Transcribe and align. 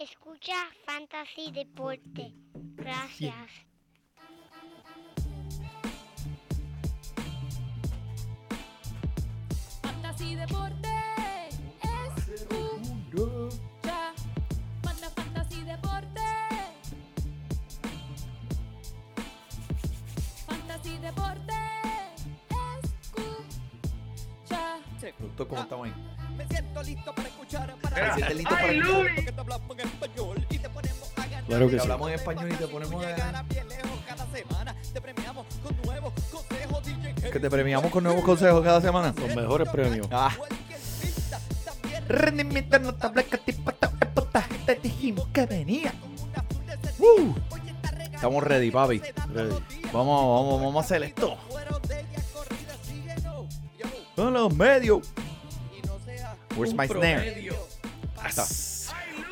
Escucha 0.00 0.54
Fantasy 0.86 1.52
Deporte. 1.52 2.32
Gracias. 2.54 3.34
Fantasy 9.82 10.36
Deporte. 10.36 10.88
Escucha. 12.16 14.14
Manda 14.82 15.10
Fantasy 15.10 15.64
Deporte. 15.64 16.20
Fantasy 20.46 20.96
Deporte. 20.96 21.54
Escucha. 23.02 24.78
Producto, 25.18 25.46
¿cómo 25.46 25.60
estamos 25.60 25.88
ahí? 25.88 26.19
Me 26.40 26.46
siento 26.48 26.82
listo 26.82 27.14
para 27.14 27.28
escuchar 27.28 27.74
para 27.82 27.94
¿Te 27.94 28.14
sientes 28.14 28.36
listo 28.36 28.54
para 28.54 28.72
escuchar? 28.72 29.14
porque 29.14 29.32
te 29.32 29.40
hablamos 29.40 29.70
en 29.70 29.80
español 29.80 30.46
y 30.48 30.58
te 30.58 30.68
ponemos 30.70 31.12
a 31.16 31.26
ganar. 31.26 31.44
Claro 31.46 31.66
que 31.66 31.72
Te 31.72 31.78
sí. 31.78 31.82
hablamos 31.82 32.08
en 32.08 32.14
español 32.14 32.48
y 32.50 32.54
te 32.54 32.66
ponemos 32.66 33.04
a... 33.04 33.44
Te 34.94 35.00
premiamos 35.02 35.46
con 35.62 35.76
nuevos 35.84 36.12
consejos, 36.30 36.84
DJ. 36.86 37.30
Que 37.30 37.40
te 37.40 37.50
premiamos 37.50 37.92
con 37.92 38.04
nuevos 38.04 38.24
consejos 38.24 38.64
cada 38.64 38.80
semana. 38.80 39.14
Los 39.18 39.36
mejores 39.36 39.68
premios. 39.68 40.08
Ah. 40.10 40.34
Rendimiento 42.08 42.78
notable 42.78 43.24
que 43.24 43.36
tipo 43.38 43.70
te 44.64 44.74
dijimos 44.76 45.26
que 45.34 45.44
venía. 45.44 45.92
Uh. 46.98 47.34
Estamos 48.14 48.44
ready, 48.44 48.70
papi. 48.70 49.02
Ready. 49.32 49.54
Vamos, 49.92 50.38
vamos, 50.38 50.62
vamos 50.62 50.76
a 50.76 50.80
hacer 50.80 51.02
esto. 51.02 51.36
Con 54.16 54.32
los 54.32 54.54
medios. 54.54 55.06
Where's 56.56 56.74
my 56.74 56.86
snare? 56.86 57.48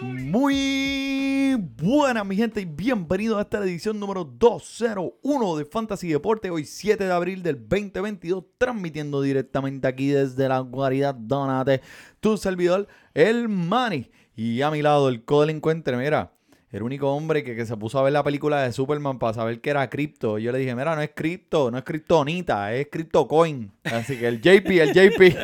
Muy 0.01 1.57
buena 1.57 2.23
mi 2.23 2.37
gente 2.37 2.61
y 2.61 2.65
bienvenidos 2.65 3.39
a 3.39 3.43
esta 3.43 3.59
edición 3.59 3.99
número 3.99 4.25
201 4.25 5.57
de 5.57 5.65
Fantasy 5.65 6.09
Deporte, 6.09 6.51
hoy 6.51 6.65
7 6.65 7.05
de 7.05 7.13
abril 7.13 7.43
del 7.43 7.57
2022, 7.69 8.45
transmitiendo 8.57 9.21
directamente 9.21 9.89
aquí 9.89 10.09
desde 10.09 10.49
la 10.49 10.61
guarida 10.61 11.13
Donate, 11.13 11.81
tu 12.21 12.37
servidor, 12.37 12.87
el 13.15 13.49
Manny, 13.49 14.11
y 14.37 14.63
a 14.63 14.71
mi 14.71 14.81
lado 14.81 15.09
el 15.09 15.25
codelincuente, 15.25 15.97
mira, 15.97 16.33
el 16.71 16.83
único 16.83 17.13
hombre 17.13 17.43
que, 17.43 17.57
que 17.57 17.67
se 17.67 17.77
puso 17.77 17.99
a 17.99 18.03
ver 18.03 18.13
la 18.13 18.23
película 18.23 18.63
de 18.63 18.73
Superman 18.73 19.19
para 19.19 19.35
saber 19.35 19.61
que 19.61 19.71
era 19.71 19.91
cripto, 19.91 20.39
yo 20.39 20.53
le 20.53 20.59
dije, 20.59 20.75
mira, 20.77 20.95
no 20.95 21.03
es 21.03 21.11
cripto, 21.15 21.71
no 21.71 21.79
es 21.79 21.85
criptonita, 21.85 22.73
es 22.75 22.87
criptocoin, 22.91 23.73
así 23.85 24.17
que 24.17 24.29
el 24.29 24.41
JP, 24.41 24.69
el 24.71 24.93
JP, 24.93 25.37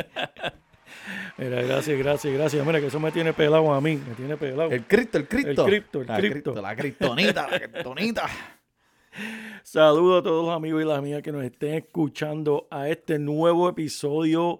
Mira, 1.37 1.61
gracias, 1.63 1.97
gracias, 1.99 2.33
gracias. 2.33 2.65
Mira, 2.65 2.79
que 2.79 2.87
eso 2.87 2.99
me 2.99 3.11
tiene 3.11 3.33
pelado 3.33 3.73
a 3.73 3.81
mí. 3.81 3.97
Me 4.07 4.15
tiene 4.15 4.37
pelado. 4.37 4.71
el 4.71 4.85
cripto, 4.85 5.17
el 5.17 5.27
cripto, 5.27 5.65
El 5.65 5.69
cripto, 5.71 6.01
el 6.01 6.07
cripto. 6.07 6.61
la 6.61 6.75
criptonita, 6.75 7.47
la 7.49 7.59
criptonita. 7.59 8.25
Saludos 9.63 10.21
a 10.21 10.23
todos 10.23 10.45
los 10.45 10.55
amigos 10.55 10.81
y 10.81 10.85
las 10.85 10.97
amigas 10.97 11.21
que 11.21 11.31
nos 11.31 11.43
estén 11.43 11.73
escuchando 11.75 12.67
a 12.71 12.89
este 12.89 13.19
nuevo 13.19 13.67
episodio. 13.69 14.59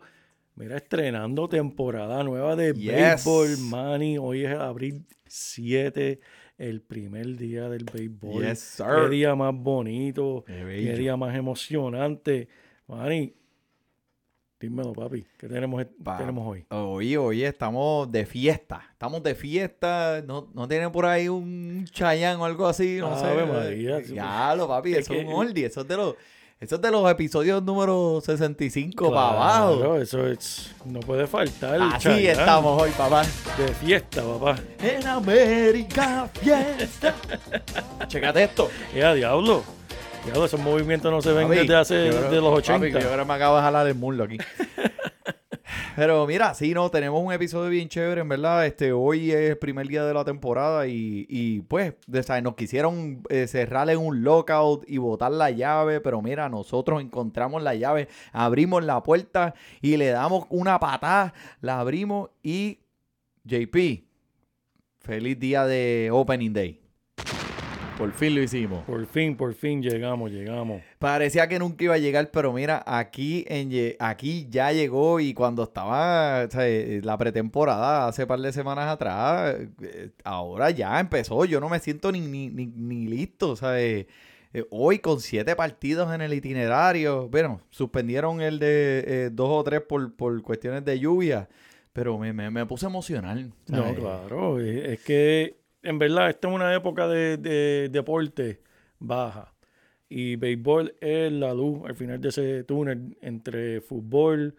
Mira, 0.56 0.78
estrenando 0.78 1.48
temporada 1.50 2.24
nueva 2.24 2.56
de 2.56 2.74
Yes. 2.74 2.94
Béisbol 3.26 3.58
Money. 3.60 4.18
Hoy 4.18 4.46
es 4.46 4.54
abril 4.56 5.06
7, 5.28 6.20
el 6.58 6.82
primer 6.82 7.36
día 7.38 7.68
del 7.70 7.86
béisbol. 7.86 8.46
Yes, 8.46 8.60
sir. 8.60 8.86
Qué 9.04 9.10
día 9.10 9.36
más 9.36 9.54
bonito, 9.54 10.44
Qué 10.48 10.54
qué 10.54 10.94
día 10.96 11.18
más 11.18 11.36
emocionante. 11.36 12.48
Manny, 12.88 13.34
dímelo, 14.70 14.94
papi. 14.94 15.26
¿Qué 15.38 15.48
tenemos, 15.48 15.84
Pa- 16.04 16.18
tenemos 16.18 16.48
hoy? 16.48 16.66
Oye, 16.70 17.18
oye, 17.18 17.48
estamos 17.48 18.12
de 18.12 18.26
fiesta. 18.26 18.82
Estamos 18.92 19.24
de 19.24 19.36
fiesta. 19.36 20.22
¿No, 20.26 20.48
no 20.54 20.68
tienen 20.68 20.92
por 20.92 21.06
ahí 21.06 21.28
un 21.30 21.86
chayán 21.92 22.40
o 22.40 22.46
algo 22.46 22.68
así? 22.68 22.98
No 23.00 23.18
sé. 23.20 23.26
Ave 23.26 23.46
María. 23.46 24.02
Ya, 24.02 24.56
lo 24.56 24.68
papi, 24.68 24.94
Es 24.94 25.00
eso 25.00 25.14
es 25.14 25.26
un 25.26 25.34
oldie. 25.34 25.66
Eso 25.68 25.82
es 25.82 25.88
de 25.88 25.98
los, 25.98 26.16
eso 26.60 26.76
es 26.76 26.82
de 26.82 26.92
los 26.92 27.10
episodios 27.12 27.62
número 27.64 28.22
65 28.22 29.10
para 29.12 29.30
abajo. 29.30 29.78
Claro, 29.78 30.02
eso 30.02 30.26
es, 30.28 30.74
no 30.86 31.00
puede 31.02 31.28
faltar. 31.28 31.80
Así 31.82 32.04
Chayanne. 32.10 32.32
estamos 32.32 32.82
hoy, 32.82 32.92
papá. 32.98 33.24
De 33.58 33.68
fiesta, 33.74 34.24
papá. 34.24 34.56
En 34.82 35.06
América 35.06 36.30
Fiesta. 36.34 37.14
Chécate 38.08 38.44
esto. 38.44 38.70
Ya, 38.96 39.14
diablo. 39.14 39.64
Esos 40.34 40.60
movimientos 40.60 41.12
no 41.12 41.22
se 41.22 41.32
ven 41.32 41.48
Papi, 41.48 41.60
desde 41.60 41.76
hace, 41.76 42.10
creo- 42.10 42.30
de 42.32 42.42
los 42.42 42.62
papi, 42.62 42.86
80. 42.88 43.00
yo 43.00 43.10
ahora 43.10 43.26
me 43.26 43.34
acabo 43.34 43.56
de 43.56 43.62
jalar 43.62 43.88
el 43.88 43.96
muslo 43.96 44.26
aquí. 44.26 44.38
Pero 45.96 46.28
mira, 46.28 46.54
sí, 46.54 46.74
no, 46.74 46.92
tenemos 46.92 47.22
un 47.24 47.32
episodio 47.32 47.70
bien 47.70 47.88
chévere, 47.88 48.20
en 48.20 48.28
verdad. 48.28 48.66
Este, 48.66 48.92
hoy 48.92 49.32
es 49.32 49.52
el 49.52 49.58
primer 49.58 49.88
día 49.88 50.04
de 50.04 50.14
la 50.14 50.26
temporada 50.26 50.88
y, 50.88 51.26
y, 51.30 51.62
pues, 51.62 51.94
de- 52.06 52.22
¿sabes? 52.22 52.44
nos 52.44 52.56
quisieron 52.56 53.24
eh, 53.30 53.48
cerrar 53.48 53.90
en 53.90 53.98
un 54.00 54.22
lockout 54.24 54.84
y 54.90 54.98
botar 54.98 55.32
la 55.32 55.52
llave, 55.52 56.02
pero 56.02 56.22
mira, 56.22 56.50
nosotros 56.50 57.02
encontramos 57.02 57.64
la 57.64 57.76
llave, 57.76 58.10
abrimos 58.34 58.84
la 58.84 59.02
puerta 59.04 59.54
y 59.82 59.96
le 59.96 60.10
damos 60.10 60.46
una 60.50 60.80
patada, 60.80 61.34
la 61.62 61.80
abrimos 61.80 62.30
y 62.44 62.80
JP, 63.46 64.04
feliz 65.00 65.40
día 65.40 65.66
de 65.66 66.10
Opening 66.12 66.52
Day. 66.52 66.82
Por 67.98 68.12
fin 68.12 68.36
lo 68.36 68.42
hicimos. 68.42 68.84
Por 68.84 69.06
fin, 69.06 69.38
por 69.38 69.54
fin 69.54 69.82
llegamos, 69.82 70.30
llegamos. 70.30 70.82
Parecía 71.00 71.48
que 71.48 71.60
nunca 71.60 71.86
iba 71.86 71.94
a 71.94 71.98
llegar, 71.98 72.30
pero 72.30 72.52
mira, 72.52 72.84
aquí, 72.86 73.46
en, 73.48 73.96
aquí 74.00 74.48
ya 74.50 74.74
llegó 74.74 75.22
y 75.22 75.34
cuando 75.34 75.64
estaba 75.64 76.44
o 76.46 76.52
sea, 76.52 76.68
eh, 76.68 77.00
la 77.04 77.18
pretemporada 77.18 78.08
hace 78.08 78.28
par 78.28 78.40
de 78.40 78.52
semanas 78.52 78.88
atrás, 78.88 79.56
eh, 79.82 80.10
ahora 80.26 80.72
ya 80.72 81.00
empezó. 81.00 81.46
Yo 81.46 81.62
no 81.62 81.70
me 81.70 81.80
siento 81.80 82.12
ni, 82.12 82.20
ni, 82.20 82.50
ni, 82.50 82.66
ni 82.66 83.08
listo. 83.08 83.56
¿sabes? 83.56 84.08
Eh, 84.56 84.66
hoy 84.72 85.00
con 85.00 85.20
siete 85.20 85.54
partidos 85.56 86.14
en 86.14 86.22
el 86.22 86.34
itinerario, 86.34 87.28
bueno, 87.28 87.60
suspendieron 87.72 88.42
el 88.42 88.58
de 88.58 89.04
eh, 89.06 89.30
dos 89.30 89.50
o 89.50 89.64
tres 89.66 89.82
por, 89.82 90.14
por 90.16 90.42
cuestiones 90.44 90.86
de 90.86 90.98
lluvia, 90.98 91.50
pero 91.92 92.18
me, 92.18 92.32
me, 92.32 92.50
me 92.50 92.66
puse 92.66 92.86
emocional. 92.86 93.52
No, 93.68 93.78
¿sabes? 93.84 94.00
claro. 94.00 94.60
Es 94.62 94.86
es 94.86 95.00
que, 95.02 95.58
en 95.86 96.00
verdad, 96.00 96.30
esta 96.30 96.48
es 96.48 96.54
una 96.54 96.74
época 96.76 97.08
de, 97.08 97.38
de 97.38 97.90
deporte 97.90 98.62
baja. 99.00 99.54
Y 100.10 100.36
béisbol 100.36 100.96
es 101.02 101.32
la 101.32 101.54
luz 101.54 101.82
al 101.86 101.96
final 101.96 102.22
de 102.22 102.30
ese 102.30 102.64
túnel 102.64 103.18
entre 103.22 103.82
fútbol. 103.82 104.56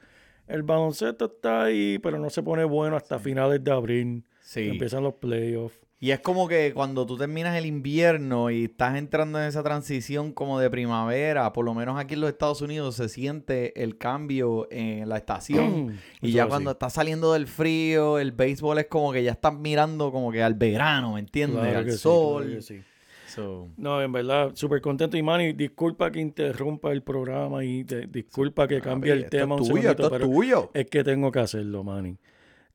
El 0.47 0.63
baloncesto 0.63 1.27
está 1.27 1.65
ahí, 1.65 1.99
pero 1.99 2.19
no 2.19 2.31
se 2.31 2.43
pone 2.43 2.65
bueno 2.65 2.97
hasta 2.97 3.19
finales 3.19 3.63
de 3.63 3.71
abril. 3.71 4.25
Sí. 4.41 4.69
Empiezan 4.69 5.03
los 5.03 5.15
playoffs. 5.15 5.86
Y 5.99 6.11
es 6.11 6.21
como 6.21 6.47
que 6.47 6.73
cuando 6.75 7.07
tú 7.07 7.17
terminas 7.17 7.57
el 7.57 7.65
invierno 7.65 8.51
y 8.51 8.65
estás 8.65 8.97
entrando 8.97 9.41
en 9.41 9.47
esa 9.49 9.63
transición 9.63 10.31
como 10.33 10.61
de 10.61 10.69
primavera, 10.69 11.51
por 11.55 11.65
lo 11.65 11.73
menos 11.73 11.99
aquí 11.99 12.13
en 12.15 12.21
los 12.21 12.29
Estados 12.29 12.61
Unidos 12.61 12.97
se 12.97 13.09
siente 13.09 13.83
el 13.83 13.97
cambio 13.97 14.69
en 14.71 15.09
la 15.09 15.17
estación. 15.17 15.97
y 16.21 16.33
ya 16.33 16.47
cuando 16.49 16.69
así. 16.71 16.75
estás 16.77 16.93
saliendo 16.93 17.33
del 17.33 17.47
frío, 17.47 18.19
el 18.19 18.33
béisbol 18.33 18.79
es 18.81 18.87
como 18.89 19.11
que 19.11 19.23
ya 19.25 19.33
estás 19.33 19.55
mirando 19.55 20.13
como 20.13 20.31
que 20.31 20.43
al 20.43 20.53
verano, 20.55 21.15
¿me 21.15 21.21
entiendes? 21.21 21.61
Claro 21.63 21.79
al 21.79 21.85
que 21.87 21.93
sí, 21.93 21.99
sol. 21.99 22.45
claro 22.45 22.61
sí. 22.63 22.83
So, 23.29 23.69
No, 23.79 24.01
en 24.03 24.13
verdad, 24.13 24.53
súper 24.55 24.81
contento. 24.83 25.17
Y 25.17 25.23
Manny, 25.23 25.53
disculpa 25.55 26.11
que 26.13 26.21
interrumpa 26.21 26.93
el 26.93 27.03
programa 27.03 27.65
y 27.65 27.85
te- 27.85 28.07
disculpa 28.07 28.69
que 28.69 28.81
cambie 28.83 29.13
el 29.13 29.29
tema 29.31 29.55
un 29.57 29.63
tuyo, 29.63 29.75
segundito, 29.75 30.11
pero 30.11 30.27
tuyo. 30.27 30.71
es 30.75 30.87
que 30.87 31.03
tengo 31.03 31.33
que 31.33 31.39
hacerlo, 31.41 31.83
Manny. 31.83 32.19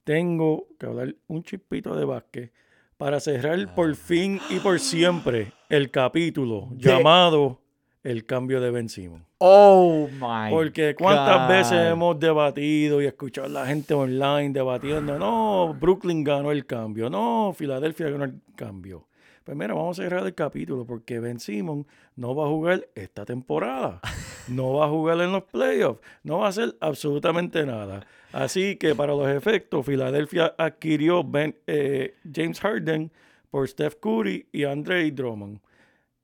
Tengo 0.04 0.68
que 0.80 0.86
hablar 0.88 1.16
un 1.28 1.44
chispito 1.44 1.96
de 1.96 2.06
básquet 2.06 2.52
para 3.01 3.19
cerrar 3.19 3.73
por 3.73 3.95
fin 3.95 4.39
y 4.51 4.59
por 4.59 4.79
siempre 4.79 5.51
el 5.69 5.89
capítulo 5.89 6.67
De- 6.69 6.84
llamado 6.97 7.57
El 8.03 8.28
cambio 8.28 8.62
de 8.62 8.69
Ben 8.69 8.89
Simmons. 8.89 9.23
Oh 9.39 10.07
my 10.19 10.51
Porque 10.51 10.94
cuántas 10.95 11.41
God. 11.41 11.47
veces 11.56 11.91
hemos 11.91 12.19
debatido 12.19 13.01
y 13.01 13.07
escuchado 13.07 13.47
a 13.47 13.50
la 13.50 13.66
gente 13.66 13.95
online 13.95 14.51
debatiendo, 14.51 15.17
no, 15.17 15.75
Brooklyn 15.79 16.23
ganó 16.23 16.51
el 16.51 16.67
cambio, 16.67 17.09
no, 17.09 17.53
Filadelfia 17.57 18.09
ganó 18.12 18.25
el 18.25 18.39
cambio. 18.56 19.07
Pues 19.44 19.57
mira, 19.57 19.74
vamos 19.74 19.97
a 20.00 20.04
cerrar 20.04 20.24
el 20.24 20.36
capítulo 20.36 20.86
porque 20.86 21.19
Ben 21.19 21.39
Simmons 21.39 21.88
no 22.15 22.36
va 22.36 22.45
a 22.45 22.50
jugar 22.50 22.88
esta 22.94 23.25
temporada, 23.25 24.00
no 24.47 24.74
va 24.74 24.86
a 24.86 24.89
jugar 24.89 25.19
en 25.21 25.31
los 25.31 25.44
playoffs, 25.45 26.00
no 26.24 26.38
va 26.38 26.45
a 26.45 26.50
hacer 26.50 26.75
absolutamente 26.80 27.65
nada. 27.65 28.06
Así 28.33 28.78
que 28.78 28.95
para 28.95 29.13
los 29.13 29.28
efectos, 29.30 29.86
Filadelfia 29.86 30.56
adquirió 30.57 31.28
eh, 31.68 32.16
James 32.33 32.60
Harden 32.60 33.12
por 33.50 33.68
Steph 33.68 33.95
Curry 34.01 34.48
y 34.51 34.63
Andre 34.63 35.12
Drummond. 35.12 35.60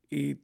Y 0.10 0.38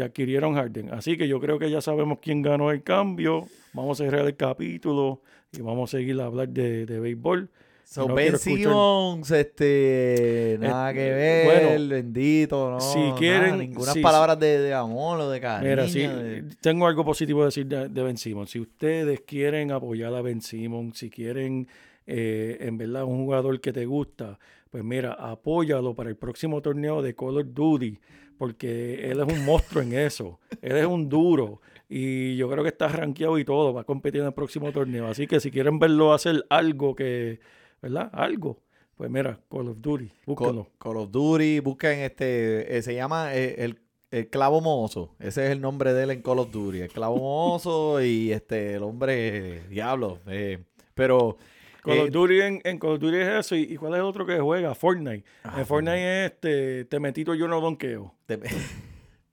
adquirieron 0.00 0.54
Harden. 0.54 0.92
Así 0.92 1.16
que 1.16 1.26
yo 1.26 1.40
creo 1.40 1.58
que 1.58 1.70
ya 1.70 1.80
sabemos 1.80 2.18
quién 2.20 2.42
ganó 2.42 2.70
el 2.70 2.82
cambio. 2.82 3.46
Vamos 3.72 4.00
a 4.00 4.04
cerrar 4.04 4.26
el 4.26 4.36
capítulo 4.36 5.22
y 5.52 5.62
vamos 5.62 5.94
a 5.94 5.96
seguir 5.98 6.20
a 6.20 6.26
hablar 6.26 6.48
de 6.50 6.84
béisbol. 7.00 7.48
So, 7.88 8.08
No 8.08 8.14
ben 8.16 8.36
Simmons, 8.36 9.30
este, 9.30 10.56
nada 10.60 10.92
que 10.92 10.98
ver, 11.12 11.44
bueno, 11.70 11.88
bendito, 11.88 12.70
no, 12.72 12.80
si 12.80 12.98
nada, 12.98 13.14
quieren- 13.16 13.58
ninguna 13.58 13.94
palabras 14.02 14.40
de, 14.40 14.58
de 14.58 14.74
amor 14.74 15.20
o 15.20 15.30
de 15.30 15.40
cariño. 15.40 15.70
Mira, 15.70 15.88
sí, 15.88 16.00
de- 16.00 16.42
tengo 16.60 16.88
algo 16.88 17.04
positivo 17.04 17.40
que 17.40 17.44
decir 17.46 17.66
de, 17.66 17.88
de 17.88 18.02
Ben 18.02 18.16
Simmons. 18.18 18.50
Si 18.50 18.58
ustedes 18.58 19.20
quieren 19.20 19.70
apoyar 19.70 20.12
a 20.14 20.20
Ben 20.20 20.40
Simmons, 20.42 20.98
si 20.98 21.10
quieren, 21.10 21.68
eh, 22.08 22.56
en 22.60 22.76
verdad, 22.76 23.04
un 23.04 23.24
jugador 23.24 23.60
que 23.60 23.72
te 23.72 23.86
gusta, 23.86 24.36
pues 24.70 24.82
pues 24.82 24.82
mira, 24.84 25.12
apóyalo 25.12 25.94
para 25.94 26.10
el 26.10 26.16
próximo 26.16 26.60
torneo 26.60 27.00
de 27.02 27.14
Call 27.14 27.38
of 27.38 27.46
Duty, 27.54 27.98
porque 28.36 29.08
él 29.10 29.20
es 29.20 29.32
un 29.32 29.44
monstruo 29.44 29.80
en 29.82 29.92
eso. 29.94 30.40
Él 30.60 30.76
es 30.76 30.86
un 30.86 31.08
duro. 31.08 31.60
Y 31.88 32.36
yo 32.36 32.50
creo 32.50 32.64
que 32.64 32.70
está 32.70 32.88
rankeado 32.88 33.38
y 33.38 33.44
todo, 33.44 33.72
va 33.72 33.82
a 33.82 33.84
competir 33.84 34.22
en 34.22 34.26
el 34.26 34.34
próximo 34.34 34.72
torneo. 34.72 35.06
Así 35.06 35.28
que 35.28 35.38
si 35.38 35.52
quieren 35.52 35.78
verlo 35.78 36.12
hacer 36.12 36.44
algo 36.50 36.94
que, 36.96 37.38
¿verdad? 37.82 38.10
Algo. 38.12 38.62
Pues 38.96 39.10
mira, 39.10 39.38
Call 39.50 39.68
of 39.68 39.76
Duty, 39.80 40.10
búsquenlo. 40.24 40.64
Call, 40.64 40.72
Call 40.78 40.96
of 41.02 41.10
Duty, 41.10 41.60
busquen 41.60 41.98
este, 42.00 42.76
eh, 42.78 42.82
se 42.82 42.94
llama 42.94 43.34
eh, 43.34 43.56
el, 43.64 43.78
el 44.10 44.28
Clavo 44.30 44.60
Mozo. 44.62 45.14
Ese 45.18 45.44
es 45.44 45.50
el 45.52 45.60
nombre 45.60 45.92
de 45.92 46.04
él 46.04 46.10
en 46.12 46.22
Call 46.22 46.38
of 46.38 46.50
Duty. 46.50 46.80
El 46.80 46.88
Clavo 46.90 47.16
Mozo 47.18 48.00
y 48.02 48.32
este, 48.32 48.74
el 48.74 48.82
hombre, 48.82 49.64
diablo. 49.68 50.20
eh, 50.26 50.64
pero 50.94 51.36
Call 51.82 51.98
of 52.00 52.10
Duty 52.10 52.40
en, 52.40 52.60
en 52.64 52.78
Call 52.78 52.92
of 52.92 53.00
Duty 53.00 53.16
es 53.18 53.28
eso. 53.28 53.54
¿Y, 53.54 53.64
y 53.74 53.76
cuál 53.76 53.92
es 53.92 53.98
el 53.98 54.04
otro 54.06 54.24
que 54.24 54.38
juega? 54.40 54.74
Fortnite. 54.74 55.24
Ah, 55.44 55.56
en 55.58 55.66
Fortnite 55.66 56.24
es 56.24 56.32
este, 56.32 56.84
te 56.86 56.98
metito 56.98 57.34
yo 57.34 57.46
no 57.48 57.60
donqueo. 57.60 58.14
te- 58.24 58.34
Ese 58.42 58.72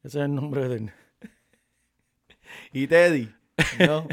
es 0.03 0.15
el 0.15 0.35
nombre 0.35 0.67
de 0.67 0.75
él. 0.75 0.91
y 2.73 2.87
Teddy. 2.87 3.29
No, 3.79 4.07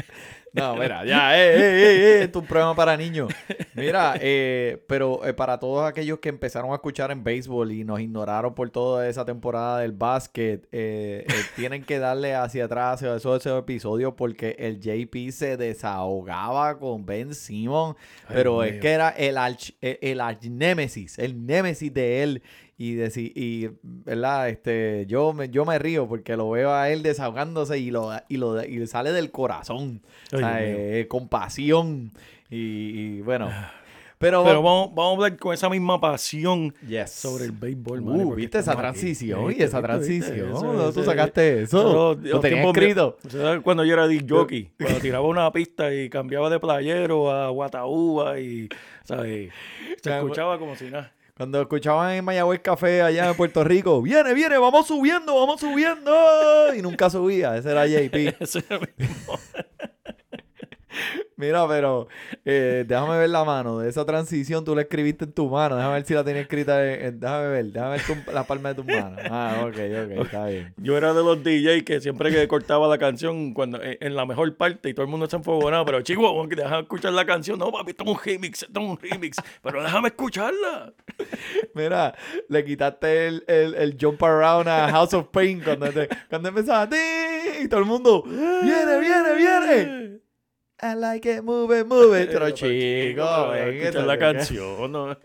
no, 0.53 0.75
mira, 0.77 1.05
ya, 1.05 1.37
eh, 1.37 1.49
eh, 1.49 1.59
eh, 1.59 2.19
eh, 2.19 2.23
esto 2.23 2.39
es 2.39 2.43
un 2.43 2.47
programa 2.47 2.75
para 2.75 2.97
niños. 2.97 3.31
Mira, 3.73 4.15
eh, 4.21 4.83
pero 4.87 5.25
eh, 5.25 5.33
para 5.33 5.59
todos 5.59 5.87
aquellos 5.87 6.19
que 6.19 6.29
empezaron 6.29 6.71
a 6.71 6.75
escuchar 6.75 7.11
en 7.11 7.23
béisbol 7.23 7.71
y 7.71 7.83
nos 7.83 7.99
ignoraron 8.01 8.53
por 8.53 8.69
toda 8.69 9.07
esa 9.07 9.23
temporada 9.25 9.79
del 9.79 9.93
básquet, 9.93 10.67
eh, 10.71 11.25
tienen 11.55 11.83
que 11.83 11.99
darle 11.99 12.35
hacia 12.35 12.65
atrás 12.65 13.01
a 13.03 13.15
esos, 13.15 13.41
esos 13.41 13.59
episodios 13.59 14.13
porque 14.15 14.55
el 14.59 14.79
JP 14.79 15.31
se 15.31 15.57
desahogaba 15.57 16.77
con 16.79 17.05
Ben 17.05 17.33
Simon, 17.33 17.95
pero 18.27 18.63
es 18.63 18.73
mío. 18.73 18.81
que 18.81 18.89
era 18.91 19.09
el 19.09 19.37
arch, 19.37 19.73
el, 19.81 19.97
el 20.01 20.21
archnémesis, 20.21 21.17
el 21.17 21.45
némesis 21.45 21.93
de 21.93 22.23
él. 22.23 22.43
Y, 22.81 22.95
deci- 22.95 23.31
y 23.35 23.69
verdad, 23.83 24.49
este, 24.49 25.05
yo 25.07 25.33
me, 25.33 25.49
yo 25.49 25.65
me 25.65 25.77
río 25.77 26.07
porque 26.07 26.35
lo 26.35 26.49
veo 26.49 26.73
a 26.73 26.89
él 26.89 27.03
desahogándose 27.03 27.77
y 27.77 27.91
lo, 27.91 28.09
y 28.27 28.37
lo 28.37 28.63
y 28.65 28.87
sale 28.87 29.11
del 29.11 29.29
corazón. 29.29 30.01
Eh, 30.31 31.05
con 31.07 31.27
pasión. 31.27 32.11
Y, 32.49 32.57
y 33.17 33.21
bueno. 33.21 33.51
Pero, 34.17 34.43
Pero 34.43 34.61
vamos, 34.61 34.89
vamos 34.95 35.11
a 35.11 35.25
hablar 35.25 35.39
con 35.39 35.51
esa 35.53 35.67
misma 35.67 35.99
pasión 35.99 36.73
yes. 36.87 37.09
sobre 37.11 37.45
el 37.45 37.51
béisbol. 37.51 38.01
Uh, 38.01 38.23
porque 38.23 38.41
¿Viste 38.41 38.59
esa 38.59 38.73
aquí. 38.73 38.81
transición? 38.81 39.47
¿Viste, 39.47 39.63
¿Y 39.63 39.65
esa 39.65 39.81
transición? 39.81 40.49
Eso, 40.51 40.73
¿Dónde 40.73 40.93
tú 40.93 41.03
sacaste 41.03 41.63
eso? 41.63 41.79
eso, 42.13 42.19
¿Lo 42.21 42.39
tenías 42.39 42.65
escrito? 42.65 43.17
Cuando 43.63 43.83
yo 43.83 43.93
era 43.93 44.07
disc 44.07 44.25
jockey, 44.29 44.71
cuando 44.79 44.99
tiraba 44.99 45.27
una 45.27 45.51
pista 45.51 45.91
y 45.93 46.07
cambiaba 46.09 46.51
de 46.51 46.59
playero 46.59 47.31
a 47.31 47.49
Guataúba 47.49 48.39
y, 48.39 48.69
¿sabes? 49.03 49.51
Se 50.03 50.15
escuchaba 50.15 50.59
como 50.59 50.75
si 50.75 50.85
nada. 50.91 51.11
Cuando 51.41 51.59
escuchaban 51.59 52.11
en 52.11 52.23
Mayagüez 52.23 52.59
Café 52.61 53.01
allá 53.01 53.27
en 53.27 53.35
Puerto 53.35 53.63
Rico, 53.63 53.99
viene, 53.99 54.35
viene, 54.35 54.59
vamos 54.59 54.85
subiendo, 54.85 55.33
vamos 55.33 55.59
subiendo. 55.59 56.13
Y 56.75 56.83
nunca 56.83 57.09
subía, 57.09 57.57
ese 57.57 57.71
era 57.71 57.87
JP. 57.87 58.35
Ese 58.39 58.63
era 58.69 58.79
mismo. 58.95 59.39
Mira, 61.41 61.67
pero 61.67 62.07
eh, 62.45 62.85
déjame 62.87 63.17
ver 63.17 63.29
la 63.31 63.43
mano 63.43 63.79
de 63.79 63.89
esa 63.89 64.05
transición. 64.05 64.63
Tú 64.63 64.75
la 64.75 64.83
escribiste 64.83 65.25
en 65.25 65.31
tu 65.33 65.49
mano. 65.49 65.75
Déjame 65.75 65.95
ver 65.95 66.05
si 66.05 66.13
la 66.13 66.23
tienes 66.23 66.43
escrita. 66.43 66.85
en- 66.87 67.05
en- 67.05 67.19
déjame 67.19 67.47
ver, 67.47 67.65
déjame 67.65 67.91
ver 67.97 68.01
tu- 68.05 68.31
la 68.31 68.43
palma 68.43 68.69
de 68.69 68.75
tus 68.75 68.85
manos. 68.85 69.19
Ah, 69.29 69.63
ok, 69.63 69.73
ok, 69.75 70.25
está 70.25 70.45
bien. 70.45 70.73
Yo 70.77 70.95
era 70.95 71.13
de 71.13 71.23
los 71.23 71.43
DJ 71.43 71.83
que 71.83 71.99
siempre 71.99 72.29
que 72.31 72.47
cortaba 72.47 72.87
la 72.87 72.97
canción 72.99 73.53
cuando 73.55 73.81
en, 73.81 73.97
en 73.99 74.15
la 74.15 74.25
mejor 74.25 74.55
parte 74.55 74.89
y 74.89 74.93
todo 74.93 75.03
el 75.03 75.09
mundo 75.11 75.27
se 75.27 75.35
enfogonaba, 75.35 75.83
pero 75.83 76.01
chico, 76.01 76.45
déjame 76.47 76.81
escuchar 76.81 77.13
la 77.13 77.25
canción. 77.25 77.57
No, 77.57 77.71
papi, 77.71 77.91
esto 77.91 78.03
es 78.03 78.09
un 78.09 78.17
remix, 78.23 78.63
esto 78.63 78.79
es 78.79 78.85
un 78.87 78.97
remix, 78.99 79.37
pero 79.63 79.81
déjame 79.81 80.09
escucharla. 80.09 80.93
Mira, 81.73 82.13
le 82.49 82.63
quitaste 82.65 83.27
el, 83.27 83.43
el, 83.47 83.75
el 83.75 83.97
jump 83.99 84.21
around 84.23 84.67
a 84.67 84.89
House 84.91 85.13
of 85.13 85.27
Pain 85.29 85.61
cuando, 85.63 85.87
te- 85.89 86.07
cuando 86.29 86.49
empezaba. 86.49 86.87
"Ti", 86.87 86.95
Y 87.63 87.67
todo 87.67 87.79
el 87.79 87.85
mundo, 87.85 88.23
viene, 88.25 88.99
viene, 88.99 89.35
viene. 89.35 90.10
I 90.81 90.95
like 90.95 91.29
it, 91.29 91.43
move 91.43 91.71
it, 91.71 91.85
move 91.85 92.19
it. 92.19 92.29
Pero 92.31 92.49
chico, 92.51 92.67
Chico, 92.67 93.49
ven, 93.49 94.07
la 94.07 94.17
canción, 94.17 94.91
no, 94.91 95.15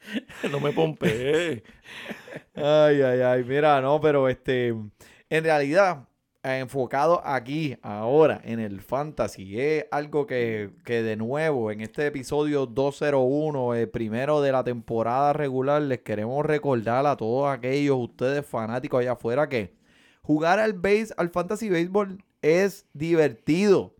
no 0.50 0.60
me 0.60 0.72
pompeé. 0.72 1.62
Ay, 2.54 3.00
ay, 3.00 3.20
ay. 3.20 3.44
Mira, 3.44 3.80
no, 3.80 4.00
pero 4.00 4.28
este, 4.28 4.68
en 4.68 5.44
realidad, 5.44 6.06
enfocado 6.42 7.22
aquí, 7.24 7.76
ahora, 7.82 8.40
en 8.44 8.60
el 8.60 8.80
fantasy, 8.80 9.58
es 9.60 9.86
algo 9.90 10.26
que, 10.26 10.70
que 10.84 11.02
de 11.02 11.16
nuevo, 11.16 11.70
en 11.70 11.80
este 11.80 12.06
episodio 12.06 12.66
201, 12.66 13.74
el 13.74 13.88
primero 13.88 14.42
de 14.42 14.52
la 14.52 14.64
temporada 14.64 15.32
regular, 15.32 15.80
les 15.82 16.00
queremos 16.00 16.44
recordar 16.44 17.06
a 17.06 17.16
todos 17.16 17.48
aquellos, 17.48 17.96
ustedes 17.98 18.44
fanáticos 18.44 19.00
allá 19.00 19.12
afuera, 19.12 19.48
que 19.48 19.72
jugar 20.22 20.58
al 20.58 20.74
base, 20.74 21.14
al 21.16 21.30
fantasy 21.30 21.68
béisbol 21.68 22.22
es 22.42 22.86
divertido. 22.92 23.94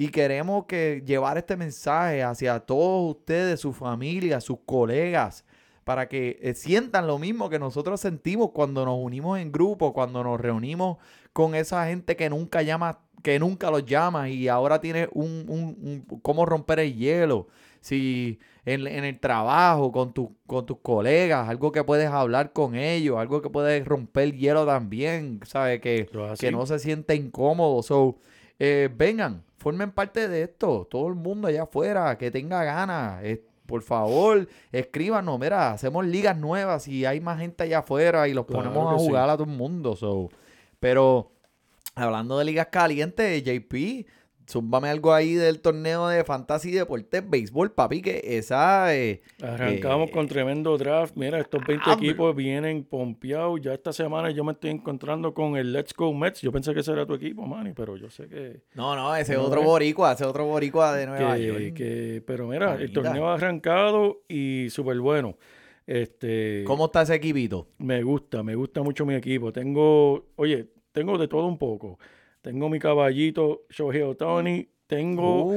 Y 0.00 0.08
queremos 0.08 0.64
que 0.66 1.02
llevar 1.04 1.36
este 1.38 1.56
mensaje 1.56 2.22
hacia 2.22 2.60
todos 2.60 3.16
ustedes, 3.16 3.58
su 3.60 3.72
familia, 3.72 4.40
sus 4.40 4.58
colegas, 4.64 5.44
para 5.82 6.08
que 6.08 6.38
eh, 6.40 6.54
sientan 6.54 7.06
lo 7.08 7.18
mismo 7.18 7.50
que 7.50 7.58
nosotros 7.58 8.00
sentimos 8.00 8.50
cuando 8.52 8.84
nos 8.84 8.96
unimos 9.00 9.40
en 9.40 9.50
grupo, 9.50 9.92
cuando 9.92 10.22
nos 10.22 10.40
reunimos 10.40 10.98
con 11.32 11.54
esa 11.56 11.84
gente 11.88 12.14
que 12.14 12.30
nunca 12.30 12.62
llama, 12.62 13.00
que 13.24 13.40
nunca 13.40 13.70
los 13.72 13.84
llama 13.84 14.28
y 14.30 14.46
ahora 14.46 14.80
tiene 14.80 15.08
un, 15.12 15.44
un- 15.48 16.04
un- 16.08 16.20
cómo 16.22 16.46
romper 16.46 16.78
el 16.78 16.94
hielo. 16.94 17.48
Si 17.80 18.38
en, 18.64 18.86
en 18.86 19.04
el 19.04 19.18
trabajo, 19.18 19.90
con, 19.90 20.12
tu- 20.12 20.36
con 20.46 20.64
tus 20.66 20.78
colegas, 20.78 21.48
algo 21.48 21.72
que 21.72 21.82
puedes 21.82 22.08
hablar 22.08 22.52
con 22.52 22.76
ellos, 22.76 23.16
algo 23.18 23.40
que 23.42 23.50
puedes 23.50 23.84
romper 23.84 24.32
hielo 24.36 24.64
también, 24.66 25.40
¿sabes? 25.44 25.80
Que, 25.80 26.06
que 26.38 26.50
no 26.52 26.66
se 26.66 26.78
siente 26.78 27.14
incómodo. 27.16 27.82
So, 27.82 28.18
eh, 28.58 28.88
vengan, 28.94 29.42
formen 29.56 29.90
parte 29.92 30.28
de 30.28 30.42
esto. 30.42 30.86
Todo 30.90 31.08
el 31.08 31.14
mundo 31.14 31.48
allá 31.48 31.62
afuera 31.64 32.16
que 32.18 32.30
tenga 32.30 32.64
ganas. 32.64 33.22
eh, 33.24 33.44
por 33.66 33.82
favor, 33.82 34.48
escríbanos. 34.72 35.38
Mira, 35.38 35.72
hacemos 35.72 36.06
ligas 36.06 36.34
nuevas 36.38 36.88
y 36.88 37.04
hay 37.04 37.20
más 37.20 37.38
gente 37.38 37.64
allá 37.64 37.80
afuera 37.80 38.26
y 38.26 38.32
los 38.32 38.46
Claro 38.46 38.62
ponemos 38.72 38.94
a 38.94 38.98
sí. 38.98 39.06
jugar 39.06 39.28
a 39.28 39.34
todo 39.36 39.44
el 39.44 39.56
mundo. 39.56 39.94
So. 39.94 40.30
Pero 40.80 41.32
hablando 41.94 42.38
de 42.38 42.46
ligas 42.46 42.68
calientes, 42.72 43.42
JP, 43.44 44.06
zúmbame 44.48 44.88
algo 44.88 45.12
ahí 45.12 45.34
del 45.34 45.60
torneo 45.60 46.08
de 46.08 46.24
Fantasy 46.24 46.70
Deportes 46.72 47.28
Béisbol, 47.28 47.72
papi, 47.72 48.00
que 48.00 48.20
esa... 48.24 48.94
eh, 48.94 49.20
Arrancamos 49.42 50.08
Eh, 50.08 50.12
con 50.12 50.26
tremendo 50.26 50.76
draft. 50.78 51.14
Mira, 51.16 51.38
estos 51.38 51.60
20 51.66 51.84
ah, 51.86 51.92
equipos 51.94 52.34
vienen 52.34 52.84
pompeados. 52.84 53.60
Ya 53.60 53.74
esta 53.74 53.92
semana 53.92 54.30
yo 54.30 54.44
me 54.44 54.52
estoy 54.52 54.70
encontrando 54.70 55.34
con 55.34 55.56
el 55.56 55.72
Let's 55.72 55.92
Go 55.94 56.14
Mets. 56.14 56.40
Yo 56.40 56.50
pensé 56.50 56.72
que 56.72 56.80
ese 56.80 56.92
era 56.92 57.04
tu 57.04 57.14
equipo, 57.14 57.42
Manny, 57.46 57.72
pero 57.74 57.96
yo 57.96 58.08
sé 58.10 58.26
que... 58.28 58.62
no, 58.74 58.96
no, 58.96 59.14
ese 59.14 59.34
No, 59.34 59.42
otro 59.42 59.60
eh. 59.60 59.64
boricua, 59.64 60.12
ese 60.12 60.24
otro 60.24 60.46
boricua 60.46 60.94
de 60.94 61.06
Nueva 61.06 61.36
que, 61.36 61.46
York. 61.46 61.74
que- 61.74 62.22
pero 62.26 62.46
mira, 62.48 62.74
el 62.76 62.90
torneo 62.92 63.28
ha 63.28 63.34
arrancado 63.34 64.22
y 64.28 64.68
súper 64.70 64.98
bueno. 65.00 65.36
Este, 65.86 66.64
¿Cómo 66.66 66.86
está 66.86 67.02
ese 67.02 67.14
equipito? 67.14 67.68
Me 67.78 68.02
gusta, 68.02 68.42
me 68.42 68.54
gusta 68.54 68.82
mucho 68.82 69.06
mi 69.06 69.14
equipo. 69.14 69.52
Tengo, 69.52 70.26
oye, 70.36 70.66
tengo 70.92 71.16
de 71.16 71.28
todo 71.28 71.46
un 71.46 71.56
poco. 71.56 71.98
Tengo 72.42 72.68
mi 72.68 72.78
caballito 72.78 73.62
Shohei 73.70 74.02
Otani. 74.02 74.68
Tengo, 74.86 75.52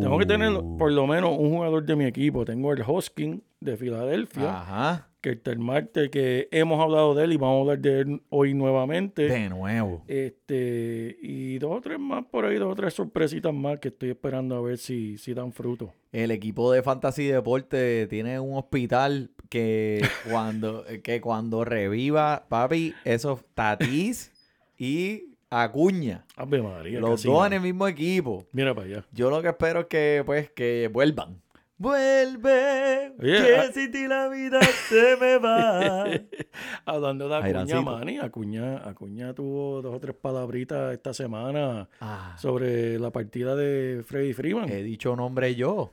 tengo 0.00 0.18
que 0.18 0.26
tener 0.26 0.50
Uh. 0.54 0.76
por 0.76 0.90
lo 0.90 1.06
menos 1.06 1.36
un 1.38 1.50
jugador 1.50 1.84
de 1.84 1.94
mi 1.94 2.04
equipo. 2.04 2.44
Tengo 2.44 2.72
el 2.72 2.82
Hoskin 2.84 3.40
de 3.60 3.76
Filadelfia, 3.76 4.58
Ajá. 4.60 5.08
que 5.20 5.28
el 5.30 5.40
Termarte, 5.40 6.10
que 6.10 6.48
hemos 6.50 6.80
hablado 6.80 7.14
de 7.14 7.22
él 7.22 7.32
y 7.32 7.36
vamos 7.36 7.58
a 7.58 7.60
hablar 7.60 7.78
de 7.78 8.00
él 8.00 8.22
hoy 8.28 8.54
nuevamente. 8.54 9.28
De 9.28 9.48
nuevo. 9.48 10.02
Este, 10.08 11.16
y 11.22 11.60
dos 11.60 11.78
o 11.78 11.80
tres 11.80 12.00
más 12.00 12.24
por 12.26 12.44
ahí, 12.44 12.56
dos 12.56 12.72
o 12.72 12.74
tres 12.74 12.92
sorpresitas 12.92 13.54
más 13.54 13.78
que 13.78 13.86
estoy 13.88 14.10
esperando 14.10 14.56
a 14.56 14.60
ver 14.60 14.78
si, 14.78 15.16
si 15.16 15.32
dan 15.32 15.52
fruto. 15.52 15.92
El 16.10 16.32
equipo 16.32 16.72
de 16.72 16.82
Fantasy 16.82 17.26
Deporte 17.28 18.08
tiene 18.08 18.40
un 18.40 18.56
hospital 18.56 19.30
que 19.48 20.04
cuando, 20.28 20.84
que 21.04 21.20
cuando 21.20 21.64
reviva, 21.64 22.46
papi, 22.48 22.94
esos 23.04 23.44
Tatís 23.54 24.32
y 24.76 25.31
Acuña. 25.52 26.24
Ave 26.36 26.62
María. 26.62 26.98
Los 27.00 27.22
dos 27.22 27.46
en 27.46 27.52
el 27.54 27.60
mismo 27.60 27.86
equipo. 27.86 28.46
Mira 28.52 28.74
para 28.74 28.86
allá. 28.86 29.04
Yo 29.12 29.28
lo 29.30 29.42
que 29.42 29.48
espero 29.48 29.80
es 29.80 29.86
que, 29.86 30.22
pues, 30.24 30.50
que 30.50 30.88
vuelvan. 30.92 31.40
Vuelve, 31.76 33.12
que 33.20 33.70
sin 33.74 33.90
ti 33.90 34.06
la 34.06 34.28
vida 34.28 34.60
se 34.88 35.16
me 35.20 35.36
va. 35.38 36.04
Hablando 36.86 37.28
de 37.28 37.34
Acuña. 37.36 37.80
Manny, 37.80 38.18
Acuña, 38.18 38.88
Acuña 38.88 39.34
tuvo 39.34 39.82
dos 39.82 39.96
o 39.96 39.98
tres 40.00 40.14
palabritas 40.14 40.92
esta 40.92 41.12
semana 41.12 41.88
Ah, 42.00 42.36
sobre 42.38 42.98
la 43.00 43.10
partida 43.10 43.56
de 43.56 44.02
Freddy 44.06 44.32
Freeman. 44.32 44.68
he 44.68 44.82
dicho 44.84 45.16
nombre 45.16 45.54
yo. 45.56 45.92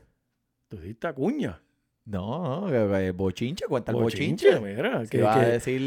Tú 0.68 0.78
dijiste 0.78 1.08
Acuña. 1.08 1.60
No, 2.10 2.66
que- 2.68 2.88
que 3.02 3.12
bochinche, 3.12 3.66
cuenta 3.68 3.92
el 3.92 3.98
bochinche. 3.98 4.52
Bochinche, 4.58 4.76
mira. 4.76 5.04
Que 5.10 5.24
a 5.24 5.38
decir... 5.48 5.80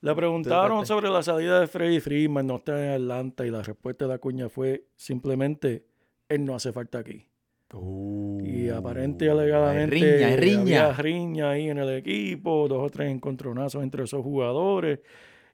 le 0.00 0.14
preguntaron 0.14 0.84
sobre 0.84 1.08
la 1.10 1.22
salida 1.22 1.60
de 1.60 1.66
Freddy 1.68 2.00
Freeman, 2.00 2.46
no 2.46 2.56
está 2.56 2.84
en 2.96 3.02
Atlanta, 3.02 3.46
y 3.46 3.50
la 3.50 3.62
respuesta 3.62 4.06
de 4.08 4.14
Acuña 4.14 4.48
fue 4.48 4.86
simplemente, 4.96 5.84
él 6.28 6.44
no 6.44 6.54
hace 6.56 6.72
falta 6.72 6.98
aquí. 6.98 7.28
Y 7.72 8.70
Uh, 8.70 8.74
aparente 8.76 9.24
y 9.24 9.28
alegadamente 9.28 9.94
riña, 9.96 10.26
hay 10.28 10.36
riña. 10.36 10.60
había 10.86 10.92
riña 11.02 11.50
ahí 11.50 11.68
en 11.70 11.78
el 11.78 11.90
equipo, 11.90 12.66
dos 12.68 12.82
o 12.86 12.90
tres 12.90 13.10
encontronazos 13.10 13.82
entre 13.82 14.04
esos 14.04 14.22
jugadores. 14.22 15.00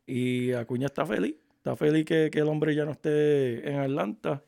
Y 0.07 0.53
Acuña 0.53 0.87
está 0.87 1.07
feliz. 1.07 1.35
Está 1.57 1.77
feliz 1.77 2.05
que, 2.05 2.31
que 2.33 2.39
el 2.41 2.49
hombre 2.49 2.75
ya 2.75 2.85
no 2.85 2.91
esté 2.93 3.69
en 3.71 3.79
Atlanta. 3.81 4.43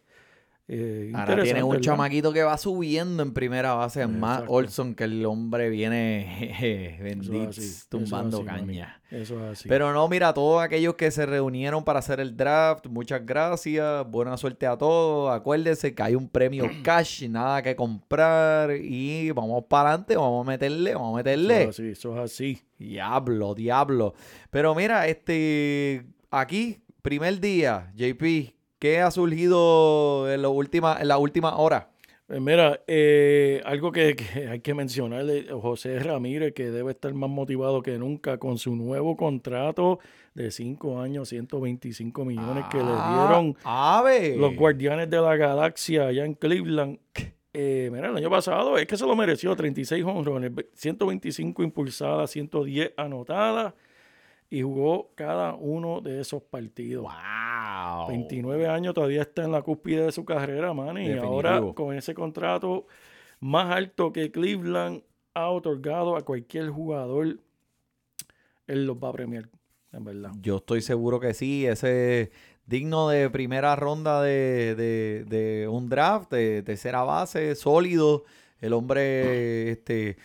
Eh, 0.69 1.11
Ahora 1.14 1.42
tiene 1.42 1.62
un 1.62 1.71
¿verdad? 1.71 1.83
chamaquito 1.83 2.33
que 2.33 2.42
va 2.42 2.57
subiendo 2.57 3.23
en 3.23 3.35
primera 3.35 3.75
base, 3.75 4.07
más. 4.07 4.45
Olson, 4.47 4.95
que 4.95 5.04
el 5.04 5.26
hombre 5.26 5.69
viene 5.69 6.97
Eso 7.00 7.04
bendito, 7.04 7.42
es 7.42 7.49
así, 7.49 7.61
eso 7.61 7.71
es 7.78 7.88
tumbando 7.88 8.37
así, 8.38 8.47
caña. 8.47 9.02
Eso 9.11 9.45
es 9.45 9.59
así. 9.59 9.69
Pero 9.69 9.92
no, 9.92 10.09
mira, 10.09 10.33
todos 10.33 10.62
aquellos 10.62 10.95
que 10.95 11.11
se 11.11 11.26
reunieron 11.26 11.85
para 11.85 11.99
hacer 11.99 12.21
el 12.21 12.37
draft, 12.37 12.87
muchas 12.87 13.26
gracias, 13.26 14.09
buena 14.09 14.37
suerte 14.37 14.66
a 14.66 14.78
todos. 14.78 15.35
Acuérdense 15.35 15.95
que 15.95 16.02
hay 16.02 16.14
un 16.14 16.28
premio 16.28 16.64
cash, 16.83 17.28
nada 17.28 17.61
que 17.61 17.75
comprar 17.76 18.71
y 18.76 19.31
vamos 19.33 19.64
para 19.69 19.90
adelante, 19.90 20.16
vamos 20.16 20.47
a 20.47 20.49
meterle, 20.50 20.95
vamos 20.95 21.09
a 21.09 21.11
eso 21.11 21.16
meterle. 21.16 21.62
es 21.64 21.69
así, 21.69 21.88
eso 21.88 22.14
es 22.14 22.21
así. 22.33 22.62
Diablo, 22.78 23.54
diablo. 23.54 24.14
Pero 24.50 24.75
mira, 24.75 25.07
este, 25.09 26.07
aquí, 26.31 26.78
primer 27.02 27.40
día, 27.40 27.92
JP, 27.97 28.54
¿qué 28.83 28.99
ha 29.01 29.12
surgido 29.12 30.29
en, 30.29 30.43
la 30.43 30.49
última, 30.49 30.99
en 31.01 31.07
la 31.07 31.17
última 31.17 31.57
hora? 31.57 31.91
Eh, 32.29 32.41
Mira, 32.41 32.81
eh, 32.89 33.62
algo 33.65 33.93
que, 33.93 34.17
que 34.17 34.49
hay 34.49 34.59
que 34.59 34.75
mencionarle, 34.75 35.47
José 35.53 36.01
Ramírez, 36.01 36.53
que 36.53 36.69
debe 36.73 36.91
estar 36.91 37.15
más 37.15 37.31
motivado 37.31 37.81
que 37.81 37.97
nunca 37.97 38.39
con 38.39 38.59
su 38.59 38.75
nuevo 38.75 39.17
contrato 39.17 40.01
de 40.35 40.51
5 40.51 41.01
años, 41.01 41.29
125 41.29 42.25
millones 42.25 42.65
que 42.73 42.79
le 42.79 42.83
dieron 42.83 43.57
Ah, 43.62 44.01
¡Ave! 44.01 44.35
los 44.37 44.57
Guardianes 44.57 45.09
de 45.09 45.21
la 45.21 45.37
Galaxia 45.37 46.09
allá 46.09 46.25
en 46.25 46.35
Cleveland. 46.35 46.99
Eh, 47.53 47.89
mira, 47.93 48.09
el 48.09 48.17
año 48.17 48.31
pasado 48.31 48.79
es 48.79 48.87
que 48.89 48.97
se 48.97 49.07
lo 49.07 49.15
mereció, 49.15 49.55
36 49.55 50.05
honrones, 50.05 50.51
125 50.75 51.62
impulsadas, 51.62 52.33
110 52.33 52.95
anotadas 52.97 53.75
y 54.54 54.61
jugó 54.62 55.11
cada 55.14 55.54
uno 55.54 56.02
de 56.02 56.21
esos 56.21 56.42
partidos. 56.42 57.04
¡Wow! 57.04 58.09
29 58.09 58.66
años 58.68 58.92
todavía 58.92 59.23
está 59.23 59.44
en 59.44 59.52
la 59.52 59.62
cúspide 59.62 60.04
de 60.04 60.12
su 60.12 60.25
carrera, 60.26 60.75
man. 60.75 60.99
Y 60.99 61.09
Definitivo. 61.09 61.26
ahora 61.32 61.62
con 61.75 61.94
ese 61.97 62.12
contrato 62.12 62.87
más 63.40 63.75
alto 63.75 64.12
que 64.12 64.30
Cleveland 64.30 65.02
ha 65.35 65.49
otorgado 65.49 66.16
a 66.16 66.23
cualquier 66.26 66.68
jugador, 66.68 67.38
él 68.66 68.87
los 68.87 68.97
va 68.97 69.09
a 69.09 69.12
premiar, 69.12 69.49
en 69.92 70.04
verdad. 70.04 70.32
Yo 70.40 70.56
estoy 70.56 70.82
seguro 70.82 71.18
que 71.18 71.32
sí, 71.35 71.66
ese 71.66 72.30
digno 72.66 73.09
de 73.09 73.30
primera 73.30 73.75
ronda 73.76 74.23
de, 74.23 74.75
de- 74.75 75.25
de 75.25 75.66
un 75.68 75.88
draft, 75.88 76.30
de 76.30 76.62
tercera 76.62 77.02
base, 77.04 77.54
sólido. 77.54 78.25
El 78.61 78.75
hombre, 78.75 79.71
este, 79.73 80.16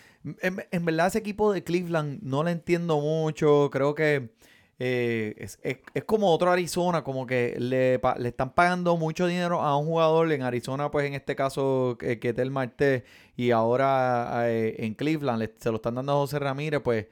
en, 0.41 0.65
en 0.71 0.85
verdad 0.85 1.07
ese 1.07 1.19
equipo 1.19 1.51
de 1.53 1.63
Cleveland 1.63 2.19
no 2.23 2.43
le 2.43 2.51
entiendo 2.51 2.99
mucho, 2.99 3.69
creo 3.71 3.95
que 3.95 4.31
eh, 4.79 5.33
es, 5.37 5.59
es- 5.63 5.77
es 5.93 6.03
como 6.03 6.31
otro 6.31 6.51
Arizona, 6.51 7.03
como 7.03 7.25
que 7.25 7.55
le, 7.59 7.99
le 8.19 8.29
están 8.29 8.53
pagando 8.53 8.95
mucho 8.97 9.25
dinero 9.27 9.61
a 9.61 9.75
un 9.77 9.87
jugador 9.87 10.31
en 10.31 10.43
Arizona, 10.43 10.91
pues 10.91 11.07
en 11.07 11.13
este 11.15 11.35
caso 11.35 11.97
que 11.99 12.19
Ketel 12.19 12.51
Marte 12.51 13.03
y 13.35 13.51
ahora 13.51 14.49
eh, 14.49 14.75
en 14.85 14.93
Cleveland 14.93 15.39
le- 15.39 15.53
se 15.59 15.69
lo 15.71 15.77
están 15.77 15.95
dando 15.95 16.11
a 16.13 16.15
José 16.15 16.39
Ramírez, 16.39 16.81
pues 16.83 17.07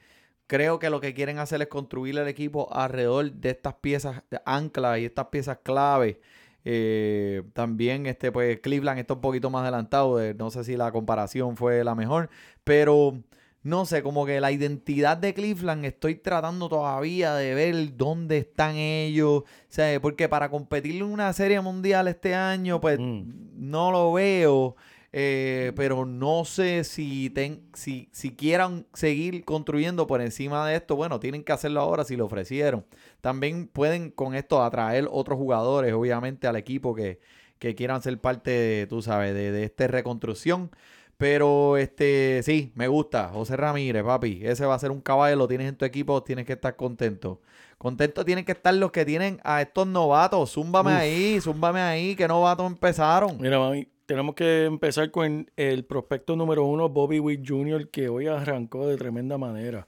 creo 0.46 0.78
que 0.78 0.90
lo 0.90 1.00
que 1.00 1.14
quieren 1.14 1.38
hacer 1.38 1.60
es 1.62 1.68
construir 1.68 2.16
el 2.18 2.28
equipo 2.28 2.68
alrededor 2.72 3.32
de 3.32 3.50
estas 3.50 3.74
piezas 3.74 4.22
de 4.30 4.40
ancla 4.46 4.98
y 4.98 5.04
estas 5.06 5.26
piezas 5.26 5.58
clave. 5.62 6.20
Eh, 6.68 7.44
también 7.52 8.06
este 8.06 8.32
pues 8.32 8.58
Cleveland 8.58 8.98
está 8.98 9.14
un 9.14 9.20
poquito 9.20 9.50
más 9.50 9.62
adelantado, 9.62 10.20
eh, 10.20 10.34
no 10.34 10.50
sé 10.50 10.64
si 10.64 10.76
la 10.76 10.90
comparación 10.90 11.56
fue 11.56 11.84
la 11.84 11.94
mejor, 11.94 12.28
pero 12.64 13.20
no 13.62 13.86
sé, 13.86 14.02
como 14.02 14.26
que 14.26 14.40
la 14.40 14.50
identidad 14.50 15.16
de 15.16 15.32
Cleveland 15.32 15.84
estoy 15.84 16.16
tratando 16.16 16.68
todavía 16.68 17.34
de 17.34 17.54
ver 17.54 17.96
dónde 17.96 18.38
están 18.38 18.74
ellos, 18.74 19.42
o 19.42 19.44
sea, 19.68 20.00
porque 20.00 20.28
para 20.28 20.50
competir 20.50 20.96
en 20.96 21.02
una 21.04 21.32
serie 21.32 21.60
mundial 21.60 22.08
este 22.08 22.34
año 22.34 22.80
pues 22.80 22.98
Mm. 22.98 23.22
no 23.70 23.92
lo 23.92 24.12
veo. 24.12 24.74
Eh, 25.18 25.72
pero 25.76 26.04
no 26.04 26.44
sé 26.44 26.84
si, 26.84 27.30
ten- 27.30 27.62
si, 27.72 28.10
si 28.12 28.36
quieran 28.36 28.86
seguir 28.92 29.46
construyendo 29.46 30.06
por 30.06 30.20
encima 30.20 30.68
de 30.68 30.76
esto. 30.76 30.94
Bueno, 30.94 31.18
tienen 31.20 31.42
que 31.42 31.52
hacerlo 31.52 31.80
ahora 31.80 32.04
si 32.04 32.16
lo 32.16 32.26
ofrecieron. 32.26 32.84
También 33.22 33.66
pueden 33.66 34.10
con 34.10 34.34
esto 34.34 34.62
atraer 34.62 35.08
otros 35.10 35.38
jugadores, 35.38 35.94
obviamente, 35.94 36.46
al 36.46 36.56
equipo 36.56 36.94
que, 36.94 37.18
que 37.58 37.74
quieran 37.74 38.02
ser 38.02 38.20
parte, 38.20 38.50
de, 38.50 38.86
tú 38.86 39.00
sabes, 39.00 39.32
de, 39.32 39.52
de 39.52 39.64
esta 39.64 39.86
reconstrucción. 39.86 40.70
Pero 41.16 41.78
este, 41.78 42.42
sí, 42.42 42.72
me 42.74 42.88
gusta. 42.88 43.28
José 43.28 43.56
Ramírez, 43.56 44.04
papi. 44.04 44.40
Ese 44.42 44.66
va 44.66 44.74
a 44.74 44.78
ser 44.78 44.90
un 44.90 45.00
caballo, 45.00 45.36
lo 45.36 45.48
tienes 45.48 45.66
en 45.66 45.76
tu 45.76 45.86
equipo, 45.86 46.22
tienes 46.22 46.44
que 46.44 46.52
estar 46.52 46.76
contento. 46.76 47.40
Contento 47.78 48.22
tienen 48.22 48.44
que 48.44 48.52
estar 48.52 48.74
los 48.74 48.90
que 48.92 49.06
tienen 49.06 49.40
a 49.44 49.62
estos 49.62 49.86
novatos. 49.86 50.52
Zúmbame 50.52 50.90
Uf. 50.92 50.98
ahí, 51.00 51.40
zúmbame 51.40 51.80
ahí, 51.80 52.14
que 52.16 52.28
novatos 52.28 52.66
empezaron. 52.70 53.38
Mira, 53.40 53.58
mami, 53.58 53.88
tenemos 54.06 54.34
que 54.34 54.64
empezar 54.64 55.10
con 55.10 55.50
el 55.56 55.84
prospecto 55.84 56.36
número 56.36 56.64
uno, 56.64 56.88
Bobby 56.88 57.18
Witt 57.20 57.46
Jr., 57.46 57.88
que 57.90 58.08
hoy 58.08 58.26
arrancó 58.28 58.86
de 58.86 58.96
tremenda 58.96 59.36
manera. 59.38 59.86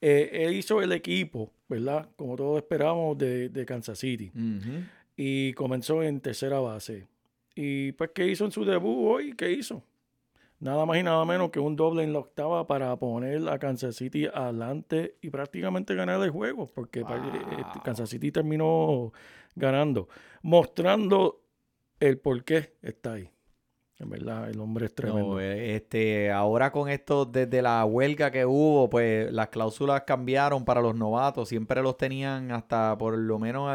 Eh, 0.00 0.30
él 0.44 0.54
hizo 0.54 0.82
el 0.82 0.92
equipo, 0.92 1.50
¿verdad? 1.68 2.08
Como 2.16 2.36
todos 2.36 2.58
esperábamos, 2.58 3.16
de, 3.18 3.48
de 3.48 3.64
Kansas 3.66 3.98
City. 3.98 4.30
Y 5.16 5.52
comenzó 5.54 6.02
en 6.02 6.20
tercera 6.20 6.60
base. 6.60 7.06
Y 7.54 7.92
pues, 7.92 8.10
¿qué 8.14 8.26
hizo 8.28 8.44
en 8.44 8.50
su 8.52 8.64
debut 8.64 8.96
hoy? 9.10 9.32
¿Qué 9.34 9.50
hizo? 9.52 9.82
Nada 10.60 10.84
más 10.86 10.98
y 10.98 11.02
nada 11.02 11.24
menos 11.24 11.50
que 11.50 11.58
un 11.60 11.76
doble 11.76 12.02
en 12.04 12.12
la 12.12 12.20
octava 12.20 12.66
para 12.66 12.94
poner 12.96 13.48
a 13.48 13.58
Kansas 13.58 13.96
City 13.96 14.26
adelante 14.32 15.16
y 15.20 15.30
prácticamente 15.30 15.94
ganar 15.94 16.22
el 16.22 16.30
juego, 16.30 16.70
porque 16.70 17.02
pa- 17.02 17.16
eh, 17.16 17.20
Wow. 17.74 17.82
Kansas 17.84 18.08
City 18.10 18.30
terminó 18.32 19.12
ganando, 19.54 20.08
mostrando 20.42 21.40
el 22.00 22.18
por 22.18 22.44
qué 22.44 22.74
está 22.82 23.14
ahí. 23.14 23.28
En 24.00 24.10
verdad, 24.10 24.50
el 24.50 24.58
hombre 24.58 24.86
es 24.86 24.94
tremendo. 24.94 25.34
No, 25.34 25.40
eh, 25.40 25.76
este, 25.76 26.32
ahora 26.32 26.72
con 26.72 26.88
esto, 26.88 27.24
desde 27.24 27.62
la 27.62 27.84
huelga 27.84 28.32
que 28.32 28.44
hubo, 28.44 28.90
pues 28.90 29.32
las 29.32 29.48
cláusulas 29.48 30.02
cambiaron 30.02 30.64
para 30.64 30.80
los 30.80 30.96
novatos. 30.96 31.48
Siempre 31.48 31.80
los 31.80 31.96
tenían 31.96 32.50
hasta 32.50 32.98
por 32.98 33.16
lo 33.16 33.38
menos 33.38 33.70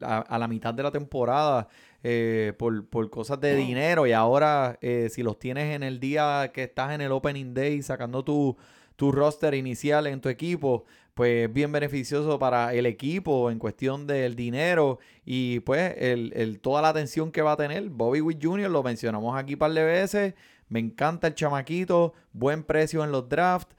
a, 0.00 0.18
a 0.20 0.38
la 0.38 0.46
mitad 0.46 0.72
de 0.72 0.84
la 0.84 0.92
temporada 0.92 1.66
eh, 2.04 2.52
por, 2.58 2.86
por 2.86 3.08
cosas 3.10 3.40
de 3.40 3.56
dinero. 3.56 4.06
Y 4.06 4.12
ahora, 4.12 4.78
eh, 4.80 5.08
si 5.10 5.22
los 5.22 5.38
tienes 5.38 5.74
en 5.74 5.82
el 5.82 5.98
día 5.98 6.50
que 6.52 6.64
estás 6.64 6.92
en 6.92 7.00
el 7.00 7.10
Opening 7.10 7.54
Day 7.54 7.82
sacando 7.82 8.22
tu, 8.22 8.56
tu 8.94 9.10
roster 9.10 9.54
inicial 9.54 10.06
en 10.06 10.20
tu 10.20 10.28
equipo, 10.28 10.84
pues 11.14 11.46
es 11.48 11.52
bien 11.52 11.70
beneficioso 11.72 12.38
para 12.38 12.74
el 12.74 12.86
equipo 12.86 13.50
en 13.50 13.58
cuestión 13.58 14.06
del 14.06 14.34
dinero 14.34 14.98
y 15.24 15.60
pues 15.60 15.94
el, 15.98 16.32
el- 16.34 16.60
toda 16.60 16.82
la 16.82 16.88
atención 16.88 17.30
que 17.30 17.40
va 17.42 17.52
a 17.52 17.56
tener. 17.56 17.88
Bobby 17.88 18.20
Witt 18.20 18.44
Jr. 18.44 18.68
lo 18.70 18.82
mencionamos 18.82 19.36
aquí 19.38 19.54
un 19.54 19.58
par 19.60 19.72
de 19.72 19.84
veces. 19.84 20.34
Me 20.68 20.80
encanta 20.80 21.28
el 21.28 21.34
chamaquito, 21.34 22.14
buen 22.32 22.64
precio 22.64 23.04
en 23.04 23.12
los 23.12 23.28
drafts. 23.28 23.74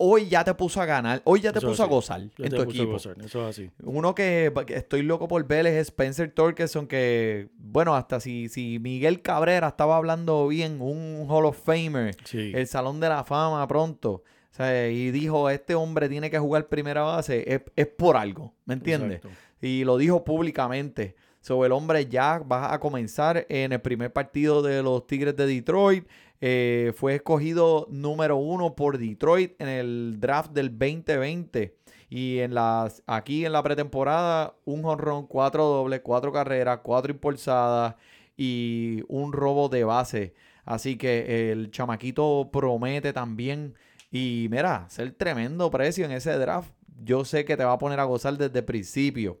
Hoy 0.00 0.28
ya 0.28 0.44
te 0.44 0.54
puso 0.54 0.80
a 0.80 0.86
ganar, 0.86 1.20
hoy 1.24 1.40
ya 1.40 1.52
te 1.52 1.58
Eso 1.58 1.66
puso 1.66 1.82
a 1.82 1.86
gozar 1.86 2.20
Ya 2.38 2.46
en 2.46 2.50
tu 2.52 2.62
equipo. 2.62 2.92
gozar, 2.92 3.16
Eso 3.20 3.42
es 3.42 3.48
así. 3.58 3.70
Uno 3.82 4.14
que, 4.14 4.52
estoy 4.68 5.02
loco 5.02 5.26
por 5.26 5.44
ver 5.44 5.66
es 5.66 5.74
Spencer 5.88 6.30
Torkelson, 6.30 6.86
que, 6.86 7.48
bueno, 7.58 7.96
hasta 7.96 8.20
si, 8.20 8.48
si 8.48 8.78
Miguel 8.78 9.22
Cabrera 9.22 9.66
estaba 9.66 9.96
hablando 9.96 10.46
bien, 10.46 10.80
un 10.80 11.26
Hall 11.28 11.46
of 11.46 11.60
Famer, 11.60 12.14
Sí. 12.24 12.52
el 12.54 12.68
Salón 12.68 13.00
de 13.00 13.08
la 13.08 13.24
Fama 13.24 13.66
pronto, 13.66 14.22
sea, 14.58 14.88
y 14.88 15.10
dijo, 15.10 15.48
este 15.50 15.74
hombre 15.74 16.08
tiene 16.08 16.30
que 16.30 16.38
jugar 16.38 16.68
primera 16.68 17.02
base, 17.02 17.44
es, 17.52 17.62
es 17.74 17.86
por 17.86 18.16
algo, 18.16 18.54
¿me 18.64 18.74
entiendes? 18.74 19.16
Exacto. 19.16 19.38
Y 19.60 19.84
lo 19.84 19.96
dijo 19.96 20.24
públicamente. 20.24 21.16
So, 21.40 21.64
el 21.64 21.72
hombre 21.72 22.06
ya 22.06 22.38
va 22.38 22.72
a 22.72 22.80
comenzar 22.80 23.46
en 23.48 23.72
el 23.72 23.80
primer 23.80 24.12
partido 24.12 24.60
de 24.62 24.82
los 24.82 25.06
Tigres 25.06 25.36
de 25.36 25.46
Detroit. 25.46 26.06
Eh, 26.40 26.92
fue 26.96 27.16
escogido 27.16 27.86
número 27.90 28.36
uno 28.36 28.74
por 28.74 28.98
Detroit 28.98 29.60
en 29.60 29.68
el 29.68 30.16
draft 30.20 30.52
del 30.52 30.70
2020. 30.70 31.76
Y 32.10 32.38
en 32.38 32.54
las, 32.54 33.02
aquí 33.06 33.44
en 33.44 33.52
la 33.52 33.62
pretemporada, 33.62 34.56
un 34.64 34.82
jonrón, 34.82 35.26
cuatro 35.26 35.64
dobles, 35.64 36.00
cuatro 36.02 36.32
carreras, 36.32 36.80
cuatro 36.82 37.12
impulsadas 37.12 37.96
y 38.36 39.02
un 39.08 39.32
robo 39.32 39.68
de 39.68 39.84
base. 39.84 40.34
Así 40.64 40.96
que 40.96 41.50
el 41.50 41.70
chamaquito 41.70 42.50
promete 42.52 43.12
también. 43.12 43.74
Y 44.10 44.48
mira, 44.50 44.86
ser 44.88 45.12
tremendo 45.12 45.70
precio 45.70 46.04
en 46.04 46.12
ese 46.12 46.32
draft. 46.38 46.70
Yo 47.04 47.24
sé 47.24 47.44
que 47.44 47.56
te 47.56 47.64
va 47.64 47.72
a 47.72 47.78
poner 47.78 48.00
a 48.00 48.04
gozar 48.04 48.36
desde 48.36 48.58
el 48.60 48.64
principio. 48.64 49.40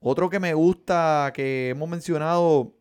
Otro 0.00 0.28
que 0.28 0.40
me 0.40 0.52
gusta, 0.54 1.32
que 1.34 1.70
hemos 1.70 1.88
mencionado, 1.88 2.74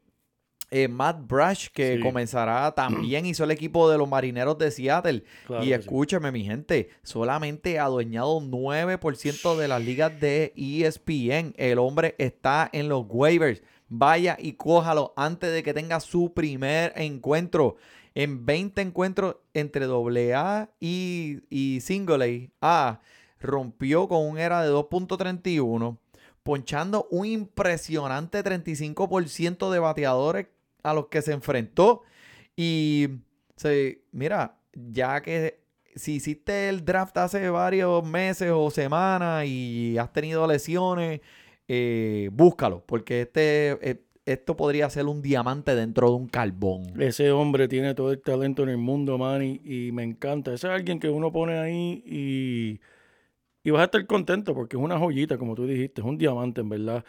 eh, 0.71 0.87
Matt 0.87 1.27
Brush, 1.27 1.67
que 1.73 1.97
Sí. 1.97 2.01
comenzará 2.01 2.71
también, 2.75 3.25
hizo 3.25 3.43
el 3.43 3.51
equipo 3.51 3.89
de 3.89 3.97
los 3.97 4.09
marineros 4.09 4.57
de 4.57 4.71
Seattle. 4.71 5.23
Claro 5.45 5.63
y 5.63 5.67
sí. 5.67 5.73
escúcheme, 5.73 6.31
mi 6.31 6.43
gente, 6.43 6.89
solamente 7.03 7.77
ha 7.79 7.85
adueñado 7.85 8.39
9% 8.41 9.55
de 9.55 9.67
las 9.67 9.81
ligas 9.83 10.19
de 10.19 10.53
ESPN. 10.55 11.53
El 11.57 11.79
hombre 11.79 12.15
está 12.17 12.69
en 12.73 12.89
los 12.89 13.05
waivers. 13.07 13.61
Vaya 13.89 14.35
y 14.39 14.53
cójalo 14.53 15.13
antes 15.15 15.51
de 15.53 15.61
que 15.61 15.73
tenga 15.73 15.99
su 15.99 16.33
primer 16.33 16.93
encuentro. 16.95 17.75
En 18.15 18.45
20 18.45 18.81
encuentros 18.81 19.37
entre 19.53 19.85
AA 19.85 20.69
y, 20.79 21.39
y 21.49 21.81
Single 21.81 22.51
A, 22.61 22.99
rompió 23.39 24.07
con 24.07 24.25
un 24.25 24.37
era 24.37 24.63
de 24.63 24.71
2.31, 24.71 25.97
ponchando 26.43 27.07
un 27.09 27.25
impresionante 27.25 28.43
35% 28.43 29.71
de 29.71 29.79
bateadores 29.79 30.47
a 30.83 30.93
los 30.93 31.07
que 31.07 31.21
se 31.21 31.33
enfrentó. 31.33 32.03
Y 32.55 33.07
se, 33.55 34.03
mira, 34.11 34.59
ya 34.73 35.21
que 35.21 35.63
si 35.95 36.15
hiciste 36.15 36.69
el 36.69 36.85
draft 36.85 37.17
hace 37.17 37.49
varios 37.49 38.03
meses 38.03 38.51
o 38.53 38.69
semanas 38.71 39.45
y 39.45 39.97
has 39.97 40.11
tenido 40.11 40.47
lesiones, 40.47 41.21
eh, 41.67 42.29
búscalo, 42.31 42.83
porque 42.85 43.21
este, 43.21 43.77
eh, 43.89 44.02
esto 44.25 44.55
podría 44.55 44.89
ser 44.89 45.05
un 45.05 45.21
diamante 45.21 45.75
dentro 45.75 46.09
de 46.09 46.15
un 46.15 46.27
carbón. 46.27 46.99
Ese 47.01 47.31
hombre 47.31 47.67
tiene 47.67 47.93
todo 47.93 48.11
el 48.11 48.21
talento 48.21 48.63
en 48.63 48.69
el 48.69 48.77
mundo, 48.77 49.17
man, 49.17 49.43
y, 49.43 49.61
y 49.63 49.91
me 49.91 50.03
encanta. 50.03 50.53
Ese 50.53 50.67
es 50.67 50.73
alguien 50.73 50.99
que 50.99 51.09
uno 51.09 51.31
pone 51.31 51.57
ahí 51.57 52.03
y, 52.05 52.79
y 53.63 53.71
vas 53.71 53.81
a 53.81 53.85
estar 53.85 54.05
contento 54.05 54.53
porque 54.53 54.77
es 54.77 54.83
una 54.83 54.97
joyita, 54.97 55.37
como 55.37 55.55
tú 55.55 55.65
dijiste, 55.65 56.01
es 56.01 56.07
un 56.07 56.17
diamante, 56.17 56.61
en 56.61 56.69
verdad. 56.69 57.03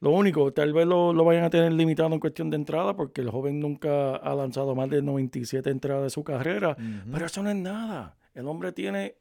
Lo 0.00 0.10
único, 0.10 0.52
tal 0.52 0.72
vez 0.72 0.86
lo, 0.86 1.12
lo 1.12 1.24
vayan 1.24 1.44
a 1.44 1.50
tener 1.50 1.72
limitado 1.72 2.12
en 2.14 2.20
cuestión 2.20 2.48
de 2.50 2.56
entrada 2.56 2.96
porque 2.96 3.20
el 3.20 3.30
joven 3.30 3.60
nunca 3.60 4.16
ha 4.16 4.34
lanzado 4.34 4.74
más 4.74 4.88
de 4.88 5.02
97 5.02 5.68
entradas 5.68 6.04
de 6.04 6.10
su 6.10 6.24
carrera, 6.24 6.76
pero 7.12 7.26
eso 7.26 7.42
no 7.42 7.50
es 7.50 7.56
nada. 7.56 8.16
El 8.34 8.46
hombre 8.46 8.72
tiene 8.72 9.16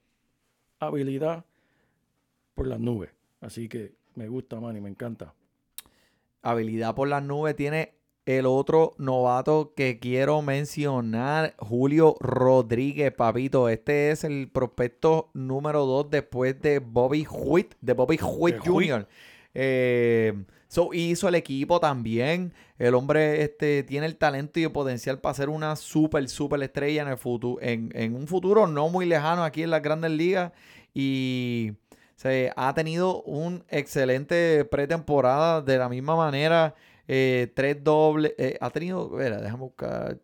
habilidad 0.79 1.43
por 2.55 2.67
las 2.67 2.79
nubes. 2.79 3.09
Así 3.41 3.67
que 3.67 3.93
me 4.15 4.29
gusta, 4.29 4.59
man, 4.61 4.77
y 4.77 4.81
me 4.81 4.89
encanta. 4.89 5.33
Habilidad 6.41 6.95
por 6.95 7.07
las 7.07 7.23
nubes 7.23 7.55
tiene 7.55 7.99
el 8.25 8.45
otro 8.45 8.93
novato 8.99 9.73
que 9.75 9.97
quiero 9.97 10.43
mencionar, 10.43 11.55
Julio 11.57 12.15
Rodríguez, 12.19 13.11
papito. 13.11 13.69
Este 13.69 14.11
es 14.11 14.23
el 14.23 14.49
prospecto 14.51 15.31
número 15.33 15.87
2 15.87 16.11
después 16.11 16.61
de 16.61 16.77
Bobby 16.77 17.25
Huit, 17.27 17.73
de 17.81 17.93
Bobby 17.93 18.19
Huit. 18.21 18.57
Jr. 18.63 19.07
Eh, 19.55 20.43
so, 20.67 20.93
hizo 20.93 21.27
el 21.27 21.35
equipo 21.35 21.79
también. 21.79 22.53
El 22.77 22.93
hombre 22.93 23.41
este, 23.41 23.81
tiene 23.81 24.05
el 24.05 24.15
talento 24.15 24.59
y 24.59 24.63
el 24.63 24.71
potencial 24.71 25.19
para 25.19 25.33
ser 25.33 25.49
una 25.49 25.75
super, 25.75 26.29
super 26.29 26.61
estrella 26.61 27.01
en, 27.01 27.07
el 27.07 27.17
futuro, 27.17 27.59
en, 27.63 27.89
en 27.95 28.13
un 28.13 28.27
futuro 28.27 28.67
no 28.67 28.89
muy 28.89 29.07
lejano 29.07 29.43
aquí 29.43 29.63
en 29.63 29.71
las 29.71 29.81
grandes 29.81 30.11
ligas. 30.11 30.51
Y 30.93 31.71
se 32.19 32.51
ha 32.57 32.73
tenido 32.73 33.21
un 33.21 33.63
excelente 33.69 34.65
pretemporada 34.65 35.61
de 35.61 35.77
la 35.77 35.87
misma 35.87 36.17
manera. 36.17 36.75
eh, 37.07 37.49
tres 37.55 37.81
dobles. 37.81 38.33
eh, 38.37 38.57
ha 38.59 38.69
tenido, 38.71 39.17
espera, 39.17 39.39
déjame 39.41 39.63
buscar. 39.63 40.19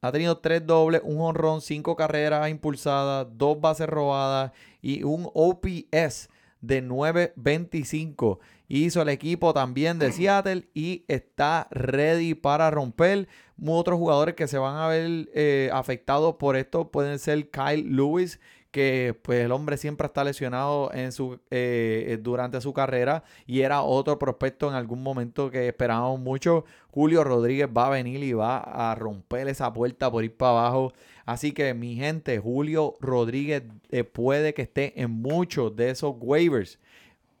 Ha 0.00 0.12
tenido 0.12 0.38
tres 0.38 0.64
dobles, 0.64 1.00
un 1.04 1.20
honrón, 1.20 1.60
cinco 1.60 1.96
carreras 1.96 2.48
impulsadas, 2.48 3.26
dos 3.32 3.60
bases 3.60 3.88
robadas 3.88 4.52
y 4.80 5.02
un 5.02 5.28
OPS 5.34 6.28
de 6.60 6.80
9.25. 6.84 8.38
Hizo 8.68 9.02
el 9.02 9.08
equipo 9.08 9.52
también 9.52 9.98
de 9.98 10.12
Seattle 10.12 10.68
y 10.74 11.04
está 11.08 11.66
ready 11.72 12.34
para 12.34 12.70
romper. 12.70 13.26
Otros 13.66 13.98
jugadores 13.98 14.36
que 14.36 14.46
se 14.46 14.58
van 14.58 14.76
a 14.76 14.86
ver 14.86 15.28
eh, 15.34 15.70
afectados 15.72 16.36
por 16.36 16.54
esto 16.56 16.90
pueden 16.92 17.18
ser 17.18 17.50
Kyle 17.50 17.84
Lewis, 17.84 18.38
que 18.72 19.14
pues 19.22 19.44
el 19.44 19.52
hombre 19.52 19.76
siempre 19.76 20.06
está 20.06 20.24
lesionado 20.24 20.90
en 20.94 21.12
su, 21.12 21.38
eh, 21.50 22.18
durante 22.22 22.60
su 22.62 22.72
carrera 22.72 23.22
y 23.46 23.60
era 23.60 23.82
otro 23.82 24.18
prospecto 24.18 24.68
en 24.68 24.74
algún 24.74 25.02
momento 25.02 25.50
que 25.50 25.68
esperábamos 25.68 26.18
mucho. 26.18 26.64
Julio 26.90 27.22
Rodríguez 27.22 27.68
va 27.68 27.86
a 27.86 27.90
venir 27.90 28.22
y 28.24 28.32
va 28.32 28.58
a 28.58 28.94
romper 28.94 29.46
esa 29.48 29.72
puerta 29.72 30.10
por 30.10 30.24
ir 30.24 30.34
para 30.34 30.52
abajo. 30.52 30.92
Así 31.26 31.52
que 31.52 31.74
mi 31.74 31.96
gente, 31.96 32.38
Julio 32.38 32.96
Rodríguez 33.00 33.62
eh, 33.90 34.04
puede 34.04 34.54
que 34.54 34.62
esté 34.62 35.00
en 35.00 35.10
muchos 35.10 35.76
de 35.76 35.90
esos 35.90 36.14
waivers. 36.18 36.80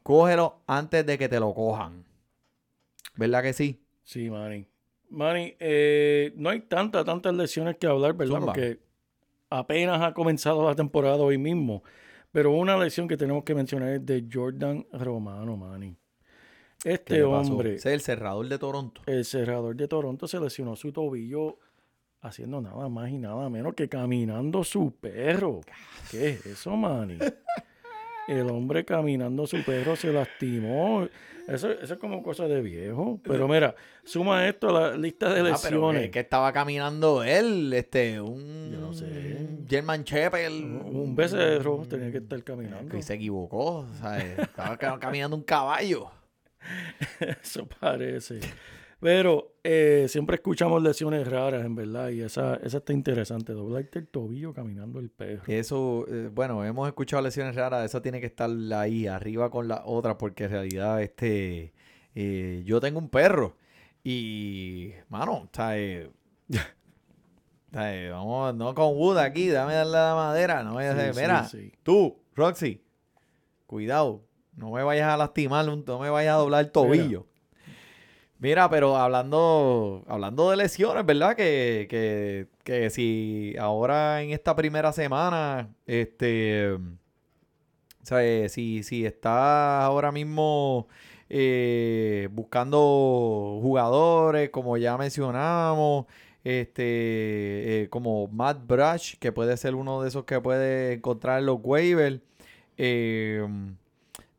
Cógelo 0.02 0.60
antes 0.66 1.06
de 1.06 1.16
que 1.16 1.30
te 1.30 1.40
lo 1.40 1.54
cojan. 1.54 2.04
¿Verdad 3.16 3.42
que 3.42 3.54
sí? 3.54 3.80
Sí, 4.02 4.28
Manny. 4.28 4.66
Manny, 5.08 5.56
eh, 5.58 6.32
no 6.36 6.50
hay 6.50 6.60
tantas, 6.60 7.06
tantas 7.06 7.34
lesiones 7.34 7.76
que 7.78 7.86
hablar, 7.86 8.12
¿verdad? 8.12 8.34
Zumba. 8.34 8.52
Porque 8.52 8.80
apenas 9.58 10.02
ha 10.02 10.12
comenzado 10.14 10.64
la 10.66 10.74
temporada 10.74 11.18
hoy 11.18 11.38
mismo. 11.38 11.82
Pero 12.30 12.52
una 12.52 12.76
lesión 12.78 13.08
que 13.08 13.16
tenemos 13.16 13.44
que 13.44 13.54
mencionar 13.54 13.90
es 13.90 14.06
de 14.06 14.26
Jordan 14.32 14.86
Romano, 14.92 15.56
Manny. 15.56 15.96
¿Qué 16.82 16.94
Este 16.94 17.22
hombre, 17.22 17.76
es 17.76 17.86
el 17.86 18.00
cerrador 18.00 18.48
de 18.48 18.58
Toronto. 18.58 19.02
el 19.06 19.24
cerrador 19.24 19.76
de 19.76 19.86
Toronto, 19.86 20.26
se 20.26 20.40
lesionó 20.40 20.74
su 20.74 20.92
tobillo 20.92 21.58
haciendo 22.22 22.60
nada 22.60 22.88
más 22.88 23.10
y 23.10 23.18
nada 23.18 23.48
menos 23.50 23.74
que 23.74 23.88
caminando 23.88 24.64
su 24.64 24.92
perro. 24.92 25.60
¿Qué 26.10 26.30
es 26.30 26.46
eso, 26.46 26.76
Manny? 26.76 27.18
El 28.28 28.48
hombre 28.50 28.84
caminando 28.84 29.46
su 29.46 29.62
perro 29.64 29.96
se 29.96 30.12
lastimó. 30.12 31.06
Eso, 31.48 31.70
eso 31.72 31.94
es 31.94 31.98
como 31.98 32.22
cosa 32.22 32.46
de 32.46 32.60
viejo. 32.62 33.18
Pero 33.24 33.48
mira, 33.48 33.74
suma 34.04 34.46
esto 34.46 34.68
a 34.68 34.90
la 34.90 34.96
lista 34.96 35.34
de 35.34 35.40
Ah, 35.40 35.42
lesiones. 35.42 36.02
que, 36.02 36.10
que 36.12 36.20
estaba 36.20 36.52
caminando 36.52 37.24
él, 37.24 37.72
este, 37.72 38.20
un 38.20 38.70
Yo 38.72 38.78
no 38.80 38.92
sé. 38.94 39.48
German 39.68 40.04
Shepherd. 40.04 40.52
Un 40.52 41.16
becerro 41.16 41.84
tenía 41.88 42.12
que 42.12 42.18
estar 42.18 42.42
caminando. 42.44 42.94
Que 42.94 43.02
se 43.02 43.14
equivocó, 43.14 43.86
¿sabes? 43.98 44.38
Estaba 44.38 44.76
ca- 44.76 44.98
caminando 45.00 45.36
un 45.36 45.42
caballo. 45.42 46.10
Eso 47.42 47.66
parece. 47.80 48.38
Pero 49.00 49.51
eh, 49.64 50.06
siempre 50.08 50.36
escuchamos 50.36 50.82
lesiones 50.82 51.26
raras, 51.28 51.64
en 51.64 51.74
verdad, 51.74 52.08
y 52.10 52.20
esa, 52.20 52.56
esa 52.56 52.78
está 52.78 52.92
interesante. 52.92 53.52
Doblarte 53.52 54.00
el 54.00 54.08
tobillo 54.08 54.52
caminando 54.52 54.98
el 54.98 55.10
perro. 55.10 55.44
Eso, 55.46 56.04
eh, 56.08 56.30
bueno, 56.32 56.64
hemos 56.64 56.88
escuchado 56.88 57.22
lesiones 57.22 57.54
raras, 57.54 57.84
eso 57.84 58.02
tiene 58.02 58.20
que 58.20 58.26
estar 58.26 58.50
ahí 58.74 59.06
arriba 59.06 59.50
con 59.50 59.68
la 59.68 59.82
otra, 59.84 60.18
porque 60.18 60.44
en 60.44 60.50
realidad, 60.50 61.00
este, 61.00 61.72
eh, 62.14 62.62
yo 62.64 62.80
tengo 62.80 62.98
un 62.98 63.08
perro 63.08 63.56
y, 64.02 64.92
mano, 65.08 65.48
¿sabes? 65.52 66.08
¿Sabes? 67.72 68.10
Vamos, 68.10 68.54
no 68.56 68.74
con 68.74 68.96
Wood 68.96 69.18
aquí, 69.18 69.48
dame 69.48 69.74
darle 69.74 69.92
la 69.92 70.14
madera, 70.14 70.62
no 70.62 70.74
vayas 70.74 70.96
a 70.96 71.06
Sí, 71.06 71.12
sí, 71.14 71.20
mira, 71.20 71.44
sí. 71.44 71.72
tú, 71.82 72.18
Roxy, 72.34 72.82
cuidado, 73.66 74.24
no 74.54 74.72
me 74.72 74.82
vayas 74.82 75.08
a 75.08 75.16
lastimar, 75.16 75.64
no 75.64 75.98
me 75.98 76.10
vayas 76.10 76.34
a 76.34 76.38
doblar 76.38 76.64
el 76.64 76.70
tobillo. 76.70 77.20
Mira, 77.20 77.31
pero 78.68 78.96
hablando, 78.96 80.04
hablando 80.08 80.50
de 80.50 80.56
lesiones, 80.56 81.06
¿verdad? 81.06 81.36
Que, 81.36 81.86
que, 81.88 82.48
que 82.64 82.90
si 82.90 83.54
ahora 83.58 84.20
en 84.22 84.30
esta 84.30 84.56
primera 84.56 84.92
semana, 84.92 85.68
este, 85.86 86.76
¿sabes? 88.02 88.52
Si, 88.52 88.82
si 88.82 89.06
estás 89.06 89.84
ahora 89.84 90.10
mismo 90.10 90.88
eh, 91.28 92.28
buscando 92.32 93.60
jugadores, 93.62 94.50
como 94.50 94.76
ya 94.76 94.98
mencionamos, 94.98 96.06
este, 96.42 97.82
eh, 97.84 97.88
como 97.90 98.26
Matt 98.26 98.66
Brush, 98.66 99.14
que 99.20 99.30
puede 99.30 99.56
ser 99.56 99.76
uno 99.76 100.02
de 100.02 100.08
esos 100.08 100.24
que 100.24 100.40
puede 100.40 100.94
encontrar 100.94 101.38
en 101.38 101.46
los 101.46 101.58
waivers. 101.62 102.20
eh, 102.76 103.46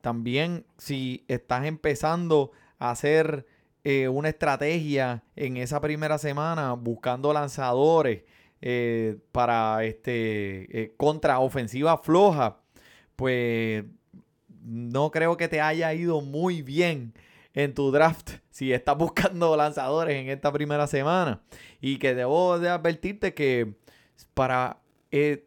también 0.02 0.66
si 0.78 1.24
estás 1.30 1.66
empezando 1.66 2.52
a 2.78 2.92
hacer 2.92 3.46
eh, 3.84 4.08
una 4.08 4.30
estrategia 4.30 5.24
en 5.36 5.58
esa 5.58 5.82
primera 5.82 6.18
semana 6.18 6.74
buscando 6.74 7.34
lanzadores 7.34 8.24
eh, 8.62 9.18
para 9.34 9.84
este 9.84 10.82
eh, 10.84 10.94
contra 10.96 11.40
ofensiva 11.40 11.98
floja, 11.98 12.62
pues 13.18 13.84
no 14.64 15.12
creo 15.12 15.36
que 15.36 15.50
te 15.50 15.60
haya 15.60 15.94
ido 15.94 16.22
muy 16.22 16.62
bien 16.62 17.14
en 17.54 17.74
tu 17.74 17.92
draft 17.92 18.32
si 18.50 18.72
estás 18.72 18.98
buscando 18.98 19.58
lanzadores 19.58 20.16
en 20.16 20.30
esta 20.30 20.50
primera 20.54 20.88
semana. 20.88 21.42
Y 21.82 21.98
que 21.98 22.16
debo 22.16 22.58
de 22.58 22.70
advertirte 22.70 23.34
que 23.34 23.74
para, 24.34 24.78
eh, 25.12 25.46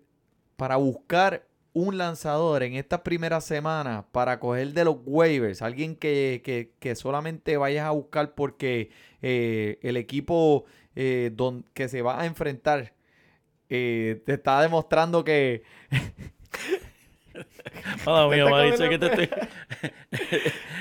para 0.56 0.76
buscar 0.76 1.45
un 1.78 1.98
lanzador 1.98 2.62
en 2.62 2.74
estas 2.74 3.00
primeras 3.02 3.44
semanas 3.44 4.04
para 4.10 4.40
coger 4.40 4.72
de 4.72 4.84
los 4.84 4.96
waivers, 5.04 5.60
alguien 5.60 5.94
que, 5.94 6.40
que- 6.42 6.72
que 6.78 6.94
solamente 6.94 7.58
vayas 7.58 7.84
a 7.86 7.90
buscar 7.90 8.34
porque 8.34 8.88
eh, 9.20 9.78
el 9.82 9.98
equipo 9.98 10.64
eh, 10.94 11.30
don- 11.34 11.66
que 11.74 11.88
se 11.88 12.00
va 12.00 12.18
a 12.20 12.24
enfrentar 12.24 12.94
eh, 13.68 14.22
te 14.24 14.32
está 14.34 14.62
demostrando 14.62 15.22
que 15.22 15.64
Te 18.78 18.88
que 18.88 18.98
estoy- 19.06 19.30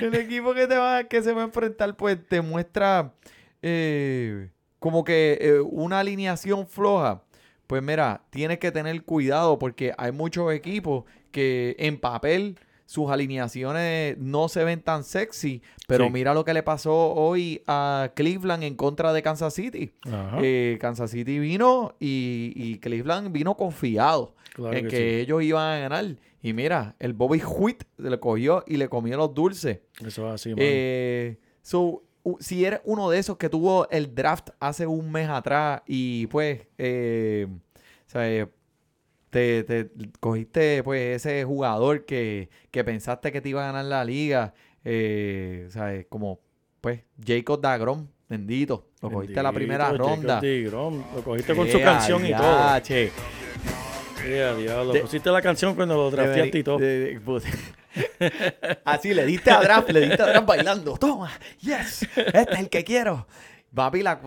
el 0.00 0.14
equipo 0.14 0.54
que 0.54 0.66
te 0.66 0.76
va 0.78 1.04
que 1.04 1.22
se 1.22 1.32
va 1.34 1.42
a 1.42 1.44
enfrentar 1.44 1.94
pues 1.96 2.16
te 2.26 2.40
muestra 2.40 3.12
eh, 3.60 4.48
como 4.78 5.04
que 5.04 5.38
una 5.70 5.98
alineación 6.00 6.66
floja 6.66 7.22
pues 7.66 7.82
mira 7.82 8.22
tienes 8.30 8.58
que 8.58 8.70
tener 8.72 9.02
cuidado 9.04 9.58
porque 9.58 9.92
hay 9.98 10.12
muchos 10.12 10.52
equipos 10.52 11.04
que 11.30 11.74
en 11.78 11.98
papel 11.98 12.58
sus 12.86 13.10
alineaciones 13.10 14.16
no 14.18 14.48
se 14.48 14.62
ven 14.62 14.80
tan 14.80 15.02
sexy, 15.02 15.60
pero 15.88 16.04
Sí. 16.06 16.10
mira 16.12 16.34
lo 16.34 16.44
que 16.44 16.54
le 16.54 16.62
pasó 16.62 16.94
hoy 17.14 17.62
a 17.66 18.12
Cleveland 18.14 18.62
en 18.62 18.76
contra 18.76 19.12
de 19.12 19.22
Kansas 19.22 19.54
City. 19.54 19.92
Eh, 20.40 20.78
Kansas 20.80 21.10
City 21.10 21.40
vino 21.40 21.96
y, 21.98 22.52
y 22.54 22.78
Cleveland 22.78 23.32
vino 23.32 23.56
confiado 23.56 24.36
claro 24.54 24.76
en 24.76 24.84
que, 24.84 24.90
que, 24.90 24.96
sí. 24.96 25.20
ellos 25.22 25.42
iban 25.42 25.64
a 25.76 25.78
ganar. 25.80 26.16
Y 26.42 26.52
mira, 26.52 26.94
el 27.00 27.12
Bobby 27.12 27.42
Huit 27.44 27.82
se 27.96 28.08
le 28.08 28.20
cogió 28.20 28.62
y 28.68 28.76
le 28.76 28.88
comió 28.88 29.16
los 29.16 29.34
dulces. 29.34 29.80
Eso 30.04 30.28
es 30.28 30.34
así, 30.34 30.50
mano. 30.50 30.62
Eh, 30.62 31.38
so, 31.62 32.04
si 32.40 32.64
eres 32.64 32.80
uno 32.84 33.08
de 33.10 33.18
esos 33.18 33.36
que 33.36 33.48
tuvo 33.48 33.88
el 33.90 34.14
draft 34.14 34.50
hace 34.60 34.86
un 34.86 35.10
mes 35.12 35.28
atrás 35.28 35.82
y 35.86 36.26
pues, 36.28 36.66
eh, 36.78 37.46
¿sabes? 38.06 38.48
Te, 39.30 39.64
te 39.64 39.90
cogiste 40.20 40.82
pues 40.82 41.16
ese 41.16 41.44
jugador 41.44 42.04
que, 42.06 42.48
que 42.70 42.84
pensaste 42.84 43.32
que 43.32 43.40
te 43.40 43.48
iba 43.50 43.62
a 43.62 43.66
ganar 43.72 43.84
la 43.84 44.04
liga, 44.04 44.54
eh, 44.84 45.66
¿sabes? 45.70 46.06
Como 46.08 46.40
pues 46.80 47.00
Jacob 47.24 47.60
Dagrom, 47.60 48.06
bendito, 48.28 48.86
lo 49.02 49.10
cogiste 49.10 49.36
en 49.38 49.42
la 49.42 49.52
primera 49.52 49.90
Bendito, 49.92 50.08
ronda. 50.08 50.40
Lo 51.14 51.22
cogiste 51.22 51.54
con 51.54 51.68
su 51.68 51.78
Ea, 51.78 51.84
canción 51.84 52.24
y 52.24 52.32
todo. 52.32 52.80
che. 52.80 53.10
Ea, 54.24 54.54
diablo. 54.54 54.92
De- 54.92 55.00
Pusiste 55.00 55.30
la 55.30 55.42
canción 55.42 55.74
cuando 55.74 55.94
lo 55.96 56.10
drafteaste 56.10 56.58
y 56.58 56.62
todo. 56.62 56.78
De- 56.78 57.20
Así 58.84 59.14
le 59.14 59.26
diste 59.26 59.50
a 59.50 59.60
draft, 59.60 59.90
le 59.90 60.00
diste 60.00 60.22
a 60.22 60.26
draft 60.26 60.46
bailando. 60.46 60.96
Toma, 60.96 61.30
yes, 61.60 62.02
este 62.16 62.52
es 62.54 62.58
el 62.58 62.68
que 62.68 62.84
quiero. 62.84 63.26
Papi, 63.74 64.02
la, 64.02 64.20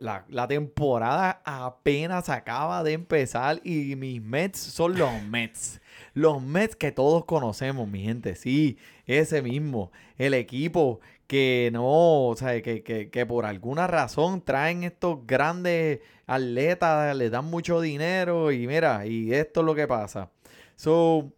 la, 0.00 0.24
la- 0.28 0.48
temporada 0.48 1.42
apenas 1.44 2.28
acaba 2.28 2.82
de 2.82 2.94
empezar 2.94 3.60
y 3.62 3.94
mis 3.94 4.20
Mets 4.20 4.58
son 4.58 4.98
los 4.98 5.22
Mets. 5.22 5.80
Los 6.12 6.42
Mets 6.42 6.74
que 6.74 6.90
todos 6.90 7.24
conocemos, 7.24 7.86
mi 7.86 8.02
gente. 8.02 8.34
Sí, 8.34 8.78
ese 9.06 9.42
mismo. 9.42 9.92
El 10.18 10.34
equipo 10.34 10.98
que 11.28 11.70
no, 11.72 12.26
o 12.26 12.34
sea, 12.36 12.60
que, 12.62 12.82
que, 12.82 13.10
que 13.10 13.26
por 13.26 13.46
alguna 13.46 13.86
razón 13.86 14.42
traen 14.44 14.82
estos 14.82 15.24
grandes 15.24 16.00
atletas, 16.26 17.14
les 17.14 17.30
dan 17.30 17.44
mucho 17.44 17.80
dinero 17.80 18.50
y 18.50 18.66
mira, 18.66 19.06
y 19.06 19.32
esto 19.32 19.60
es 19.60 19.66
lo 19.66 19.74
que 19.76 19.86
pasa. 19.86 20.30
So, 20.74 21.30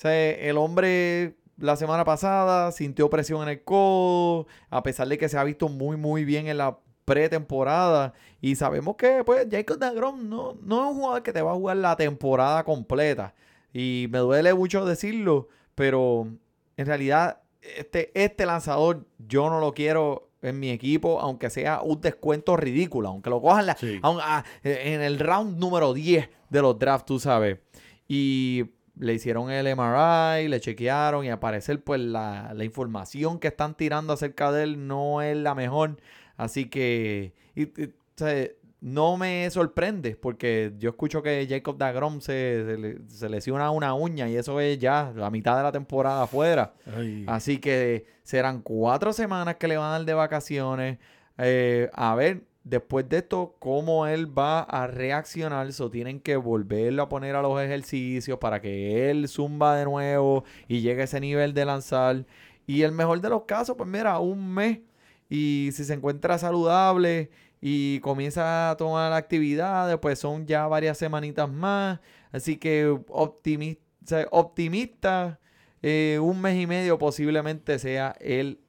sea, 0.00 0.30
el 0.30 0.56
hombre 0.58 1.36
la 1.58 1.76
semana 1.76 2.04
pasada 2.04 2.70
sintió 2.72 3.10
presión 3.10 3.42
en 3.42 3.48
el 3.48 3.64
codo, 3.64 4.46
a 4.70 4.82
pesar 4.82 5.08
de 5.08 5.18
que 5.18 5.28
se 5.28 5.36
ha 5.38 5.44
visto 5.44 5.68
muy, 5.68 5.96
muy 5.96 6.24
bien 6.24 6.46
en 6.46 6.58
la 6.58 6.78
pretemporada. 7.04 8.14
Y 8.40 8.54
sabemos 8.56 8.96
que, 8.96 9.24
pues, 9.24 9.46
Jacob 9.50 9.78
DeGrom 9.78 10.28
no, 10.28 10.56
no 10.62 10.84
es 10.84 10.90
un 10.92 11.00
jugador 11.00 11.22
que 11.22 11.32
te 11.32 11.42
va 11.42 11.52
a 11.52 11.54
jugar 11.56 11.76
la 11.78 11.96
temporada 11.96 12.64
completa. 12.64 13.34
Y 13.72 14.06
me 14.10 14.18
duele 14.18 14.54
mucho 14.54 14.84
decirlo, 14.86 15.48
pero 15.74 16.28
en 16.76 16.86
realidad, 16.86 17.40
este, 17.60 18.12
este 18.14 18.46
lanzador 18.46 19.04
yo 19.18 19.50
no 19.50 19.58
lo 19.60 19.74
quiero 19.74 20.30
en 20.42 20.60
mi 20.60 20.70
equipo, 20.70 21.20
aunque 21.20 21.50
sea 21.50 21.82
un 21.82 22.00
descuento 22.00 22.56
ridículo, 22.56 23.08
aunque 23.08 23.30
lo 23.30 23.42
cojan 23.42 23.66
la- 23.66 23.76
Sí. 23.76 23.98
ah, 24.04 24.44
en 24.62 25.00
el 25.02 25.18
round 25.18 25.58
número 25.58 25.92
10 25.92 26.28
de 26.48 26.62
los 26.62 26.78
drafts, 26.78 27.06
tú 27.06 27.18
sabes. 27.18 27.58
Y 28.06 28.64
le 28.98 29.14
hicieron 29.14 29.50
el 29.50 29.66
MRI, 29.66 30.48
le 30.48 30.60
chequearon 30.60 31.24
y 31.24 31.30
al 31.30 31.38
parecer 31.38 31.82
pues 31.82 32.00
la, 32.00 32.52
la 32.54 32.64
información 32.64 33.38
que 33.38 33.48
están 33.48 33.74
tirando 33.76 34.12
acerca 34.12 34.50
de 34.52 34.64
él 34.64 34.86
no 34.86 35.22
es 35.22 35.36
la 35.36 35.54
mejor. 35.54 35.96
Así 36.36 36.68
que 36.68 37.32
y- 37.54 37.62
y, 37.80 37.86
o 37.86 37.90
sea, 38.16 38.48
no 38.80 39.16
me 39.16 39.48
sorprende 39.50 40.14
porque 40.16 40.72
yo 40.78 40.90
escucho 40.90 41.20
que 41.22 41.46
Jacob 41.50 41.76
Dagrom 41.78 42.20
se, 42.20 42.64
se, 42.64 42.78
le- 42.78 42.98
se 43.08 43.28
lesiona 43.28 43.70
una 43.72 43.94
uña 43.94 44.28
y 44.28 44.36
eso 44.36 44.60
es 44.60 44.78
ya 44.78 45.12
la 45.16 45.30
mitad 45.30 45.56
de 45.56 45.62
la 45.64 45.72
temporada 45.72 46.22
afuera. 46.22 46.74
Ay, 46.96 47.24
Así 47.26 47.58
que 47.58 48.06
serán 48.22 48.62
cuatro 48.62 49.12
semanas 49.12 49.56
que 49.56 49.66
le 49.68 49.76
van 49.76 49.88
a 49.88 49.92
dar 49.98 50.04
de 50.04 50.14
vacaciones. 50.14 50.98
Eh, 51.38 51.88
a 51.92 52.14
ver, 52.14 52.42
después 52.68 53.08
de 53.08 53.18
esto, 53.18 53.56
cómo 53.58 54.06
él 54.06 54.36
va 54.36 54.60
a 54.60 54.86
reaccionar. 54.86 55.72
So, 55.72 55.90
tienen 55.90 56.20
que 56.20 56.36
volverlo 56.36 57.02
a 57.02 57.08
poner 57.08 57.36
a 57.36 57.42
los 57.42 57.60
ejercicios 57.60 58.38
para 58.38 58.60
que 58.60 59.10
él 59.10 59.28
zumba 59.28 59.76
de 59.76 59.84
nuevo 59.84 60.44
y 60.68 60.80
llegue 60.80 61.02
a 61.02 61.04
ese 61.04 61.20
nivel 61.20 61.54
de 61.54 61.64
lanzar. 61.64 62.26
Y 62.66 62.82
el 62.82 62.92
mejor 62.92 63.20
de 63.20 63.30
los 63.30 63.44
casos, 63.44 63.76
pues 63.76 63.88
mira, 63.88 64.18
un 64.18 64.52
mes. 64.54 64.80
Y 65.28 65.70
si 65.72 65.84
se 65.84 65.94
encuentra 65.94 66.38
saludable 66.38 67.30
y 67.60 68.00
comienza 68.00 68.70
a 68.70 68.76
tomar 68.76 69.12
actividades, 69.12 69.98
pues 69.98 70.18
son 70.18 70.46
ya 70.46 70.66
varias 70.66 70.98
semanitas 70.98 71.50
más. 71.50 72.00
Así 72.32 72.56
que 72.56 72.86
optimista, 73.08 74.26
optimista 74.30 75.40
eh, 75.82 76.18
un 76.20 76.40
mes 76.40 76.60
y 76.60 76.66
medio 76.66 76.98
posiblemente 76.98 77.78
sea 77.78 78.14
el 78.20 78.60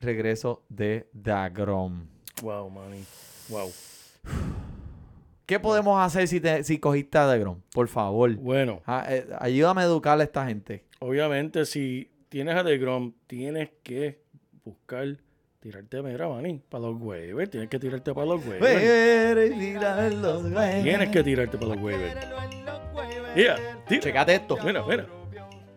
regreso 0.00 0.64
de 0.68 1.08
Dagrom. 1.12 2.11
Wow, 2.42 2.68
manny. 2.68 3.04
Wow. 3.48 3.70
¿Qué 5.46 5.58
podemos 5.58 6.00
hacer 6.04 6.28
si, 6.28 6.40
te, 6.40 6.62
si 6.64 6.78
cogiste 6.78 7.18
a 7.18 7.26
Dagrom? 7.26 7.60
Por 7.72 7.88
favor. 7.88 8.34
Bueno, 8.36 8.80
Ah, 8.86 9.04
eh, 9.08 9.26
ayúdame 9.38 9.82
a 9.82 9.84
educar 9.84 10.18
a 10.20 10.22
esta 10.22 10.46
gente. 10.46 10.84
obviamente, 11.00 11.64
si 11.66 12.10
tienes 12.28 12.56
a 12.56 12.62
DeGrom, 12.62 13.12
tienes 13.26 13.70
que 13.82 14.22
buscar 14.64 15.16
tirarte, 15.60 16.02
mira, 16.02 16.28
Manny, 16.28 16.60
para 16.68 16.84
los 16.84 17.00
waivers. 17.00 17.50
Tienes 17.50 17.68
que 17.68 17.78
tirarte 17.78 18.14
para 18.14 18.26
los 18.26 18.44
waivers. 18.46 19.42
Tienes 20.84 21.08
que 21.10 21.22
tirarte 21.22 21.58
para 21.58 21.74
los 21.74 21.82
waivers. 21.82 22.14
Mira, 23.34 23.56
tira. 23.86 24.00
Checate 24.00 24.34
esto. 24.36 24.56
Mira, 24.64 24.84
mira. 24.86 25.06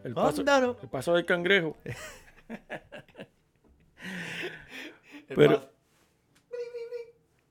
El 0.04 0.14
paso, 0.14 0.42
el 0.42 0.90
paso 0.90 1.14
del 1.16 1.26
cangrejo. 1.26 1.76
Pero, 5.36 5.70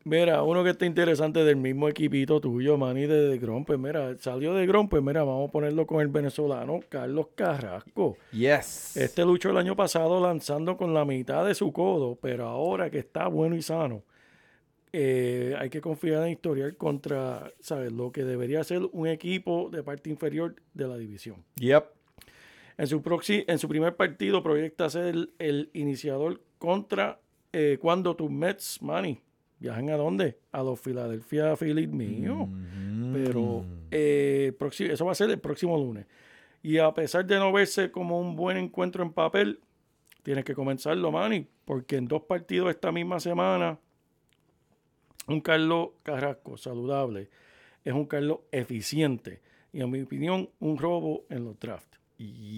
mira, 0.04 0.42
uno 0.42 0.62
que 0.62 0.70
está 0.70 0.86
interesante 0.86 1.44
del 1.44 1.56
mismo 1.56 1.88
equipito 1.88 2.40
tuyo, 2.40 2.76
Manny, 2.76 3.06
de, 3.06 3.28
de 3.28 3.38
Grom, 3.38 3.64
pues 3.64 3.78
mira, 3.78 4.16
salió 4.18 4.54
de 4.54 4.66
Grom, 4.66 4.88
pues 4.88 5.02
mira, 5.02 5.24
vamos 5.24 5.48
a 5.48 5.52
ponerlo 5.52 5.86
con 5.86 6.00
el 6.00 6.08
venezolano 6.08 6.80
Carlos 6.88 7.28
Carrasco. 7.34 8.16
Yes. 8.32 8.96
Este 8.96 9.24
luchó 9.24 9.50
el 9.50 9.56
año 9.56 9.74
pasado 9.74 10.20
lanzando 10.20 10.76
con 10.76 10.94
la 10.94 11.04
mitad 11.04 11.46
de 11.46 11.54
su 11.54 11.72
codo, 11.72 12.16
pero 12.20 12.46
ahora 12.46 12.90
que 12.90 12.98
está 12.98 13.28
bueno 13.28 13.56
y 13.56 13.62
sano, 13.62 14.02
eh, 14.92 15.56
hay 15.58 15.70
que 15.70 15.80
confiar 15.80 16.22
en 16.22 16.32
historial 16.32 16.76
contra, 16.76 17.50
¿sabes? 17.58 17.90
Lo 17.90 18.12
que 18.12 18.22
debería 18.22 18.62
ser 18.62 18.82
un 18.92 19.08
equipo 19.08 19.68
de 19.70 19.82
parte 19.82 20.08
inferior 20.08 20.54
de 20.72 20.86
la 20.86 20.96
división. 20.96 21.44
Yep. 21.56 21.84
En 22.78 22.86
su, 22.86 23.02
proxi- 23.02 23.44
en 23.48 23.58
su 23.58 23.68
primer 23.68 23.96
partido 23.96 24.42
proyecta 24.42 24.88
ser 24.90 25.06
el, 25.06 25.32
el 25.38 25.70
iniciador 25.74 26.40
contra 26.58 27.18
eh, 27.52 27.78
cuando 27.80 28.14
tus 28.16 28.30
Mets, 28.30 28.82
Manny, 28.82 29.20
viajan 29.64 29.88
a 29.88 29.96
dónde? 29.96 30.38
A 30.52 30.62
los 30.62 30.78
Philadelphia 30.78 31.56
Phillies 31.56 31.88
mío. 31.88 32.48
Pero 33.12 33.64
eh, 33.90 34.52
eso 34.78 35.04
va 35.06 35.12
a 35.12 35.14
ser 35.14 35.30
el 35.30 35.38
próximo 35.38 35.76
lunes. 35.78 36.06
Y 36.62 36.78
a 36.78 36.92
pesar 36.92 37.24
de 37.24 37.36
no 37.36 37.52
verse 37.52 37.90
como 37.90 38.20
un 38.20 38.36
buen 38.36 38.56
encuentro 38.56 39.02
en 39.02 39.12
papel, 39.12 39.60
tienes 40.22 40.44
que 40.44 40.54
comenzarlo, 40.54 41.10
Manny, 41.10 41.46
porque 41.64 41.96
en 41.96 42.06
dos 42.06 42.22
partidos 42.22 42.70
esta 42.70 42.92
misma 42.92 43.20
semana, 43.20 43.78
un 45.28 45.40
Carlos 45.40 45.90
Carrasco 46.02 46.56
saludable 46.56 47.30
es 47.84 47.92
un 47.92 48.04
Carlos 48.06 48.40
eficiente. 48.52 49.40
Y 49.72 49.80
en 49.80 49.90
mi 49.90 50.02
opinión, 50.02 50.50
un 50.60 50.76
robo 50.76 51.24
en 51.30 51.44
los 51.44 51.58
drafts. 51.58 51.98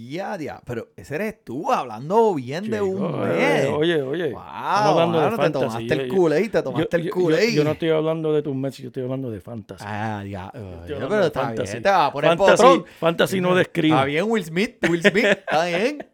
Ya, 0.09 0.37
ya. 0.39 0.61
Pero 0.65 0.89
ese 0.97 1.17
eres 1.17 1.43
tú 1.45 1.73
hablando 1.73 2.35
bien 2.35 2.71
de 2.71 2.81
un 2.81 2.97
Chico, 2.97 3.19
mes. 3.19 3.65
eh, 3.65 3.67
Oye, 3.77 4.01
oye. 4.03 4.31
Wow, 4.33 4.41
hablando 4.43 5.21
de 5.21 5.37
te 5.37 5.51
tomaste 5.51 5.87
Yo- 5.87 5.95
el 5.95 6.09
yo- 6.09 6.15
culé, 6.15 6.37
te 6.49 6.51
yo- 6.59 6.63
tomaste 6.63 6.97
el 6.97 7.03
yo- 7.05 7.11
culé. 7.11 7.47
yo- 7.51 7.57
yo 7.57 7.65
no 7.65 7.71
estoy 7.73 7.91
hablando 7.91 8.33
de 8.33 8.43
tus 8.43 8.55
Mets, 8.55 8.79
yo 8.79 8.87
estoy 8.89 9.03
hablando 9.03 9.31
de 9.31 9.41
fantasy. 9.41 9.85
Ah, 9.87 10.23
ya. 10.25 10.47
Hablando 10.49 11.09
pero 11.09 11.25
está 11.27 11.41
fantasy. 11.43 11.73
bien. 11.73 11.83
Te 11.83 11.89
va 11.91 12.07
a 12.07 12.13
poner 12.13 12.37
Fantasy, 12.39 12.63
potrón. 12.63 12.85
fantasy 13.01 13.41
no 13.41 13.55
de 13.57 13.65
screen. 13.65 13.95
Está 13.95 14.05
bien, 14.05 14.25
Will 14.29 14.45
Smith. 14.45 14.77
Will 14.89 15.03
Smith. 15.03 15.25
Está 15.25 15.65
bien. 15.67 16.07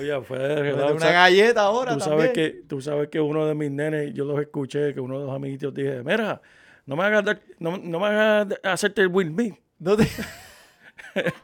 Oye, 0.00 0.20
fue 0.22 0.38
de 0.38 0.72
una 0.74 1.10
galleta 1.12 1.60
ahora 1.62 1.92
tú 1.94 2.00
sabes 2.00 2.32
también. 2.32 2.32
que 2.52 2.62
tú 2.66 2.80
sabes 2.80 3.08
que 3.08 3.20
uno 3.20 3.46
de 3.46 3.54
mis 3.54 3.70
nenes 3.70 4.14
yo 4.14 4.24
los 4.24 4.40
escuché 4.40 4.94
que 4.94 5.00
uno 5.00 5.18
de 5.20 5.26
los 5.26 5.34
amiguitos 5.36 5.74
dije 5.74 6.02
mira 6.02 6.40
no 6.86 6.96
me 6.96 7.04
hagas 7.04 7.22
dar- 7.22 7.42
no, 7.58 7.76
no 7.76 8.00
me 8.00 8.06
hagas 8.06 8.46
hacerte 8.64 9.02
el 9.02 9.08
Will 9.08 9.28
Smith 9.28 9.54
No 9.78 9.94
te- 9.94 10.08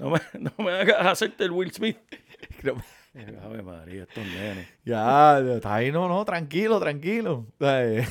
no 0.00 0.10
me, 0.10 0.20
no 0.40 0.52
me 0.64 0.72
hagas 0.72 1.06
hacerte 1.06 1.44
el 1.44 1.52
Will 1.52 1.72
Smith 1.72 1.98
No- 2.62 2.74
Ave 3.44 3.62
María 3.62 4.04
estos 4.04 4.24
nenes 4.24 4.68
Ya, 4.84 5.38
está 5.40 5.74
ahí, 5.76 5.90
no, 5.92 6.08
no, 6.08 6.24
tranquilo, 6.24 6.78
tranquilo. 6.78 7.46
Eh, 7.60 8.06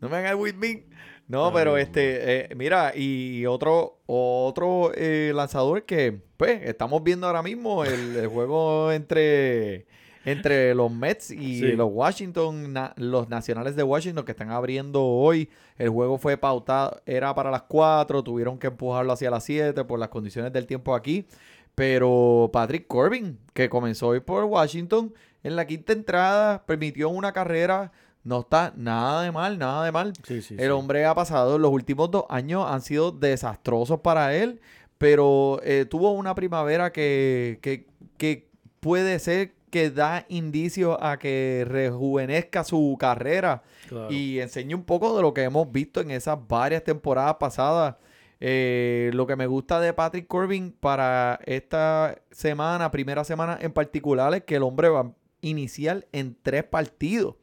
No 0.00 0.08
me 0.08 0.16
hagas 0.18 0.36
with 0.36 0.54
me. 0.54 0.84
No, 1.26 1.52
pero 1.52 1.76
este, 1.76 2.52
eh, 2.52 2.54
mira, 2.54 2.92
y 2.96 3.44
otro, 3.46 4.00
otro 4.06 4.92
eh, 4.94 5.32
lanzador 5.34 5.84
que, 5.84 6.22
pues, 6.36 6.62
estamos 6.62 7.02
viendo 7.02 7.26
ahora 7.26 7.42
mismo 7.42 7.84
el, 7.84 8.16
el 8.16 8.28
juego 8.28 8.92
entre, 8.92 9.86
entre 10.30 10.74
los 10.74 10.90
Mets 10.92 11.30
y 11.30 11.60
Sí. 11.60 11.72
los 11.72 11.88
Washington, 11.92 12.72
na- 12.72 12.92
los 12.96 13.28
nacionales 13.28 13.76
de 13.76 13.82
Washington 13.82 14.24
que 14.24 14.32
están 14.32 14.50
abriendo 14.50 15.04
hoy. 15.04 15.48
El 15.76 15.90
juego 15.90 16.18
fue 16.18 16.36
pautado, 16.36 17.00
era 17.06 17.34
para 17.34 17.50
las 17.50 17.62
4, 17.62 18.22
tuvieron 18.22 18.58
que 18.58 18.66
empujarlo 18.68 19.12
hacia 19.12 19.30
las 19.30 19.44
7 19.44 19.84
por 19.84 19.98
las 19.98 20.08
condiciones 20.08 20.52
del 20.52 20.66
tiempo 20.66 20.94
aquí. 20.94 21.26
Pero 21.74 22.50
Patrick 22.52 22.86
Corbin, 22.88 23.38
que 23.54 23.68
comenzó 23.68 24.08
hoy 24.08 24.20
por 24.20 24.44
Washington, 24.44 25.14
en 25.44 25.54
la 25.54 25.66
quinta 25.66 25.92
entrada 25.92 26.64
permitió 26.66 27.08
una 27.08 27.32
carrera. 27.32 27.92
No 28.24 28.40
está 28.40 28.72
nada 28.76 29.22
de 29.22 29.30
mal, 29.30 29.58
nada 29.58 29.84
de 29.84 29.92
mal. 29.92 30.12
Sí, 30.26 30.42
sí, 30.42 30.56
El 30.58 30.72
hombre 30.72 31.04
ha 31.06 31.14
pasado, 31.14 31.56
los 31.58 31.70
últimos 31.70 32.10
dos 32.10 32.24
años 32.28 32.66
han 32.68 32.80
sido 32.82 33.12
desastrosos 33.12 34.00
para 34.00 34.34
él, 34.34 34.60
pero 34.98 35.60
eh, 35.62 35.86
tuvo 35.88 36.10
una 36.10 36.34
primavera 36.34 36.90
que, 36.92 37.60
que, 37.62 37.86
que 38.16 38.48
puede 38.80 39.18
ser 39.20 39.52
que 39.70 39.90
da 39.90 40.24
indicio 40.28 41.02
a 41.02 41.18
que 41.18 41.64
rejuvenezca 41.68 42.64
su 42.64 42.96
carrera 42.98 43.62
Claro. 43.88 44.10
y 44.12 44.40
enseñe 44.40 44.74
un 44.74 44.84
poco 44.84 45.16
de 45.16 45.22
lo 45.22 45.32
que 45.34 45.42
hemos 45.44 45.70
visto 45.72 46.00
en 46.00 46.10
esas 46.10 46.38
varias 46.46 46.84
temporadas 46.84 47.36
pasadas. 47.40 47.96
Eh, 48.40 49.10
lo 49.14 49.26
que 49.26 49.34
me 49.36 49.46
gusta 49.46 49.80
de 49.80 49.92
Patrick 49.92 50.26
Corbin 50.28 50.72
para 50.78 51.40
esta 51.44 52.20
semana, 52.30 52.90
primera 52.90 53.24
semana 53.24 53.58
en 53.60 53.72
particular, 53.72 54.32
es 54.34 54.44
que 54.44 54.56
el 54.56 54.62
hombre 54.62 54.88
va 54.88 55.00
a 55.00 55.12
iniciar 55.40 56.06
en 56.12 56.36
tres 56.42 56.64
partidos. 56.64 57.34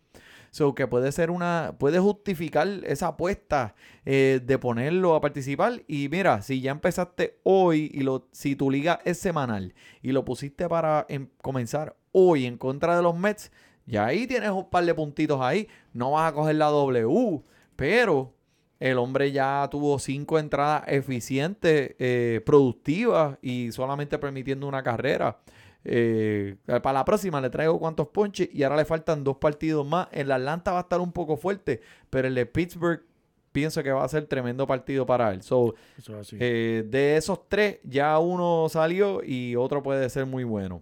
So 0.52 0.74
que 0.74 0.88
puede 0.88 1.12
ser 1.12 1.32
una, 1.32 1.76
puede 1.78 2.00
justificar 2.00 2.66
esa 2.86 3.08
apuesta 3.08 3.76
eh, 4.06 4.40
de 4.42 4.58
ponerlo 4.58 5.14
a 5.16 5.20
participar. 5.20 5.84
Y 5.86 6.08
mira, 6.08 6.42
si 6.42 6.62
ya 6.62 6.72
empezaste 6.72 7.40
hoy 7.44 7.92
y 7.94 8.04
lo, 8.04 8.30
si 8.32 8.56
tu 8.56 8.72
liga 8.72 9.02
es 9.04 9.18
semanal 9.18 9.74
y 10.02 10.14
lo 10.14 10.24
pusiste 10.24 10.70
para 10.70 11.06
em- 11.10 11.28
comenzar 11.42 11.98
hoy 12.18 12.46
en 12.46 12.58
contra 12.58 12.96
de 12.96 13.04
los 13.04 13.18
Mets, 13.18 13.52
ya 13.86 14.06
ahí 14.06 14.26
tienes 14.26 14.50
un 14.52 14.70
par 14.70 14.86
de 14.86 14.94
puntitos 14.96 15.42
ahí. 15.42 15.68
No 15.94 16.12
vas 16.12 16.32
a 16.32 16.34
coger 16.34 16.56
la 16.56 16.68
W, 16.68 17.42
pero 17.76 18.34
el 18.80 18.98
hombre 18.98 19.32
ya 19.34 19.68
tuvo 19.70 20.00
cinco 20.00 20.40
entradas 20.40 20.84
eficientes, 20.88 21.94
eh, 22.00 22.42
productivas 22.46 23.38
y 23.42 23.72
solamente 23.74 24.18
permitiendo 24.18 24.66
una 24.68 24.82
carrera. 24.82 25.40
Eh, 25.84 26.56
para 26.66 26.94
la 26.94 27.06
próxima 27.06 27.40
le 27.42 27.50
traigo 27.52 27.78
cuantos 27.80 28.08
ponches 28.08 28.50
y 28.52 28.64
ahora 28.64 28.78
le 28.78 28.86
faltan 28.86 29.24
dos 29.24 29.38
partidos 29.38 29.86
más. 29.86 30.08
El 30.12 30.32
Atlanta 30.32 30.72
va 30.72 30.80
a 30.80 30.82
estar 30.82 31.00
un 31.02 31.12
poco 31.12 31.38
fuerte, 31.38 31.82
pero 32.10 32.28
el 32.28 32.36
de 32.36 32.46
Pittsburgh 32.46 33.04
pienso 33.52 33.84
que 33.84 33.92
va 33.92 34.04
a 34.04 34.08
ser 34.08 34.26
tremendo 34.26 34.66
partido 34.66 35.06
para 35.06 35.32
él. 35.32 35.44
So, 35.44 35.76
Eso 35.98 36.14
es 36.20 36.28
así. 36.28 36.38
eh, 36.40 36.84
de 36.88 37.18
esos 37.18 37.48
tres, 37.48 37.80
ya 37.84 38.18
uno 38.20 38.68
salió 38.68 39.24
y 39.24 39.56
otro 39.56 39.84
puede 39.84 40.10
ser 40.10 40.26
muy 40.26 40.44
bueno. 40.44 40.82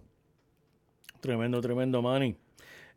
Tremendo, 1.24 1.58
tremendo, 1.62 2.02
Manny. 2.02 2.36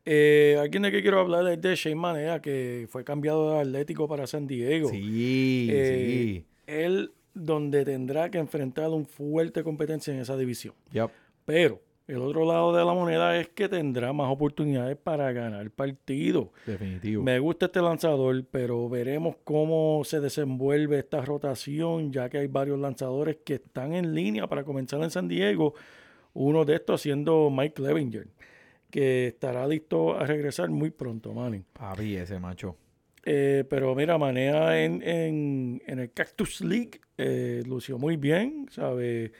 Eh, 0.03 0.57
alguien 0.59 0.83
de 0.83 0.91
que 0.91 1.01
quiero 1.01 1.21
hablar 1.21 1.47
es 1.47 1.61
de 1.61 1.73
Shane 1.77 1.95
Manea, 1.95 2.41
que 2.41 2.85
fue 2.89 3.05
cambiado 3.05 3.53
de 3.53 3.61
Atlético 3.61 4.05
para 4.05 4.27
San 4.27 4.45
Diego. 4.45 4.89
Sí, 4.89 5.69
Eh, 5.71 6.43
sí. 6.43 6.45
Él 6.67 7.11
donde 7.33 7.85
tendrá 7.85 8.29
que 8.29 8.37
enfrentar 8.37 8.89
un 8.89 9.05
fuerte 9.05 9.63
competencia 9.63 10.13
en 10.13 10.19
esa 10.19 10.35
división. 10.35 10.73
Pero 11.45 11.81
el 12.05 12.17
otro 12.17 12.43
lado 12.45 12.75
de 12.75 12.83
la 12.83 12.93
moneda 12.93 13.37
es 13.39 13.47
que 13.47 13.69
tendrá 13.69 14.11
más 14.11 14.29
oportunidades 14.29 14.97
para 14.97 15.31
ganar 15.31 15.71
partido. 15.71 16.51
Definitivo. 16.65 17.23
Me 17.23 17.39
gusta 17.39 17.67
este 17.67 17.81
lanzador, 17.81 18.43
pero 18.51 18.89
veremos 18.89 19.37
cómo 19.45 20.01
se 20.03 20.19
desenvuelve 20.19 20.99
esta 20.99 21.21
rotación, 21.21 22.11
ya 22.11 22.29
que 22.29 22.39
hay 22.39 22.47
varios 22.47 22.77
lanzadores 22.77 23.37
que 23.45 23.53
están 23.55 23.93
en 23.93 24.13
línea 24.13 24.47
para 24.47 24.65
comenzar 24.65 25.01
en 25.01 25.11
San 25.11 25.29
Diego. 25.29 25.73
Uno 26.39 26.65
de 26.65 26.75
estos 26.75 27.01
siendo 27.01 27.49
Mike 27.49 27.73
Clevinger, 27.73 28.27
que 28.91 29.27
estará 29.27 29.67
listo 29.67 30.15
a 30.15 30.25
regresar 30.25 30.69
muy 30.69 30.91
pronto, 30.91 31.33
Manny. 31.33 31.63
Papi, 31.73 32.15
ese 32.15 32.39
macho. 32.39 32.77
Eh, 33.25 33.65
pero 33.67 33.95
mira, 33.95 34.17
Manea 34.17 34.81
en, 34.81 35.01
en, 35.01 35.81
en 35.85 35.99
el 35.99 36.11
Cactus 36.11 36.61
League 36.61 37.01
eh, 37.17 37.63
lució 37.65 37.97
muy 37.97 38.17
bien, 38.17 38.67
¿sabe? 38.69 39.31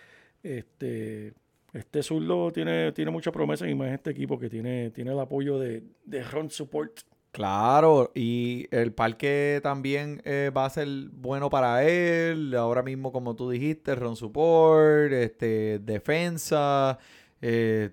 Este, 0.42 1.34
este 1.72 2.02
zurdo 2.02 2.52
tiene, 2.52 2.92
tiene 2.94 3.12
mucha 3.12 3.32
promesa 3.32 3.70
y 3.70 3.76
más 3.76 3.92
este 3.94 4.10
equipo 4.10 4.40
que 4.40 4.50
tiene, 4.50 4.90
tiene 4.90 5.12
el 5.12 5.20
apoyo 5.20 5.60
de, 5.60 5.84
de 6.04 6.24
Run 6.24 6.50
Support. 6.50 7.02
Claro, 7.38 8.12
y 8.16 8.66
el 8.72 8.94
parque 8.94 9.60
también 9.62 10.24
eh, 10.26 10.50
va 10.58 10.66
a 10.66 10.72
ser 10.72 10.88
bueno 11.12 11.52
para 11.52 11.84
él. 11.84 12.56
Ahora 12.56 12.82
mismo, 12.82 13.12
como 13.12 13.36
tú 13.36 13.52
dijiste, 13.52 13.94
run 13.94 14.16
support, 14.16 15.12
este, 15.14 15.78
defensa, 15.78 16.98
eh, 17.40 17.92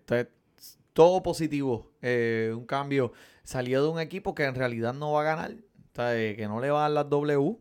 todo 0.94 1.22
positivo. 1.22 1.92
Eh, 2.00 2.54
un 2.56 2.64
cambio. 2.64 3.12
Salió 3.42 3.82
de 3.82 3.90
un 3.90 4.00
equipo 4.00 4.34
que 4.34 4.44
en 4.44 4.54
realidad 4.54 4.94
no 4.94 5.12
va 5.12 5.20
a 5.20 5.24
ganar, 5.24 5.54
que 5.92 6.46
no 6.48 6.58
le 6.58 6.70
va 6.70 6.78
a 6.78 6.82
dar 6.88 6.92
las 6.92 7.10
W. 7.10 7.58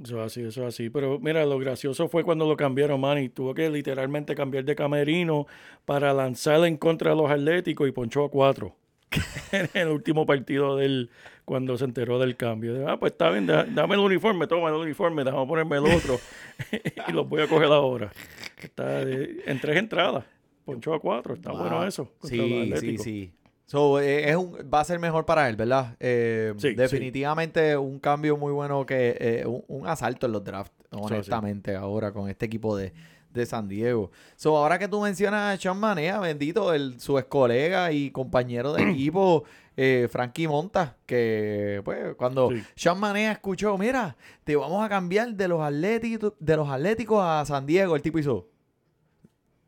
Eso 0.00 0.20
es 0.20 0.26
así, 0.26 0.42
eso 0.42 0.62
es 0.62 0.74
así. 0.74 0.90
Pero 0.90 1.18
mira, 1.18 1.44
lo 1.44 1.58
gracioso 1.58 2.08
fue 2.08 2.22
cuando 2.22 2.46
lo 2.46 2.56
cambiaron, 2.56 3.00
Manny. 3.00 3.30
Tuvo 3.30 3.52
que 3.52 3.68
literalmente 3.68 4.36
cambiar 4.36 4.64
de 4.64 4.76
camerino 4.76 5.48
para 5.84 6.14
lanzar 6.14 6.64
en 6.66 6.76
contra 6.76 7.10
de 7.10 7.16
los 7.16 7.28
Atléticos 7.28 7.88
y 7.88 7.90
ponchó 7.90 8.26
a 8.26 8.30
cuatro. 8.30 8.76
en 9.52 9.68
el 9.74 9.88
último 9.88 10.26
partido 10.26 10.76
del 10.76 11.10
cuando 11.44 11.76
se 11.78 11.84
enteró 11.84 12.18
del 12.18 12.36
cambio. 12.36 12.74
De, 12.74 12.86
ah, 12.90 12.96
pues 12.98 13.12
está 13.12 13.30
bien, 13.30 13.46
da- 13.46 13.64
dame 13.64 13.94
el 13.94 14.00
uniforme, 14.00 14.46
toma 14.46 14.68
el 14.68 14.74
uniforme, 14.74 15.22
déjame 15.24 15.46
ponerme 15.46 15.76
el 15.76 15.84
otro. 15.86 16.18
y 17.08 17.12
los 17.12 17.28
voy 17.28 17.42
a 17.42 17.46
coger 17.48 17.68
ahora. 17.70 18.10
Está 18.60 19.04
de- 19.04 19.42
en 19.46 19.60
tres 19.60 19.76
entradas. 19.76 20.24
Ponchó 20.64 20.92
a 20.94 21.00
cuatro. 21.00 21.34
Está 21.34 21.52
bueno 21.52 21.86
eso. 21.86 22.10
Sí, 22.24 22.72
sí, 22.80 22.98
sí. 22.98 23.32
So, 23.66 24.00
eh, 24.00 24.30
es 24.30 24.36
un, 24.36 24.54
va 24.72 24.80
a 24.80 24.84
ser 24.84 24.98
mejor 25.00 25.24
para 25.26 25.48
él, 25.48 25.56
¿verdad? 25.56 25.96
Eh, 26.00 26.52
Sí, 26.56 26.68
sí. 26.70 26.74
definitivamente 26.74 27.76
un 27.76 27.98
cambio 27.98 28.36
muy 28.36 28.52
bueno 28.52 28.84
que 28.86 29.16
eh, 29.18 29.44
un, 29.46 29.64
un 29.66 29.86
asalto 29.88 30.26
en 30.26 30.32
los 30.32 30.44
drafts, 30.44 30.72
honestamente, 30.90 31.74
ahora 31.74 32.12
con 32.12 32.28
este 32.30 32.46
equipo 32.46 32.76
de, 32.76 32.92
de 33.36 33.46
San 33.46 33.68
Diego. 33.68 34.10
So, 34.34 34.56
ahora 34.56 34.78
que 34.78 34.88
tú 34.88 35.00
mencionas 35.00 35.54
a 35.54 35.60
Sean 35.60 35.78
Manea, 35.78 36.18
bendito, 36.18 36.72
el, 36.74 36.98
su 37.00 37.18
ex 37.18 37.28
colega 37.28 37.92
y 37.92 38.10
compañero 38.10 38.72
de 38.72 38.82
equipo, 38.90 39.44
eh, 39.76 40.08
Frankie 40.10 40.48
Monta, 40.48 40.96
que 41.06 41.80
pues 41.84 42.14
cuando 42.16 42.50
Sí. 42.50 42.62
Sean 42.74 42.98
Manea 42.98 43.32
escuchó, 43.32 43.76
mira, 43.78 44.16
te 44.44 44.56
vamos 44.56 44.84
a 44.84 44.88
cambiar 44.88 45.34
de 45.34 45.48
los 45.48 45.60
atléticos, 45.60 46.32
de 46.40 46.56
los 46.56 46.68
atléticos 46.68 47.22
a 47.22 47.44
San 47.44 47.66
Diego, 47.66 47.94
el 47.94 48.02
tipo 48.02 48.18
hizo. 48.18 48.48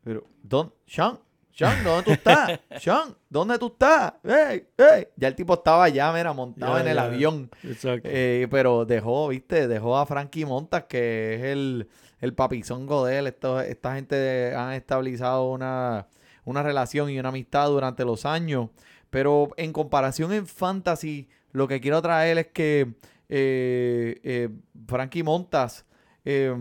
Pero, 0.03 0.23
¿dónde? 0.41 0.73
Sean, 0.87 1.19
Sean, 1.59 1.83
¿dónde 1.83 2.03
tú 2.03 2.11
estás? 2.11 2.59
Sean, 2.79 3.15
¿dónde 3.29 3.59
tú 3.59 3.67
estás? 3.67 4.13
¡Ey, 4.23 4.65
ey! 4.77 5.07
Ya 5.17 5.27
el 5.27 5.35
tipo 5.35 5.55
estaba 5.55 5.89
ya, 5.89 6.09
mira, 6.13 6.31
montado 6.31 6.79
en 6.79 6.87
el 6.87 6.97
avión. 6.97 7.51
Exacto. 7.63 8.07
Eh, 8.09 8.47
pero 8.49 8.85
dejó, 8.85 9.27
viste, 9.27 9.67
dejó 9.67 9.97
a 9.97 10.05
Frankie 10.05 10.45
Montas, 10.45 10.85
que 10.85 11.35
es 11.35 11.41
el, 11.43 11.89
el 12.21 12.33
papizongo 12.33 13.03
de 13.05 13.17
él. 13.19 13.27
Esto- 13.27 13.59
esta 13.59 13.95
gente 13.95 14.55
han 14.55 14.71
estabilizado 14.71 15.49
una, 15.51 16.07
una 16.45 16.63
relación 16.63 17.09
y 17.09 17.19
una 17.19 17.27
amistad 17.27 17.67
durante 17.67 18.05
los 18.05 18.25
años. 18.25 18.69
Pero 19.09 19.49
en 19.57 19.73
comparación 19.73 20.31
en 20.31 20.47
fantasy, 20.47 21.27
lo 21.51 21.67
que 21.67 21.81
quiero 21.81 22.01
traer 22.01 22.37
es 22.37 22.47
que 22.47 22.93
eh, 23.27 24.17
eh, 24.23 24.49
Frankie 24.87 25.23
Montas, 25.23 25.85
eh, 26.23 26.55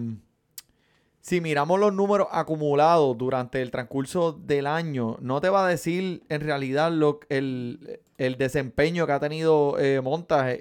si 1.21 1.41
miramos 1.41 1.79
los 1.79 1.93
números 1.93 2.29
acumulados 2.31 3.17
durante 3.19 3.61
el 3.61 3.71
transcurso 3.71 4.33
del 4.33 4.67
año, 4.67 5.17
no 5.21 5.41
te 5.41 5.49
va 5.49 5.67
a 5.67 5.69
decir 5.69 6.23
en 6.29 6.41
realidad 6.41 6.91
lo, 6.93 7.21
el, 7.29 8.01
el 8.17 8.39
desempeño 8.39 9.07
que 9.07 9.13
ha 9.13 9.21
tenido 9.21 9.79
eh, 9.79 10.01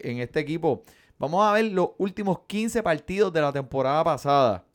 en 0.03 0.19
este 0.19 0.39
equipo. 0.39 0.83
Vamos 1.19 1.45
a 1.45 1.53
ver 1.53 1.65
los 1.65 1.89
últimos 1.97 2.39
15 2.47 2.83
partidos 2.83 3.33
de 3.33 3.41
la 3.41 3.51
temporada 3.51 4.03
pasada. 4.03 4.65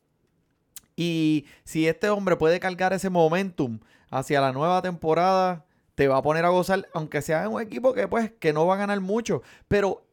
Y 0.95 1.45
si 1.63 1.87
este 1.87 2.09
hombre 2.09 2.35
puede 2.35 2.59
cargar 2.59 2.93
ese 2.93 3.09
momentum 3.09 3.79
hacia 4.09 4.41
la 4.41 4.51
nueva 4.51 4.81
temporada, 4.81 5.65
te 5.95 6.07
va 6.07 6.17
a 6.17 6.21
poner 6.21 6.45
a 6.45 6.49
gozar, 6.49 6.87
aunque 6.93 7.21
sea 7.21 7.43
en 7.43 7.53
un 7.53 7.61
equipo 7.61 7.93
que 7.93 8.07
pues 8.07 8.31
que 8.39 8.53
no 8.53 8.65
va 8.65 8.75
a 8.75 8.77
ganar 8.77 8.99
mucho. 8.99 9.41
Pero 9.67 10.05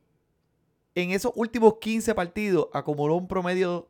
en 0.95 1.11
esos 1.11 1.33
últimos 1.35 1.75
15 1.81 2.15
partidos 2.15 2.69
acumuló 2.73 3.17
un 3.17 3.29
promedio 3.29 3.90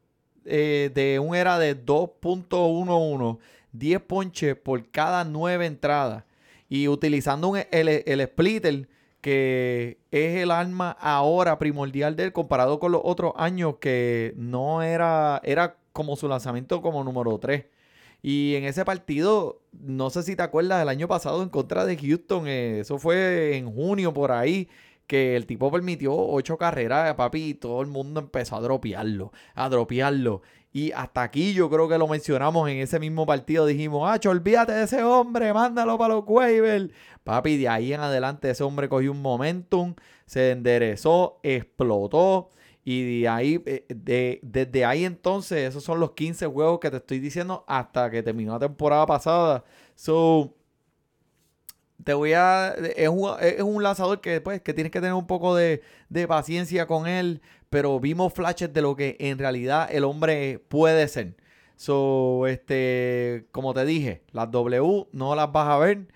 eh, 0.51 0.91
de 0.95 1.19
un 1.19 1.35
era 1.35 1.59
de 1.59 1.75
2.11, 1.75 3.39
10 3.73 4.01
ponches 4.03 4.57
por 4.57 4.89
cada 4.91 5.25
9 5.25 5.67
entradas. 5.67 6.25
Y 6.69 6.89
utilizando 6.89 7.49
un- 7.49 7.59
el, 7.71 7.89
el 7.89 8.21
splitter, 8.27 8.89
que 9.21 9.99
es 10.11 10.37
el 10.43 10.51
arma 10.51 10.91
ahora 11.01 11.59
primordial 11.59 12.17
de 12.17 12.25
él, 12.25 12.33
comparado 12.33 12.79
con 12.81 12.93
los 12.93 13.03
otros 13.05 13.33
años 13.37 13.77
que 13.81 14.33
no 14.37 14.83
era, 14.83 15.41
era 15.45 15.77
como 15.93 16.17
su 16.17 16.29
lanzamiento 16.29 16.81
como 16.83 17.05
número 17.05 17.39
3. 17.39 17.65
Y 18.23 18.55
en 18.57 18.65
ese 18.65 18.85
partido, 18.85 19.61
no 19.73 20.11
sé 20.11 20.23
si 20.23 20.37
te 20.37 20.43
acuerdas 20.43 20.79
del 20.81 20.89
año 20.91 21.09
pasado 21.09 21.43
en 21.43 21.49
contra 21.49 21.87
de 21.87 21.97
Houston, 21.97 22.47
eh, 22.49 22.81
eso 22.81 22.99
fue 22.99 23.57
en 23.57 23.73
junio 23.73 24.13
por 24.13 24.31
ahí, 24.31 24.69
que 25.11 25.35
el 25.35 25.45
tipo 25.45 25.73
permitió 25.73 26.17
ocho 26.17 26.57
carreras, 26.57 27.15
papi, 27.17 27.49
y 27.49 27.55
todo 27.55 27.81
el 27.81 27.89
mundo 27.89 28.21
empezó 28.21 28.55
a 28.55 28.61
dropearlo, 28.61 29.33
a 29.57 29.69
dropearlo. 29.69 30.43
Y 30.73 30.93
hasta 30.93 31.25
aquí 31.25 31.53
yo 31.53 31.69
creo 31.69 31.89
que 31.89 31.99
lo 31.99 32.07
mencionamos 32.07 32.71
en 32.71 32.77
ese 32.77 33.01
mismo 33.01 33.27
partido. 33.27 33.67
Dijimos, 33.67 34.09
ah, 34.09 34.21
olvídate 34.29 34.71
de 34.71 34.85
ese 34.85 35.03
hombre, 35.03 35.53
mándalo 35.53 35.99
para 35.99 36.15
los 36.15 36.25
waivers. 36.29 36.93
Papi, 37.25 37.57
de 37.57 37.69
ahí 37.69 37.93
en 37.93 37.99
adelante 38.03 38.51
ese 38.51 38.63
hombre 38.63 38.89
cogió 38.89 39.11
un 39.11 39.21
momentum, 39.21 39.97
se 40.27 40.53
enderezó, 40.53 41.41
explotó. 41.43 42.51
Y 42.85 43.23
de 43.23 43.29
ahí, 43.29 43.61
eh, 43.67 43.87
de, 43.89 44.39
desde 44.45 44.85
ahí 44.85 45.05
entonces, 45.05 45.71
esos 45.71 45.83
son 45.83 45.99
los 45.99 46.13
15 46.13 46.47
juegos 46.47 46.79
que 46.79 46.91
te 46.93 46.99
estoy 46.99 47.19
diciendo 47.19 47.65
hasta 47.67 48.09
que 48.13 48.23
terminó 48.23 48.53
la 48.53 48.61
temporada 48.61 49.07
pasada. 49.07 49.65
So, 49.97 50.55
te 52.05 52.15
voy 52.15 52.33
a. 52.35 52.75
Es 52.97 53.09
un, 53.09 53.31
es 53.41 53.63
un 53.63 53.83
lanzador 53.83 54.21
que, 54.21 54.41
pues, 54.41 54.61
que 54.63 54.75
tienes 54.75 54.91
que 54.93 55.01
tener 55.01 55.15
un 55.15 55.27
poco 55.27 55.55
de, 55.55 55.83
de 56.09 56.27
paciencia 56.29 56.87
con 56.87 57.07
él. 57.07 57.41
Pero 57.71 58.01
vimos 58.01 58.33
flashes 58.33 58.73
de 58.73 58.83
lo 58.83 58.97
que 58.97 59.17
en 59.21 59.39
realidad 59.39 59.89
el 59.93 60.05
hombre 60.05 60.59
puede 60.69 61.07
ser. 61.09 61.35
So, 61.77 62.47
este, 62.47 63.47
como 63.53 63.73
te 63.73 63.85
dije, 63.87 64.23
las 64.33 64.51
W 64.51 65.07
no 65.13 65.35
las 65.35 65.51
vas 65.51 65.69
a 65.69 65.79
ver. 65.79 66.09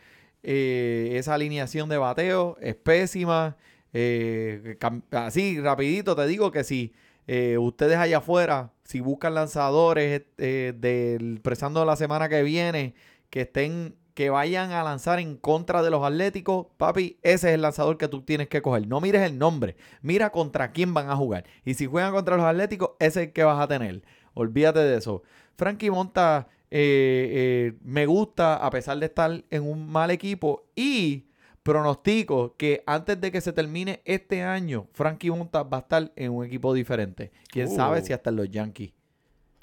Eh, 0.43 1.13
esa 1.15 1.33
alineación 1.35 1.89
de 1.89 1.97
bateo 1.97 2.59
es 2.61 2.75
pésima. 2.75 3.57
Eh, 3.95 4.77
así, 5.13 5.59
rapidito, 5.61 6.15
te 6.15 6.27
digo 6.27 6.51
que 6.51 6.65
si 6.65 6.93
eh, 7.27 7.57
ustedes 7.57 7.97
allá 7.97 8.19
afuera, 8.19 8.73
si 8.85 9.01
buscan 9.01 9.33
lanzadores 9.35 10.25
del 10.37 11.41
presando 11.43 11.83
la 11.87 11.97
semana 11.97 12.29
que 12.29 12.43
viene, 12.43 12.95
que 13.31 13.43
estén, 13.43 13.97
que 14.15 14.31
vayan 14.31 14.71
a 14.73 14.83
lanzar 14.85 15.19
en 15.19 15.37
contra 15.37 15.83
de 15.83 15.91
los 15.91 16.03
Atléticos, 16.05 16.67
papi, 16.77 17.19
ese 17.23 17.49
es 17.49 17.55
el 17.55 17.63
lanzador 17.63 17.99
que 17.99 18.09
tú 18.09 18.23
tienes 18.23 18.49
que 18.49 18.63
coger. 18.63 18.87
No 18.87 19.01
mires 19.01 19.23
el 19.23 19.39
nombre, 19.39 19.77
mira 20.03 20.31
contra 20.31 20.71
quién 20.73 20.95
van 20.95 21.11
a 21.11 21.17
jugar. 21.17 21.45
Y 21.65 21.75
si 21.75 21.87
juegan 21.87 22.13
contra 22.13 22.37
los 22.37 22.47
Atléticos, 22.47 22.91
ese 23.01 23.23
es 23.23 23.27
el 23.29 23.33
que 23.33 23.43
vas 23.45 23.61
a 23.61 23.67
tener. 23.69 24.03
Olvídate 24.35 24.79
de 24.81 24.97
eso. 24.99 25.23
Frankie 25.57 25.91
Monta 25.91 26.49
eh, 26.71 27.31
eh, 27.73 27.79
me 27.83 28.07
gusta 28.07 28.57
a 28.57 28.71
pesar 28.71 28.99
de 28.99 29.07
estar 29.07 29.45
en 29.51 29.63
un 29.63 29.89
mal 29.89 30.11
equipo 30.11 30.65
y 30.75 31.27
pronostico 31.63 32.57
que 32.57 32.83
antes 32.87 33.21
de 33.21 33.33
que 33.33 33.41
se 33.41 33.53
termine 33.53 34.01
este 34.05 34.43
año, 34.43 34.87
Frankie 34.93 35.31
Monta 35.31 35.63
va 35.63 35.79
a 35.79 35.81
estar 35.81 36.13
en 36.15 36.33
un 36.33 36.45
equipo 36.45 36.73
diferente. 36.75 37.33
Quién 37.49 37.69
Oh. 37.69 37.75
sabe 37.77 38.03
si 38.03 38.13
hasta 38.13 38.31
en 38.31 38.37
los 38.37 38.51
Yankees. 38.51 38.93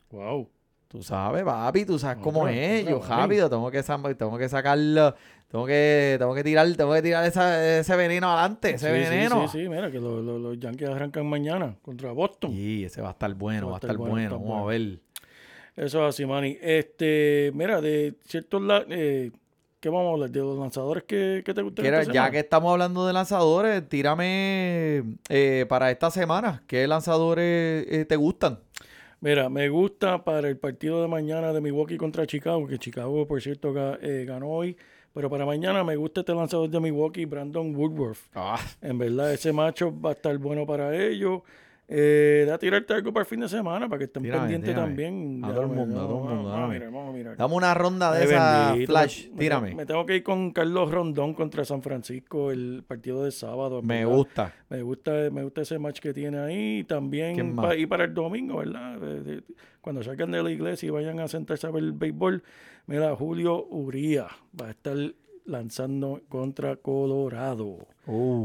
Wow. 0.09 0.49
Tú 0.91 1.01
sabes, 1.01 1.43
papi, 1.43 1.85
tú 1.85 1.97
sabes 1.97 2.17
cómo 2.21 2.47
es. 2.49 2.85
Yo 2.85 2.99
rápido 3.07 3.49
tengo 3.49 3.71
que, 3.71 3.81
tengo 4.17 4.37
que 4.37 4.49
sacarlo. 4.49 5.15
Tengo 5.47 5.65
que, 5.65 6.15
tengo 6.19 6.33
que 6.35 6.43
tirar, 6.43 6.67
tengo 6.75 6.93
que 6.93 7.01
tirar 7.01 7.25
esa- 7.25 7.79
ese 7.79 7.95
veneno 7.95 8.29
adelante, 8.31 8.71
ese 8.71 8.87
Sí, 8.87 9.03
sí, 9.03 9.09
veneno. 9.09 9.47
Sí, 9.49 9.59
sí, 9.63 9.69
mira 9.69 9.89
que 9.91 9.99
lo- 9.99 10.21
lo- 10.21 10.37
los 10.39 10.59
Yankees 10.59 10.89
arrancan 10.89 11.25
mañana 11.27 11.75
contra 11.81 12.11
Boston. 12.11 12.51
Y 12.53 12.83
ese 12.85 13.01
va 13.01 13.09
a 13.09 13.11
estar 13.11 13.33
bueno, 13.33 13.67
va 13.69 13.75
a 13.75 13.79
estar 13.79 13.95
bueno. 13.97 14.39
Vamos 14.39 14.63
a 14.63 14.65
ver. 14.65 14.99
Eso 15.77 16.05
es 16.05 16.15
así, 16.15 16.25
Manny. 16.25 16.57
Este, 16.61 17.51
mira, 17.53 17.79
de 17.81 18.15
ciertos 18.25 18.61
eh, 18.89 19.31
¿qué 19.79 19.89
vamos 19.89 20.09
a 20.09 20.13
hablar? 20.13 20.29
De 20.29 20.39
los 20.39 20.57
lanzadores 20.59 21.03
que, 21.03 21.41
que 21.45 21.53
te 21.53 21.61
gustan. 21.61 21.85
Ya 22.13 22.29
que 22.31 22.39
estamos 22.39 22.71
hablando 22.71 23.07
de 23.07 23.13
lanzadores, 23.13 23.87
tírame 23.89 25.03
eh, 25.29 25.65
para 25.67 25.89
esta 25.91 26.11
semana. 26.11 26.63
¿Qué 26.67 26.87
lanzadores 26.87 27.85
eh, 27.89 28.05
te 28.07 28.15
gustan? 28.15 28.59
Mira, 29.23 29.49
me 29.49 29.69
gusta 29.69 30.23
para 30.23 30.49
el 30.49 30.57
partido 30.57 30.99
de 30.99 31.07
mañana 31.07 31.53
de 31.53 31.61
Milwaukee 31.61 31.95
contra 31.95 32.25
Chicago, 32.25 32.65
que 32.65 32.79
Chicago, 32.79 33.27
por 33.27 33.39
cierto, 33.39 33.71
eh, 34.01 34.25
ganó 34.25 34.49
hoy. 34.49 34.75
Pero 35.13 35.29
para 35.29 35.45
mañana 35.45 35.83
me 35.83 35.95
gusta 35.95 36.21
este 36.21 36.33
lanzador 36.33 36.69
de 36.71 36.79
Milwaukee, 36.79 37.25
Brandon 37.25 37.75
Woodworth. 37.75 38.17
En 38.81 38.97
verdad, 38.97 39.31
ese 39.31 39.53
macho 39.53 39.93
va 40.01 40.09
a 40.09 40.13
estar 40.13 40.35
bueno 40.39 40.65
para 40.65 40.97
ellos. 40.97 41.43
Eh, 41.93 42.45
da 42.47 42.55
a 42.55 42.57
tirarte 42.57 42.93
algo 42.93 43.11
para 43.11 43.23
el 43.23 43.27
fin 43.27 43.41
de 43.41 43.49
semana, 43.49 43.89
para 43.89 43.99
que 43.99 44.05
estén 44.05 44.23
Tírame, 44.23 44.43
pendientes 44.43 44.69
tírame. 44.69 44.87
también. 44.87 45.41
A 45.43 45.49
todo 45.49 45.61
el 45.63 45.67
Dame, 45.67 45.79
mundo, 45.81 45.99
a 45.99 46.07
todo 46.07 46.17
el 46.29 46.35
mundo, 46.35 46.49
Vamos 46.49 46.69
mirar, 46.69 46.91
vamos 46.91 47.09
a 47.09 47.17
mirar. 47.17 47.35
Dame 47.37 47.53
una 47.55 47.73
ronda 47.73 48.11
de 48.13 48.17
Ay, 48.19 48.23
esa 48.25 48.67
bendito, 48.71 48.91
flash. 48.93 49.23
me- 49.25 49.31
me 49.33 49.39
Tírame. 49.39 49.75
Me 49.75 49.85
tengo 49.85 50.05
que 50.05 50.15
ir 50.15 50.23
con 50.23 50.51
Carlos 50.51 50.89
Rondón 50.89 51.33
contra 51.33 51.65
San 51.65 51.81
Francisco 51.81 52.51
el 52.51 52.83
partido 52.87 53.25
de 53.25 53.31
sábado. 53.31 53.81
Me 53.81 54.05
verdad. 54.05 54.15
gusta. 54.15 54.53
Me 54.69 54.81
gusta, 54.81 55.11
me 55.33 55.43
gusta 55.43 55.61
ese 55.63 55.79
match 55.79 55.99
que 55.99 56.13
tiene 56.13 56.39
ahí. 56.39 56.53
Y 56.79 56.83
¿Quién 56.83 56.87
también 56.87 57.55
pa- 57.57 57.75
y 57.75 57.85
para 57.85 58.05
el 58.05 58.13
domingo, 58.13 58.59
¿verdad? 58.59 58.97
Cuando 59.81 60.01
salgan 60.01 60.31
de 60.31 60.41
la 60.43 60.49
iglesia 60.49 60.87
y 60.87 60.89
vayan 60.91 61.19
a 61.19 61.27
sentarse 61.27 61.67
a 61.67 61.71
ver 61.71 61.83
el 61.83 61.91
béisbol, 61.91 62.41
mira, 62.87 63.13
Julio 63.17 63.65
Uría 63.69 64.27
va 64.59 64.67
a 64.67 64.69
estar 64.71 64.95
lanzando 65.45 66.21
contra 66.29 66.77
Colorado. 66.77 67.79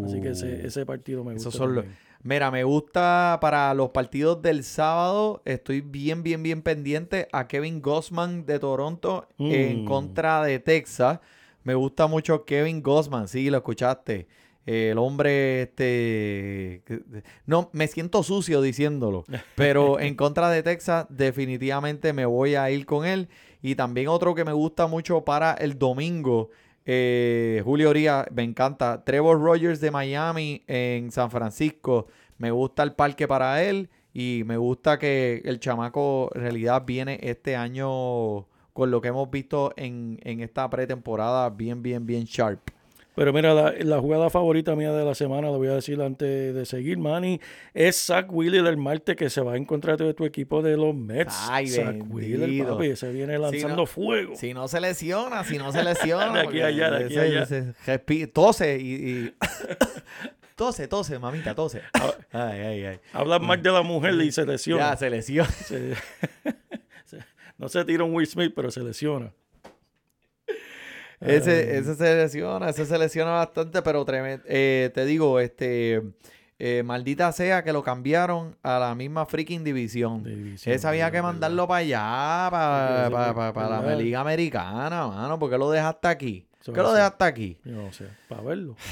Así 0.05 0.21
que 0.21 0.31
ese, 0.31 0.67
ese 0.67 0.85
partido 0.85 1.23
me 1.23 1.35
gusta. 1.35 1.49
Uh. 1.49 1.51
Esos 1.51 1.55
son 1.55 1.75
los-. 1.77 1.85
Mira, 2.27 2.51
me 2.51 2.65
gusta 2.65 3.39
para 3.41 3.73
los 3.73 3.91
partidos 3.91 4.43
del 4.43 4.65
sábado. 4.65 5.43
Estoy 5.45 5.81
bien, 5.81 6.25
bien, 6.25 6.43
bien 6.43 6.61
pendiente 6.61 7.29
a 7.33 7.47
Kevin 7.47 7.81
Gossman 7.81 8.45
de 8.45 8.59
Toronto 8.59 9.29
en 9.39 9.83
Mm. 9.83 9.85
contra 9.85 10.43
de 10.43 10.59
Texas. 10.59 11.21
Me 11.63 11.75
gusta 11.77 12.09
mucho 12.09 12.45
Kevin 12.45 12.83
Gossman, 12.83 13.29
sí, 13.29 13.49
lo 13.49 13.59
escuchaste. 13.59 14.27
El 14.67 14.99
hombre, 14.99 15.63
este. 15.63 16.83
No, 17.47 17.71
me 17.73 17.87
siento 17.87 18.25
sucio 18.25 18.61
diciéndolo. 18.61 19.25
Pero 19.55 20.01
en 20.01 20.17
contra 20.17 20.51
de 20.51 20.65
Texas, 20.65 21.07
definitivamente 21.09 22.13
me 22.13 22.27
voy 22.27 22.57
a 22.57 22.69
ir 22.73 22.87
con 22.87 23.07
él. 23.07 23.29
Y 23.63 23.77
también 23.77 24.09
otro 24.09 24.35
que 24.35 24.45
me 24.45 24.53
gusta 24.53 24.89
mucho 24.89 25.25
para 25.25 25.53
el 25.55 25.79
domingo. 25.79 26.51
Eh, 26.87 27.61
Julio 27.65 27.91
Oría, 27.91 28.27
me 28.33 28.45
encanta. 28.45 29.05
Trevor 29.05 29.41
Rogers 29.41 29.81
de 29.81 29.91
Miami 29.91 30.63
en 30.69 31.11
San 31.11 31.31
Francisco. 31.31 32.07
Me 32.39 32.51
gusta 32.51 32.83
el 32.85 32.93
parque 32.93 33.27
para 33.29 33.63
él. 33.63 33.91
Y 34.15 34.45
me 34.47 34.57
gusta 34.57 34.99
que 34.99 35.43
el 35.45 35.61
chamaco 35.61 36.31
en 36.35 36.41
realidad 36.41 36.85
viene 36.87 37.19
este 37.23 37.55
año 37.55 38.47
con 38.73 38.91
lo 38.91 39.03
que 39.03 39.09
hemos 39.09 39.31
visto 39.31 39.75
en, 39.77 40.19
en 40.23 40.41
esta 40.41 40.71
pretemporada 40.71 41.51
bien, 41.51 41.83
bien, 41.83 42.07
bien 42.07 42.25
sharp. 42.25 42.71
Pero 43.17 43.33
mira, 43.33 43.55
la, 43.55 43.73
la 43.81 43.99
jugada 43.99 44.29
favorita 44.31 44.77
mía 44.77 44.93
de 44.93 45.03
la 45.05 45.15
semana, 45.15 45.49
lo 45.49 45.57
voy 45.57 45.69
a 45.69 45.75
decir 45.75 46.01
antes 46.03 46.55
de 46.55 46.67
seguir, 46.67 46.99
Manny, 46.99 47.41
es 47.75 47.97
Zach 48.07 48.27
Wheeler 48.31 48.63
del 48.63 48.77
Marte 48.77 49.17
que 49.17 49.31
se 49.31 49.41
va 49.41 49.55
a 49.55 49.57
encontrar 49.57 49.97
de 49.97 50.13
tu 50.15 50.25
equipo 50.27 50.61
de 50.63 50.77
los 50.77 50.95
Mets. 50.95 51.35
Ay, 51.51 51.67
Zach 51.67 51.97
Wheeler, 52.09 52.41
bendito. 52.41 52.75
papi, 52.77 52.95
se 52.95 53.11
viene 53.13 53.39
lanzando 53.39 53.75
no- 53.75 53.87
fuego. 53.87 54.37
Si 54.37 54.53
no 54.53 54.69
se 54.69 54.81
lesiona, 54.81 55.43
si 55.45 55.57
no 55.59 55.73
se 55.73 55.83
lesiona. 55.83 56.31
De 56.33 56.41
aquí 56.47 56.61
a 56.61 56.67
allá, 56.67 56.91
de 56.91 57.05
aquí 57.07 57.17
a 57.17 57.23
allá. 57.23 58.29
tose 58.33 58.79
y. 58.79 58.93
y- 58.93 59.35
tose, 60.55 60.87
tose, 60.87 61.19
mamita, 61.19 61.55
tose. 61.55 61.81
Ay, 62.33 62.61
ay, 62.61 62.85
ay. 62.85 63.01
Habla 63.15 63.39
más 63.39 63.63
de 63.63 63.71
la 63.73 63.81
mujer 63.83 64.15
y 64.15 64.31
se 64.31 64.45
lesiona. 64.45 64.91
Ya, 64.91 64.97
se 64.97 65.09
lesiona. 65.11 65.51
Se- 67.07 67.19
no 67.59 67.69
se 67.71 67.83
tira 67.87 68.05
un 68.05 68.13
Will 68.15 68.27
Smith, 68.27 68.53
pero 68.55 68.71
se 68.71 68.81
lesiona. 68.81 69.33
Ese, 71.21 71.79
ese 71.79 71.95
se 71.95 72.15
lesiona, 72.17 72.69
ese 72.69 72.85
se 72.87 72.99
lesiona 72.99 73.31
bastante, 73.33 73.81
pero 73.83 74.05
tremen- 74.05 74.43
eh, 74.47 74.91
te 74.95 75.05
digo, 75.07 75.41
este. 75.41 76.03
eh, 76.59 76.83
maldita 76.85 77.31
sea 77.33 77.63
que 77.65 77.73
lo 77.73 77.83
cambiaron 77.83 78.57
a 78.63 78.79
la 78.79 78.95
misma 78.95 79.27
freaking 79.27 79.63
división. 79.65 80.23
División, 80.25 80.75
Ese 80.75 80.87
había 80.89 81.11
que 81.11 81.21
mandarlo 81.23 81.67
para 81.69 81.79
allá, 81.81 82.49
para, 82.51 83.35
para, 83.55 83.81
sí, 83.81 83.87
la 83.87 83.97
liga 83.97 84.21
americana, 84.21 85.07
mano. 85.07 85.39
¿Por 85.39 85.51
qué 85.51 85.59
lo 85.59 85.71
dejaste 85.71 86.09
aquí? 86.09 86.47
¿Qué 86.65 86.73
lo 86.83 86.93
dejaste 86.93 87.25
aquí? 87.25 87.59
Yo 87.65 87.73
no 87.73 87.93
sé, 87.93 88.07
para 88.29 88.43
verlo. 88.43 88.77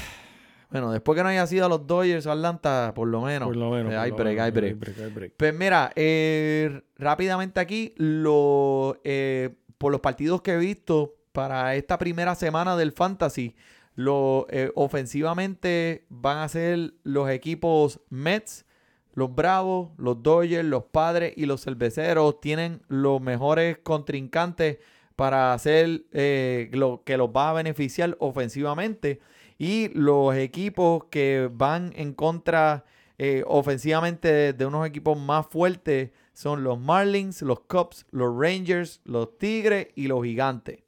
Bueno, 0.71 0.91
después 0.91 1.15
que 1.15 1.23
no 1.23 1.29
haya 1.29 1.45
sido 1.47 1.67
a 1.67 1.69
los 1.69 1.87
Dodgers 1.87 2.25
o 2.25 2.31
Atlanta, 2.33 2.91
por 2.93 3.07
lo 3.07 3.21
menos. 3.21 3.47
por 3.47 3.55
lo 3.55 3.69
menos. 3.69 3.93
eh, 3.93 3.95
por 3.95 4.03
hay 4.03 4.09
lo 4.09 4.15
break, 4.17 4.29
menos, 4.35 4.43
hay 4.45 4.51
break. 4.51 4.79
break, 4.79 4.97
hay 4.99 5.09
break. 5.13 5.33
Pues 5.37 5.53
mira, 5.53 5.91
eh, 5.95 6.81
rápidamente 6.97 7.61
aquí, 7.61 7.93
lo, 7.97 8.99
eh, 9.05 9.51
por 9.77 9.91
los 9.93 10.01
partidos 10.01 10.41
que 10.41 10.51
he 10.53 10.57
visto 10.57 11.13
para 11.35 11.75
esta 11.75 11.99
primera 11.99 12.33
semana 12.33 12.77
del 12.77 12.93
Fantasy, 12.93 13.55
lo, 13.93 14.47
eh, 14.49 14.71
ofensivamente 14.73 16.05
van 16.09 16.37
a 16.37 16.47
ser 16.47 16.93
los 17.03 17.29
equipos 17.29 17.99
Mets, 18.09 18.65
los 19.13 19.35
Bravos, 19.35 19.91
los 19.97 20.23
Dodgers, 20.23 20.65
los 20.65 20.85
Padres 20.85 21.33
y 21.35 21.45
los 21.45 21.63
Cerveceros. 21.63 22.39
Tienen 22.39 22.81
los 22.87 23.21
mejores 23.21 23.77
contrincantes 23.79 24.79
para 25.17 25.53
hacer 25.53 26.05
eh, 26.13 26.69
lo 26.71 27.03
que 27.05 27.17
los 27.17 27.29
va 27.29 27.49
a 27.49 27.53
beneficiar 27.53 28.15
ofensivamente. 28.19 29.19
Y 29.57 29.89
los 29.89 30.35
equipos 30.35 31.05
que 31.11 31.49
van 31.51 31.91
en 31.97 32.13
contra 32.13 32.85
eh, 33.17 33.43
ofensivamente 33.45 34.29
de, 34.29 34.53
de 34.53 34.65
unos 34.65 34.87
equipos 34.87 35.17
más 35.17 35.47
fuertes 35.47 36.11
son 36.33 36.63
los 36.63 36.79
Marlins, 36.79 37.41
los 37.41 37.59
Cubs, 37.61 38.05
los 38.11 38.33
Rangers, 38.37 39.01
los 39.03 39.37
Tigres 39.37 39.89
y 39.95 40.07
los 40.07 40.23
Gigantes. 40.23 40.84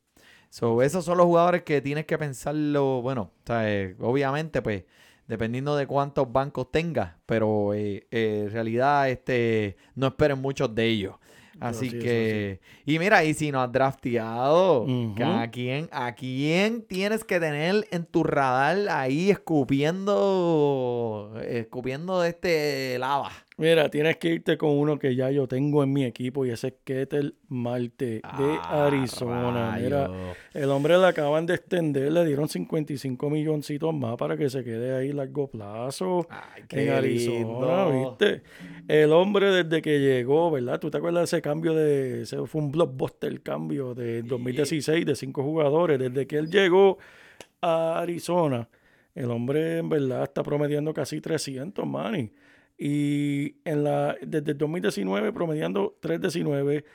So, 0.49 0.81
esos 0.81 1.05
son 1.05 1.17
los 1.17 1.25
jugadores 1.25 1.63
que 1.63 1.81
tienes 1.81 2.05
que 2.05 2.17
pensarlo, 2.17 3.01
bueno, 3.01 3.31
o 3.43 3.45
sea, 3.45 3.71
eh, 3.71 3.95
obviamente, 3.99 4.61
pues, 4.61 4.83
dependiendo 5.27 5.75
de 5.75 5.87
cuántos 5.87 6.31
bancos 6.31 6.71
tengas, 6.71 7.13
pero 7.25 7.73
eh, 7.73 8.07
eh, 8.11 8.43
en 8.45 8.51
realidad 8.51 9.09
este, 9.09 9.75
no 9.95 10.07
esperen 10.07 10.39
muchos 10.39 10.73
de 10.73 10.85
ellos. 10.85 11.15
Así 11.59 11.89
que, 11.89 12.61
y 12.85 12.99
mira, 12.99 13.23
y 13.23 13.33
si 13.33 13.51
no 13.51 13.61
has 13.61 13.71
drafteado, 13.71 14.83
Ujú. 14.83 15.15
que 15.15 15.23
¿a 15.23 15.49
quién, 15.49 15.89
¿a 15.91 16.13
quién 16.13 16.83
tienes 16.83 17.23
que 17.23 17.39
tener 17.39 17.87
en 17.89 18.05
tu 18.05 18.23
radar 18.23 18.77
ahí 18.89 19.31
escupiendo, 19.31 21.33
escupiendo 21.43 22.23
este 22.23 22.99
lava? 22.99 23.31
Mira, 23.59 23.89
tienes 23.89 24.17
que 24.17 24.29
irte 24.35 24.55
con 24.55 24.69
uno 24.69 24.99
que 24.99 25.15
ya 25.15 25.31
yo 25.31 25.47
tengo 25.47 25.81
en 25.81 25.91
mi 25.91 26.05
equipo 26.05 26.45
y 26.45 26.51
ese 26.51 26.67
es 26.67 26.73
Ketel 26.83 27.33
Marte 27.47 28.05
de 28.05 28.21
Ah, 28.61 28.85
Arizona. 28.85 29.79
Mira, 29.81 30.11
el 30.53 30.69
hombre 30.69 30.95
le 30.99 31.07
acaban 31.07 31.47
de 31.47 31.55
extender, 31.55 32.11
le 32.11 32.23
dieron 32.23 32.47
55 32.47 33.29
milloncitos 33.31 33.91
más 33.95 34.15
para 34.15 34.37
que 34.37 34.47
se 34.51 34.63
quede 34.63 34.95
ahí 34.95 35.11
largo 35.11 35.47
plazo. 35.47 36.27
Ay, 36.29 36.65
en 36.69 36.89
Arizona, 36.89 37.89
lindo. 37.89 38.15
¿viste? 38.19 38.43
El 38.87 39.11
hombre 39.11 39.47
desde 39.47 39.81
que 39.81 39.99
llegó, 40.01 40.51
¿verdad? 40.51 40.79
¿Tú 40.79 40.91
te 40.91 40.97
acuerdas 40.99 41.21
de 41.31 41.37
ese 41.37 41.41
cambio 41.41 41.73
de... 41.73 42.21
Ese 42.21 42.45
fue 42.45 42.61
un 42.61 42.71
blockbuster 42.71 43.31
el 43.31 43.41
cambio 43.41 43.95
de 43.95 44.21
2016 44.21 45.03
de 45.03 45.15
cinco 45.15 45.41
jugadores. 45.41 45.97
Desde 45.97 46.27
que 46.27 46.37
él 46.37 46.51
llegó 46.51 46.99
a 47.61 47.97
Arizona, 48.01 48.69
el 49.15 49.31
hombre 49.31 49.79
en 49.79 49.89
verdad 49.89 50.21
está 50.21 50.43
promediando 50.43 50.93
casi 50.93 51.19
300, 51.21 51.87
manny. 51.87 52.31
Y 52.77 53.55
en 53.65 53.83
la, 53.83 54.15
desde 54.21 54.51
el 54.51 54.57
2019 54.57 55.33
promediando 55.33 55.97
319, 55.99 56.85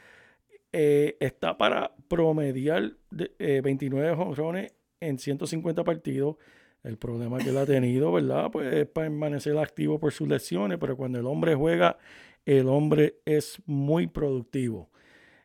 eh, 0.72 1.16
está 1.20 1.58
para 1.58 1.94
promediar 2.08 2.92
de- 3.10 3.32
eh, 3.38 3.60
29 3.62 4.14
jonrones 4.16 4.72
en 5.00 5.18
150 5.18 5.84
partidos. 5.84 6.36
El 6.84 6.96
problema 6.98 7.38
que 7.38 7.50
él 7.50 7.58
ha 7.58 7.66
tenido, 7.66 8.12
¿verdad? 8.12 8.50
Pues 8.50 8.72
es 8.72 8.86
permanecer 8.86 9.56
activo 9.58 9.98
por 10.00 10.12
sus 10.12 10.28
lesiones, 10.28 10.78
pero 10.78 10.96
cuando 10.96 11.18
el 11.18 11.26
hombre 11.26 11.54
juega, 11.54 11.98
el 12.44 12.68
hombre 12.68 13.16
es 13.24 13.60
muy 13.66 14.06
productivo. 14.08 14.90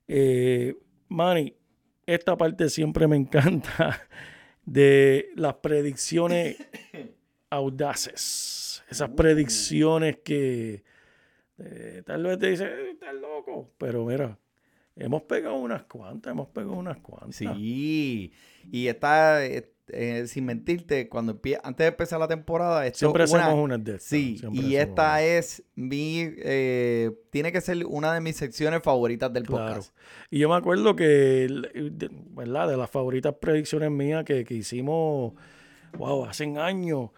Eh, 0.08 0.76
Manny, 1.10 1.54
esta 2.06 2.38
parte 2.38 2.70
siempre 2.70 3.08
me 3.08 3.18
encanta 3.18 4.02
de 4.66 5.30
las 5.36 5.56
predicciones 5.56 6.58
audaces. 7.50 8.84
Esas 8.89 9.10
predicciones 9.10 10.18
que 10.24 10.84
eh, 11.60 12.04
tal 12.06 12.24
vez 12.24 12.38
te 12.38 12.50
dicen, 12.52 12.68
"Eh, 12.68 12.91
estás 12.91 13.16
loco, 13.16 13.72
pero 13.78 14.06
mira, 14.06 14.38
hemos 14.95 15.24
pegado 15.24 15.56
unas 15.56 15.84
cuantas, 15.86 16.32
hemos 16.32 16.48
pegado 16.50 16.74
unas 16.74 16.98
cuantas. 17.00 17.36
Sí, 17.36 18.32
y 18.72 18.88
está, 18.88 19.43
eh, 19.43 20.28
sin 20.28 20.45
mentirte, 20.45 21.10
cuando 21.10 21.39
antes 21.64 21.84
de 21.84 21.88
empezar 21.88 22.20
la 22.20 22.28
temporada, 22.28 22.86
esto 22.86 23.00
Siempre 23.00 23.24
una- 23.26 23.45
hacemos 23.45 23.64
unas 23.64 23.84
de 23.84 23.91
estas. 23.95 24.04
Sí, 24.08 24.39
y 24.54 24.76
esta 24.76 25.24
es 25.24 25.64
mi, 25.76 26.20
eh, 26.38 27.12
tiene 27.32 27.52
que 27.52 27.62
ser 27.62 27.86
una 27.88 28.14
de 28.14 28.22
mis 28.22 28.36
secciones 28.38 28.82
favoritas 28.84 29.32
del 29.34 29.45
Claro. 29.48 29.66
podcast. 29.76 29.95
Y 30.30 30.39
yo 30.39 30.50
me 30.50 30.56
acuerdo 30.56 30.95
que, 30.95 31.48
¿verdad? 32.32 32.68
De 32.70 32.78
las 32.78 32.89
favoritas 32.89 33.34
predicciones 33.41 33.89
mías 33.91 34.24
que, 34.26 34.43
que 34.45 34.54
hicimos, 34.54 35.34
wow, 35.98 36.26
hace 36.26 36.43
años, 36.58 37.10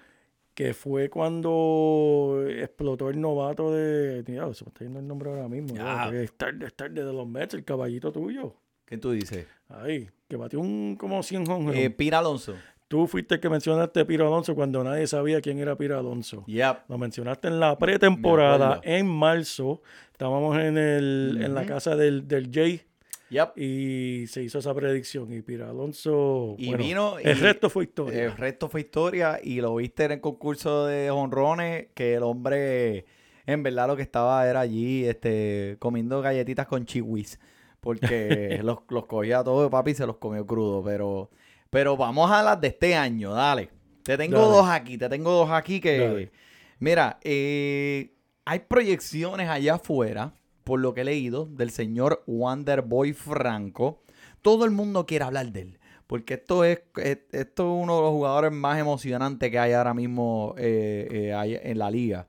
que 0.60 0.74
fue 0.74 1.10
cuando 1.10 2.43
explotó 2.49 3.10
el 3.10 3.22
novato 3.22 3.74
de. 3.74 4.26
Mira, 4.28 4.53
se 4.53 4.66
me 4.66 4.68
está 4.68 4.84
yendo 4.84 4.99
el 4.99 5.07
nombre 5.07 5.30
ahora 5.30 5.47
mismo. 5.47 5.74
Que 6.10 6.24
Es 6.24 6.34
tarde, 6.34 6.66
es 6.66 6.74
tarde 6.74 7.05
de 7.05 7.14
los 7.14 7.26
Mets, 7.26 7.53
el 7.53 7.64
caballito 7.64 8.12
tuyo. 8.12 8.55
¿Qué 8.86 8.97
tú 8.97 9.12
dices? 9.12 9.47
Ahí, 9.70 10.10
que 10.28 10.36
batió 10.36 10.60
un 10.60 10.97
como 10.97 11.24
100 11.24 11.49
home 11.49 11.82
Eh, 11.82 11.89
Pira 11.89 12.20
Alonso. 12.20 12.55
Tú 12.89 13.07
fuiste 13.07 13.36
el 13.36 13.39
que 13.39 13.49
mencionaste 13.49 14.01
a 14.01 14.05
Piro 14.05 14.28
Alonso 14.28 14.53
cuando 14.53 14.84
nadie 14.84 15.07
sabía 15.07 15.39
quién 15.39 15.60
era 15.60 15.78
Piro 15.78 15.97
Alonso. 15.97 16.43
Yep. 16.47 16.89
Lo 16.89 16.97
mencionaste 16.97 17.47
en 17.47 17.62
la 17.62 17.78
pretemporada, 17.78 18.82
en 18.84 19.07
marzo. 19.07 19.82
Estábamos 20.12 20.57
en, 20.57 20.78
el, 20.78 21.39
en 21.41 21.55
la 21.55 21.66
casa 21.66 21.95
del, 21.95 22.28
del 22.28 22.49
Jay 22.51 22.82
Yep. 23.30 23.58
y 23.58 24.26
se 24.28 24.44
hizo 24.44 24.60
esa 24.60 24.74
predicción. 24.74 25.32
Y 25.34 25.42
Piro 25.42 25.70
Alonso. 25.70 26.56
Y 26.58 26.70
bueno, 26.70 26.84
vino. 26.84 27.20
el 27.20 27.38
y 27.38 27.40
resto 27.42 27.70
fue 27.70 27.84
historia. 27.86 28.24
El 28.26 28.38
resto 28.38 28.70
fue 28.70 28.82
historia. 28.82 29.40
Y 29.44 29.62
lo 29.62 29.76
viste 29.76 30.06
en 30.06 30.14
el 30.14 30.22
concurso 30.22 30.86
de 30.86 31.12
honrones. 31.12 31.88
Que 31.94 32.16
el 32.16 32.24
hombre, 32.24 33.06
en 33.46 33.64
verdad, 33.64 33.88
lo 33.88 33.96
que 33.96 34.02
estaba 34.02 34.48
era 34.50 34.62
allí 34.62 35.06
este, 35.06 35.78
comiendo 35.80 36.22
galletitas 36.22 36.68
con 36.68 36.86
chiwis. 36.86 37.40
Porque 37.80 38.60
los, 38.64 38.80
los 38.90 39.06
cogía 39.06 39.44
todos, 39.44 39.70
papi, 39.70 39.92
y 39.92 39.96
se 39.96 40.06
los 40.08 40.18
comió 40.18 40.46
crudo. 40.46 40.84
Pero, 40.84 41.30
pero 41.70 41.96
vamos 41.96 42.32
a 42.32 42.42
las 42.44 42.60
de 42.60 42.68
este 42.70 42.96
año, 42.96 43.34
dale. 43.34 43.70
Te 44.04 44.18
tengo 44.18 44.40
Dale. 44.40 44.52
dos 44.52 44.68
aquí, 44.70 44.98
te 44.98 45.08
tengo 45.08 45.32
dos 45.32 45.52
aquí 45.52 45.80
que. 45.80 45.98
Dale. 46.00 46.32
Mira, 46.80 47.20
eh, 47.24 48.12
hay 48.46 48.60
proyecciones 48.60 49.48
allá 49.50 49.76
afuera, 49.76 50.34
por 50.70 50.80
lo 50.80 50.94
que 50.94 51.02
he 51.02 51.04
leído, 51.04 51.46
del 51.48 51.72
señor 51.72 52.24
Wonderboy 52.28 53.12
Franco. 53.14 54.02
Todo 54.42 54.64
el 54.64 54.72
mundo 54.72 55.06
quiere 55.06 55.26
hablar 55.26 55.52
de 55.52 55.62
él. 55.64 55.80
Porque 56.08 56.36
esto 56.36 56.64
es, 56.64 56.82
es- 56.98 57.20
esto 57.32 57.64
es 57.78 57.84
uno 57.84 57.98
de 57.98 58.02
los 58.04 58.12
jugadores 58.12 58.52
más 58.52 58.80
emocionantes 58.80 59.52
que 59.52 59.60
hay 59.60 59.74
ahora 59.74 59.94
mismo 59.94 60.56
eh, 60.58 61.08
eh, 61.12 61.34
hay 61.34 61.60
en 61.62 61.78
la 61.78 61.92
liga. 61.92 62.28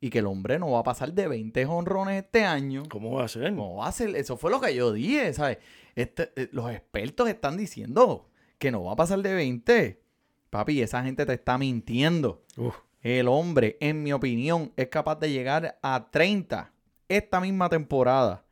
Y 0.00 0.10
que 0.10 0.20
el 0.20 0.26
hombre 0.26 0.58
no 0.58 0.70
va 0.70 0.80
a 0.80 0.82
pasar 0.84 1.12
de 1.12 1.28
20 1.28 1.64
honrones 1.66 2.22
este 2.24 2.44
año. 2.44 2.82
¿Cómo 2.90 3.12
va 3.12 3.24
a 3.24 3.28
ser? 3.28 3.52
No 3.52 3.76
va 3.76 3.88
a 3.88 3.92
ser, 3.92 4.14
eso 4.16 4.36
fue 4.36 4.50
lo 4.50 4.60
que 4.60 4.74
yo 4.74 4.92
dije, 4.92 5.32
¿sabes? 5.34 5.58
Este, 5.94 6.30
eh, 6.36 6.48
los 6.52 6.70
expertos 6.70 7.28
están 7.28 7.56
diciendo 7.56 8.28
que 8.58 8.70
no 8.70 8.84
va 8.84 8.92
a 8.92 8.96
pasar 8.96 9.20
de 9.22 9.34
20. 9.34 10.00
Papi, 10.50 10.80
esa 10.82 11.02
gente 11.02 11.26
te 11.26 11.34
está 11.34 11.58
mintiendo. 11.58 12.42
Uf, 12.56 12.74
El 13.02 13.28
hombre, 13.28 13.76
en 13.80 14.02
mi 14.02 14.12
opinión, 14.12 14.72
es 14.76 14.88
capaz 14.88 15.16
de 15.20 15.30
llegar 15.30 15.78
a 15.82 16.08
30 16.10 16.72
esta 17.10 17.40
misma 17.40 17.68
temporada. 17.68 18.42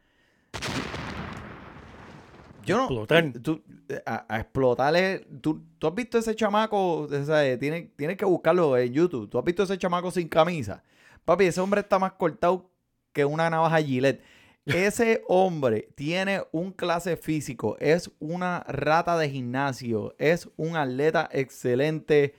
Yo 2.64 2.76
no. 2.76 2.82
Explotar. 2.84 3.32
tú- 3.42 3.62
a, 4.04 4.26
a 4.28 4.40
explotarle. 4.40 5.26
¿tú, 5.40 5.62
tú 5.78 5.86
has 5.86 5.94
visto 5.94 6.18
ese 6.18 6.34
chamaco? 6.34 6.98
O 7.00 7.09
sea, 7.24 7.59
Tienes, 7.59 7.88
tienes 7.96 8.16
que 8.18 8.26
buscarlo 8.26 8.76
en 8.76 8.92
YouTube. 8.92 9.30
¿Tú 9.30 9.38
has 9.38 9.44
visto 9.44 9.62
ese 9.62 9.78
chamaco 9.78 10.11
sin 10.11 10.28
camisa? 10.28 10.82
Papi, 11.24 11.46
ese 11.46 11.61
hombre 11.61 11.80
está 11.80 11.98
más 11.98 12.12
cortado 12.12 12.70
que 13.12 13.24
una 13.24 13.48
navaja 13.48 13.78
Gillette. 13.80 14.22
Ese 14.68 15.22
hombre 15.28 15.88
tiene 15.94 16.42
un 16.52 16.72
clase 16.72 17.16
físico, 17.16 17.78
es 17.80 18.11
una 18.18 18.62
rata 18.68 19.16
de 19.16 19.30
gimnasio, 19.30 20.14
es 20.18 20.50
un 20.59 20.76
atleta 20.76 21.26
excelente, 21.32 22.34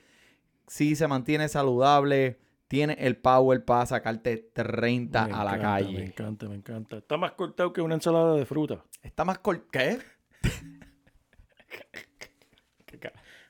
sí 0.67 0.95
se 0.95 1.07
mantiene 1.07 1.49
saludable, 1.49 2.37
tiene 2.69 2.95
el 2.99 3.17
power 3.17 3.65
para 3.65 3.85
sacarte 3.87 4.37
30 4.53 5.27
me 5.27 5.33
a 5.33 5.43
la 5.43 5.55
encanta, 5.55 5.57
Me 5.57 5.83
calle. 5.83 6.05
encanta, 6.05 6.47
me 6.47 6.55
encanta. 6.55 6.97
Está 6.97 7.17
más 7.17 7.31
cortado 7.33 7.73
que 7.73 7.81
una 7.81 7.95
ensalada 7.95 8.35
de 8.35 8.45
fruta. 8.45 8.83
Está 9.03 9.25
más 9.25 9.39
cor- 9.39 9.67
¿Qué? 9.71 9.97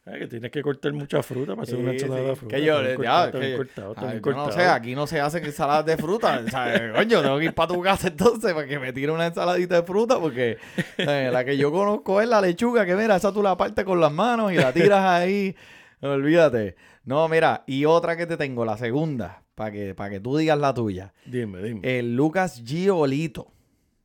Ay, 0.06 0.20
que 0.22 0.28
tienes 0.28 0.50
que 0.52 0.64
cortar 0.64 0.92
mucha 0.94 1.22
fruta 1.22 1.52
para 1.52 1.64
hacer 1.64 1.76
una 1.78 1.92
ensalada 1.92 2.22
sí. 2.22 2.28
de 2.30 2.36
fruta. 2.36 2.56
Que 2.56 2.64
yo, 2.64 2.82
ya, 2.82 2.96
cortado, 2.96 3.32
que- 3.40 3.56
cortado, 3.58 3.94
Ay, 3.98 4.22
yo 4.26 4.32
no 4.32 4.46
sé, 4.46 4.52
cortado. 4.54 4.72
aquí 4.74 4.96
no 4.96 5.06
se 5.06 5.20
hacen 5.20 5.46
ensaladas 5.46 5.86
de 5.86 5.98
fruta. 5.98 6.42
O 6.44 6.50
sea, 6.50 6.94
coño, 6.96 7.22
tengo 7.22 7.38
que 7.38 7.46
ir 7.46 7.54
para 7.54 7.68
tu 7.74 7.82
casa 7.82 8.08
entonces 8.08 8.54
para 8.54 8.66
que 8.66 8.80
me 8.80 8.92
tire 8.92 9.12
una 9.12 9.28
ensaladita 9.28 9.76
de 9.76 9.84
fruta 9.84 10.18
porque 10.20 10.58
eh, 10.98 11.30
la 11.32 11.46
que 11.46 11.58
yo 11.58 11.72
conozco 11.72 12.22
es 12.22 12.28
la 12.30 12.42
lechuga, 12.42 12.86
que 12.88 12.96
mira, 12.96 13.18
esa 13.18 13.32
tú 13.32 13.44
la 13.44 13.56
partes 13.56 13.86
con 13.86 14.00
las 14.00 14.12
manos 14.12 14.52
y 14.52 14.56
la 14.56 14.74
tiras 14.74 15.04
ahí. 15.04 15.56
Olvídate. 16.02 16.76
No, 17.04 17.28
mira, 17.28 17.64
y 17.68 17.86
otra 17.86 18.16
que 18.16 18.26
te 18.26 18.38
tengo, 18.38 18.64
la 18.66 18.78
segunda, 18.78 19.44
para 19.56 19.72
que, 19.72 19.96
para 19.96 20.10
que 20.12 20.20
tú 20.20 20.38
digas 20.38 20.58
la 20.58 20.74
tuya. 20.74 21.14
Dime, 21.26 21.62
dime. 21.62 21.82
El 22.00 22.16
Lucas 22.16 22.62
Giolito. 22.64 23.52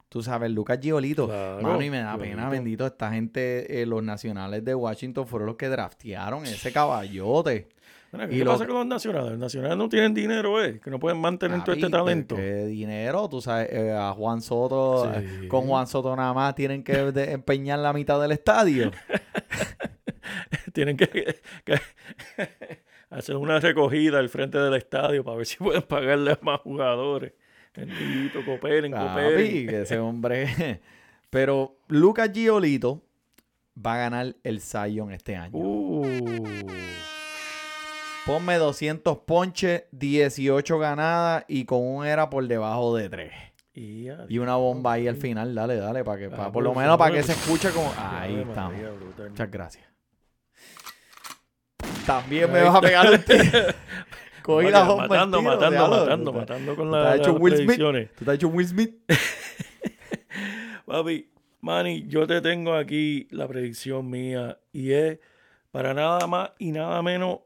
Tú 0.09 0.22
sabes, 0.22 0.47
el 0.47 0.55
Lucas 0.55 0.78
Giolito. 0.80 1.26
Claro, 1.26 1.61
Mano, 1.62 1.82
y 1.82 1.90
me 1.90 1.99
da 1.99 2.16
pena, 2.16 2.49
bendito. 2.49 2.86
Esta 2.86 3.11
gente, 3.12 3.82
eh, 3.82 3.86
los 3.86 4.03
nacionales 4.03 4.64
de 4.64 4.74
Washington 4.74 5.26
fueron 5.26 5.47
los 5.47 5.57
que 5.57 5.68
draftearon 5.68 6.45
ese 6.47 6.72
caballote. 6.72 7.68
Mira, 8.12 8.26
y 8.26 8.38
¿Qué 8.38 8.45
lo 8.45 8.53
pasa 8.53 8.64
con 8.66 8.76
los 8.76 8.86
nacionales? 8.86 9.30
Los 9.32 9.40
nacionales 9.40 9.76
no 9.76 9.88
tienen 9.88 10.14
dinero, 10.14 10.64
¿eh? 10.64 10.78
Que 10.78 10.88
no 10.88 11.01
pueden 11.01 11.18
mantener 11.20 11.64
todo 11.64 11.74
este 11.74 11.90
talento. 11.90 12.36
¿qué- 12.36 12.66
dinero, 12.66 13.28
tú 13.28 13.40
sabes, 13.40 13.68
eh, 13.72 13.90
a 13.92 14.12
Juan 14.12 14.40
Soto, 14.40 15.12
Sí. 15.12 15.20
eh, 15.45 15.49
con 15.49 15.66
Juan 15.66 15.88
Soto 15.88 16.14
nada 16.14 16.32
más 16.32 16.55
tienen 16.55 16.84
que 16.84 16.97
empeñar 17.32 17.80
la 17.80 17.92
mitad 17.92 18.20
del 18.20 18.30
estadio. 18.30 18.92
tienen 20.75 20.97
que, 20.99 21.09
que 21.64 21.81
hacer 23.11 23.37
una 23.37 23.59
recogida 23.61 24.18
al 24.18 24.29
frente 24.29 24.59
del 24.59 24.75
estadio 24.75 25.25
para 25.25 25.39
ver 25.39 25.47
si 25.47 25.57
pueden 25.57 25.83
pagarle 25.83 26.33
a 26.33 26.39
más 26.43 26.61
jugadores. 26.61 27.33
Bendito, 27.75 28.45
cooperen, 28.45 28.93
Papi, 28.93 29.07
cooperen. 29.07 29.66
que 29.66 29.81
ese 29.83 29.99
hombre. 29.99 30.81
Pero 31.31 31.77
Lucas 31.89 32.31
Giolito 32.33 33.03
va 33.85 33.95
a 33.95 33.99
ganar 33.99 34.37
el 34.45 34.61
Zion 34.61 35.11
este 35.12 35.35
año. 35.37 35.57
Uh, 35.57 36.05
Ponme 38.27 38.57
200 38.57 39.18
ponches, 39.18 39.85
18 39.93 40.79
ganadas 40.79 41.45
y 41.49 41.64
con 41.66 41.83
un 41.87 42.07
era 42.07 42.31
por 42.31 42.47
debajo 42.47 42.97
de 42.97 43.09
3. 43.11 43.33
y, 43.75 44.39
una 44.39 44.57
bomba 44.57 44.93
ahí 44.93 45.09
al 45.09 45.16
final, 45.16 45.55
dale, 45.55 45.77
dale, 45.77 46.05
para 46.05 46.18
que, 46.18 46.27
Ah, 46.27 46.37
pa- 46.37 46.53
por 46.53 46.62
lo 46.62 46.72
menos 46.75 46.97
para 46.97 47.12
que 47.14 47.22
se 47.22 47.33
escuche 47.33 47.70
como. 47.70 47.93
Ahí 47.99 48.37
estamos. 48.49 48.81
Muchas 49.29 49.51
gracias. 49.51 49.85
También 52.07 52.50
me 52.52 52.62
vas 52.62 52.74
a 52.76 52.80
pegar 52.80 53.11
un 53.11 53.18
tiro. 53.22 53.42
Cogí 54.42 54.66
matando, 54.66 54.96
matando, 55.40 55.40
diablo. 55.70 55.96
matando, 55.96 56.30
te- 56.32 56.38
matando 56.38 56.76
con 56.76 56.90
la- 56.90 57.12
has 57.12 57.20
hecho 57.20 57.32
las 57.32 57.40
Will 57.40 57.55
Smith. 57.55 57.66
predicciones. 57.66 58.12
Tú 58.14 58.24
te 58.24 58.30
has 58.30 58.34
hecho 58.36 58.48
Will 58.48 58.66
Smith. 58.68 58.94
Papi, 60.86 61.30
Manny, 61.62 62.07
yo 62.09 62.26
te 62.26 62.40
tengo 62.42 62.74
aquí 62.74 63.26
la 63.30 63.48
predicción 63.48 64.11
mía 64.11 64.59
y 64.72 64.92
es 64.92 65.18
para 65.70 65.94
nada 65.94 66.26
más 66.26 66.50
y 66.59 66.72
nada 66.72 67.00
menos 67.02 67.38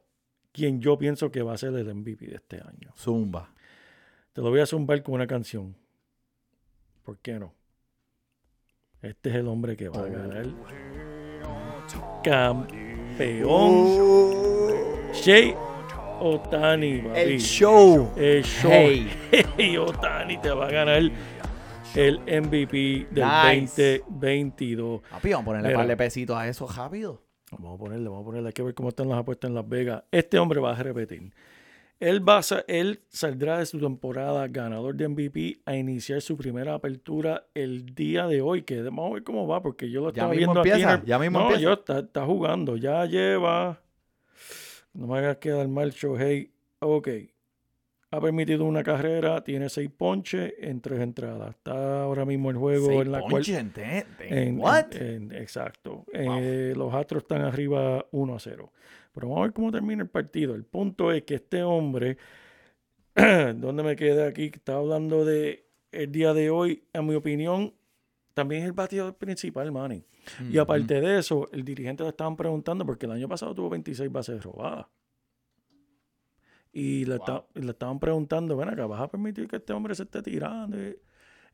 quien 0.52 0.80
yo 0.80 0.98
pienso 0.98 1.30
que 1.30 1.42
va 1.42 1.52
a 1.54 1.59
ser 1.59 1.72
el 1.74 1.94
MVP 1.94 2.26
de 2.26 2.34
este 2.36 2.56
año. 2.56 2.92
Zumba. 2.96 3.52
Te 4.32 4.40
lo 4.42 4.50
voy 4.50 4.59
a 4.61 4.66
zumbar 4.66 5.00
con 5.04 5.14
una 5.14 5.28
canción. 5.28 5.76
¿Por 7.04 7.18
qué 7.18 7.38
no? 7.38 7.54
Este 9.02 9.30
es 9.30 9.36
el 9.36 9.46
hombre 9.46 9.76
que 9.76 9.88
va 9.88 10.00
a 10.00 10.09
ganar. 10.09 10.46
Campeón. 12.24 13.09
Shea 15.12 15.54
Otani, 16.20 17.02
papi. 17.02 17.20
El 17.20 17.38
show. 17.40 18.12
El 18.16 18.42
show. 18.44 18.70
Hey. 18.72 19.09
Hey, 19.56 19.76
Otani 19.76 20.38
te 20.38 20.50
va 20.50 20.66
a 20.66 20.70
ganar 20.70 21.02
el 21.94 22.18
MVP 22.20 23.06
del 23.11 23.24
Nice. 23.61 24.02
2022. 24.09 25.00
Papi, 25.11 25.30
vamos 25.30 25.42
a 25.42 25.44
ponerle 25.46 25.68
un 25.70 25.74
par 25.74 25.86
de 25.86 25.96
pesitos 25.96 26.36
a 26.36 26.48
eso 26.48 26.66
rápido. 26.66 27.22
Vamos 27.52 27.76
a 27.76 27.78
ponerle, 27.78 28.09
vamos 28.09 28.22
a 28.22 28.26
ponerle. 28.26 28.48
Hay 28.48 28.52
que 28.52 28.62
ver 28.62 28.74
cómo 28.74 28.90
están 28.90 29.09
las 29.09 29.18
apuestas 29.18 29.48
en 29.48 29.54
Las 29.54 29.68
Vegas. 29.68 30.04
Este 30.11 30.38
hombre 30.38 30.61
va 30.61 30.72
a 30.72 30.82
repetir. 30.82 31.32
Él, 32.00 32.28
va 32.28 32.38
a, 32.38 32.42
él 32.68 33.00
saldrá 33.09 33.59
de 33.59 33.66
su 33.66 33.80
temporada 33.80 34.46
ganador 34.46 34.94
de 34.94 35.09
MVP 35.09 35.62
a 35.66 35.74
iniciar 35.74 36.20
su 36.20 36.36
primera 36.36 36.74
apertura 36.74 37.46
el 37.54 37.86
día 37.94 38.26
de 38.28 38.40
hoy. 38.40 38.62
Que 38.62 38.82
vamos 38.82 39.11
a 39.11 39.14
ver 39.14 39.22
cómo 39.24 39.46
va, 39.48 39.62
porque 39.62 39.90
yo 39.90 40.00
lo 40.02 40.09
Ya 40.12 40.22
estaba 40.22 40.30
mismo 40.34 40.52
viendo 40.52 40.61
aquí. 40.61 40.68
en 40.70 40.74
empieza, 40.76 40.94
el- 40.94 41.04
ya 41.06 41.18
mismo 41.18 41.38
no, 41.38 41.44
empieza. 41.46 41.62
yo 41.62 41.72
está, 41.72 41.98
está 42.00 42.24
jugando. 42.26 42.76
Ya 42.76 43.04
lleva. 43.06 43.80
No 44.99 45.07
me 45.07 45.18
hagas 45.18 45.36
quedar 45.36 45.68
mal, 45.68 45.90
Shohei. 45.92 46.51
Ok. 46.80 47.09
Ha 48.11 48.20
permitido 48.20 48.64
una 48.64 48.82
carrera, 48.82 49.44
tiene 49.44 49.68
seis 49.68 49.90
ponches 49.96 50.55
en 50.59 50.80
tres 50.80 51.01
entradas. 51.01 51.51
Está 51.51 52.03
ahora 52.03 52.24
mismo 52.24 52.51
el 52.51 52.57
juego 52.57 52.86
Seis 52.86 53.03
en 53.03 53.12
la 53.12 53.20
cual. 53.20 53.32
en 54.28 54.38
En- 54.49 54.59
What? 54.59 54.94
en- 54.96 55.32
exacto. 55.32 56.05
Eh, 56.12 56.72
los 56.74 56.92
Astros 56.94 57.22
están 57.24 57.42
arriba 57.42 58.07
1 58.11 58.34
a 58.34 58.38
0. 58.40 58.72
Pero 59.12 59.28
vamos 59.28 59.40
a 59.40 59.42
ver 59.42 59.53
cómo 59.53 59.70
termina 59.70 60.03
el 60.03 60.09
partido. 60.09 60.55
El 60.55 60.64
punto 60.64 61.12
es 61.12 61.22
que 61.24 61.34
este 61.36 61.62
hombre, 61.62 62.16
¿dónde 63.57 63.82
me 63.82 63.94
quedé 63.94 64.26
aquí? 64.26 64.44
Estaba 64.55 64.80
hablando 64.80 65.24
de 65.24 65.66
el 65.92 66.11
día 66.11 66.32
de 66.34 66.51
hoy, 66.51 66.84
en 66.92 67.07
mi 67.07 67.14
opinión, 67.14 67.74
también 68.39 68.62
es 68.62 68.66
el 68.68 68.72
bateador 68.72 69.14
principal, 69.16 69.70
Manny. 69.72 70.05
Y 70.51 70.59
aparte 70.59 71.01
de 71.01 71.18
eso, 71.18 71.49
el 71.53 71.64
dirigente 71.64 72.03
le 72.03 72.11
estaban 72.11 72.36
preguntando, 72.36 72.84
porque 72.86 73.07
el 73.07 73.12
año 73.12 73.28
pasado 73.28 73.55
tuvo 73.55 73.68
26 73.70 74.11
bases 74.11 74.43
robadas. 74.43 74.86
Y 76.72 77.05
le, 77.07 77.16
esta- 77.16 77.45
y 77.55 77.61
le 77.62 77.70
estaban 77.70 77.99
preguntando, 77.99 78.57
ven 78.57 78.68
acá, 78.68 78.86
¿vas 78.86 79.01
a 79.01 79.09
permitir 79.09 79.49
que 79.49 79.57
este 79.57 79.72
hombre 79.72 79.95
se 79.95 80.03
esté 80.05 80.22
tirando? 80.22 80.76
Y 80.78 80.97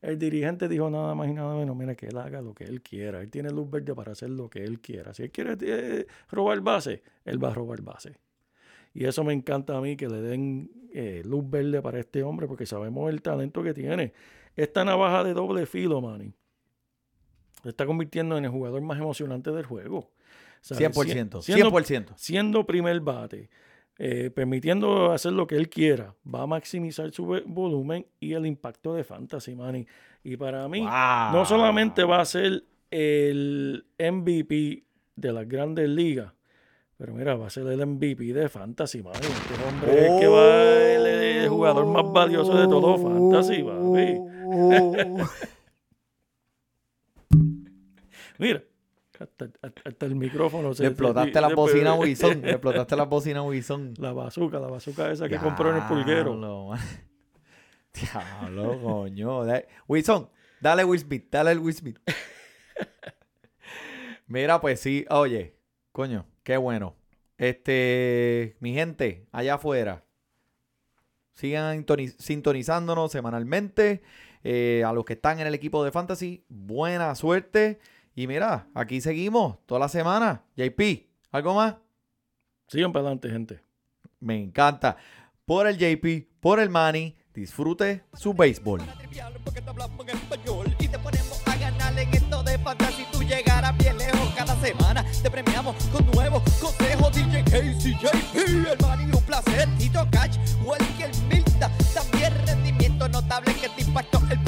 el 0.01 0.19
dirigente 0.19 0.67
dijo 0.67 0.89
nada 0.89 1.15
más 1.15 1.27
y 1.29 1.33
nada 1.33 1.55
menos, 1.55 1.75
mira, 1.75 1.95
que 1.95 2.07
él 2.07 2.17
haga 2.17 2.41
lo 2.41 2.53
que 2.53 2.65
él 2.65 2.81
quiera. 2.81 3.21
Él 3.21 3.29
tiene 3.29 3.49
luz 3.49 3.69
verde 3.69 3.95
para 3.95 4.11
hacer 4.11 4.29
lo 4.29 4.49
que 4.49 4.63
él 4.63 4.79
quiera. 4.81 5.13
Si 5.13 5.23
él 5.23 5.31
quiere 5.31 5.57
eh, 5.61 6.05
robar 6.29 6.59
base, 6.61 7.01
él 7.23 7.43
va 7.43 7.49
a 7.49 7.53
robar 7.53 7.81
base. 7.81 8.17
Y 8.93 9.05
eso 9.05 9.23
me 9.23 9.33
encanta 9.33 9.77
a 9.77 9.81
mí, 9.81 9.95
que 9.97 10.07
le 10.07 10.21
den 10.21 10.69
eh, 10.93 11.23
luz 11.25 11.49
verde 11.49 11.81
para 11.81 11.99
este 11.99 12.21
hombre, 12.23 12.47
porque 12.47 12.65
sabemos 12.65 13.09
el 13.09 13.21
talento 13.21 13.63
que 13.63 13.73
tiene. 13.73 14.13
Esta 14.55 14.85
navaja 14.85 15.23
de 15.23 15.33
doble 15.33 15.65
filo, 15.65 16.01
Manny, 16.01 16.33
se 17.65 17.69
está 17.71 17.85
convirtiendo 17.85 18.37
en 18.37 18.45
el 18.45 18.51
jugador 18.51 18.79
más 18.81 18.97
emocionante 18.99 19.51
del 19.51 19.65
juego. 19.65 20.11
¿Sabes? 20.61 20.79
100%. 20.95 21.41
Siendo- 21.41 21.69
100%. 21.71 22.13
siendo 22.15 22.65
primer 22.65 22.99
bate, 23.01 23.49
eh, 23.97 24.29
permitiendo 24.33 25.11
hacer 25.11 25.31
lo 25.33 25.47
que 25.47 25.55
él 25.55 25.67
quiera, 25.69 26.13
va 26.31 26.43
a 26.43 26.47
maximizar 26.47 27.11
su 27.11 27.25
volumen 27.45 28.05
y 28.19 28.33
el 28.33 28.45
impacto 28.45 28.93
de 28.93 29.03
Fantasy 29.03 29.55
Money. 29.55 29.87
Y 30.23 30.37
para 30.37 30.67
mí, 30.67 30.81
Wow. 30.81 31.31
no 31.33 31.43
solamente 31.45 32.03
va 32.03 32.21
a 32.21 32.25
ser 32.25 32.63
el 32.91 33.85
MVP 33.97 34.83
de 35.15 35.33
las 35.33 35.47
grandes 35.47 35.87
ligas, 35.89 36.31
pero 36.97 37.13
mira, 37.13 37.35
va 37.35 37.47
a 37.47 37.49
ser 37.49 37.67
el 37.67 37.79
MVP 37.85 38.33
de 38.33 38.47
Fantasy 38.49 39.01
Money. 39.01 39.19
Este 39.21 39.67
hombre 39.67 39.91
es 40.05 40.11
el 40.11 40.19
que 40.19 40.27
va 40.27 40.63
el, 40.63 41.05
el 41.05 41.49
jugador 41.49 41.85
más 41.87 42.11
valioso 42.11 42.55
de 42.57 42.65
todo 42.67 42.97
Fantasy, 42.97 43.63
papi. 43.63 44.17
Oh. 44.47 45.25
Mira, 48.37 48.63
hasta, 49.19 50.05
el 50.05 50.15
micrófono 50.15 50.73
se 50.73 50.83
Le 50.83 50.89
explotaste 50.89 51.39
la 51.41 51.49
se- 51.49 51.55
bocina. 51.55 51.95
Le 51.97 52.11
explotaste 52.51 52.95
la 52.95 53.03
bocina 53.05 53.39
a 53.39 53.43
Wilson. 53.43 53.93
La 53.97 54.11
bazooka, 54.13 54.59
la 54.59 54.67
bazooka 54.67 55.11
esa 55.11 55.29
que 55.29 55.37
compró 55.37 55.69
en 55.71 55.77
el 55.77 55.83
pulguero. 55.83 56.31
Diablo, 56.31 56.67
man. 56.67 56.79
Diablo, 57.93 58.79
coño. 58.81 59.43
Wilson, 59.87 60.29
dale 60.59 60.83
Will 60.83 60.99
Smith, 60.99 61.27
dale 61.31 61.51
el 61.51 61.59
Will 61.59 61.73
Smith. 61.75 61.97
Mira, 64.27 64.59
pues 64.59 64.79
sí, 64.79 65.05
oye, 65.09 65.55
coño, 65.91 66.25
qué 66.43 66.57
bueno. 66.57 66.95
Este, 67.37 68.55
mi 68.59 68.73
gente, 68.73 69.27
allá 69.31 69.55
afuera, 69.55 70.03
sigan 71.33 71.85
intoni- 71.85 72.15
sintonizándonos 72.17 73.11
semanalmente. 73.11 74.01
Eh, 74.47 74.83
a 74.85 74.93
los 74.93 75.05
que 75.05 75.13
están 75.13 75.39
en 75.39 75.47
el 75.47 75.55
equipo 75.55 75.83
de 75.83 75.91
Fantasy, 75.91 76.45
buena 76.49 77.15
suerte. 77.15 77.79
Y 78.17 78.27
mira, 78.27 78.69
aquí 78.73 79.01
seguimos 79.01 79.57
toda 79.65 79.81
la 79.81 79.89
semana. 79.89 80.41
JP, 80.55 80.81
¿algo 81.31 81.53
más? 81.53 81.75
Sigan 82.67 82.93
para 82.93 83.01
adelante, 83.01 83.29
gente. 83.29 83.61
Me 84.21 84.41
encanta. 84.41 84.95
Por 85.45 85.67
el 85.67 85.77
JP, 85.77 86.39
por 86.39 86.61
el 86.61 86.69
Manny, 86.69 87.17
disfrute 87.33 88.05
su 88.13 88.33
béisbol. 88.33 88.81
y 90.79 90.87
te 90.87 90.97
ponemos 90.97 91.45
a 91.45 91.57
ganar 91.57 91.99
en 91.99 92.13
esto 92.13 92.41
de 92.41 92.57
fantasy. 92.59 93.05
Tú 93.11 93.21
llegarás 93.21 93.77
bien 93.77 93.97
lejos 93.97 94.33
cada 94.33 94.55
semana. 94.61 95.05
Te 95.21 95.29
premiamos 95.29 95.75
con 95.91 96.09
nuevos 96.11 96.41
consejos. 96.61 97.13
DJ 97.13 97.43
Casey, 97.43 97.97
JP, 98.01 98.35
el 98.71 98.77
Manny, 98.81 99.11
un 99.11 99.23
placer. 99.23 99.67
Tito 99.77 100.07
Cash, 100.09 100.37
Welker 100.63 101.11
Milta. 101.29 101.69
También 101.93 102.33
rendimiento 102.47 103.09
notable 103.09 103.53
que 103.55 103.67
te 103.67 103.81
impactó 103.81 104.21
el 104.31 104.39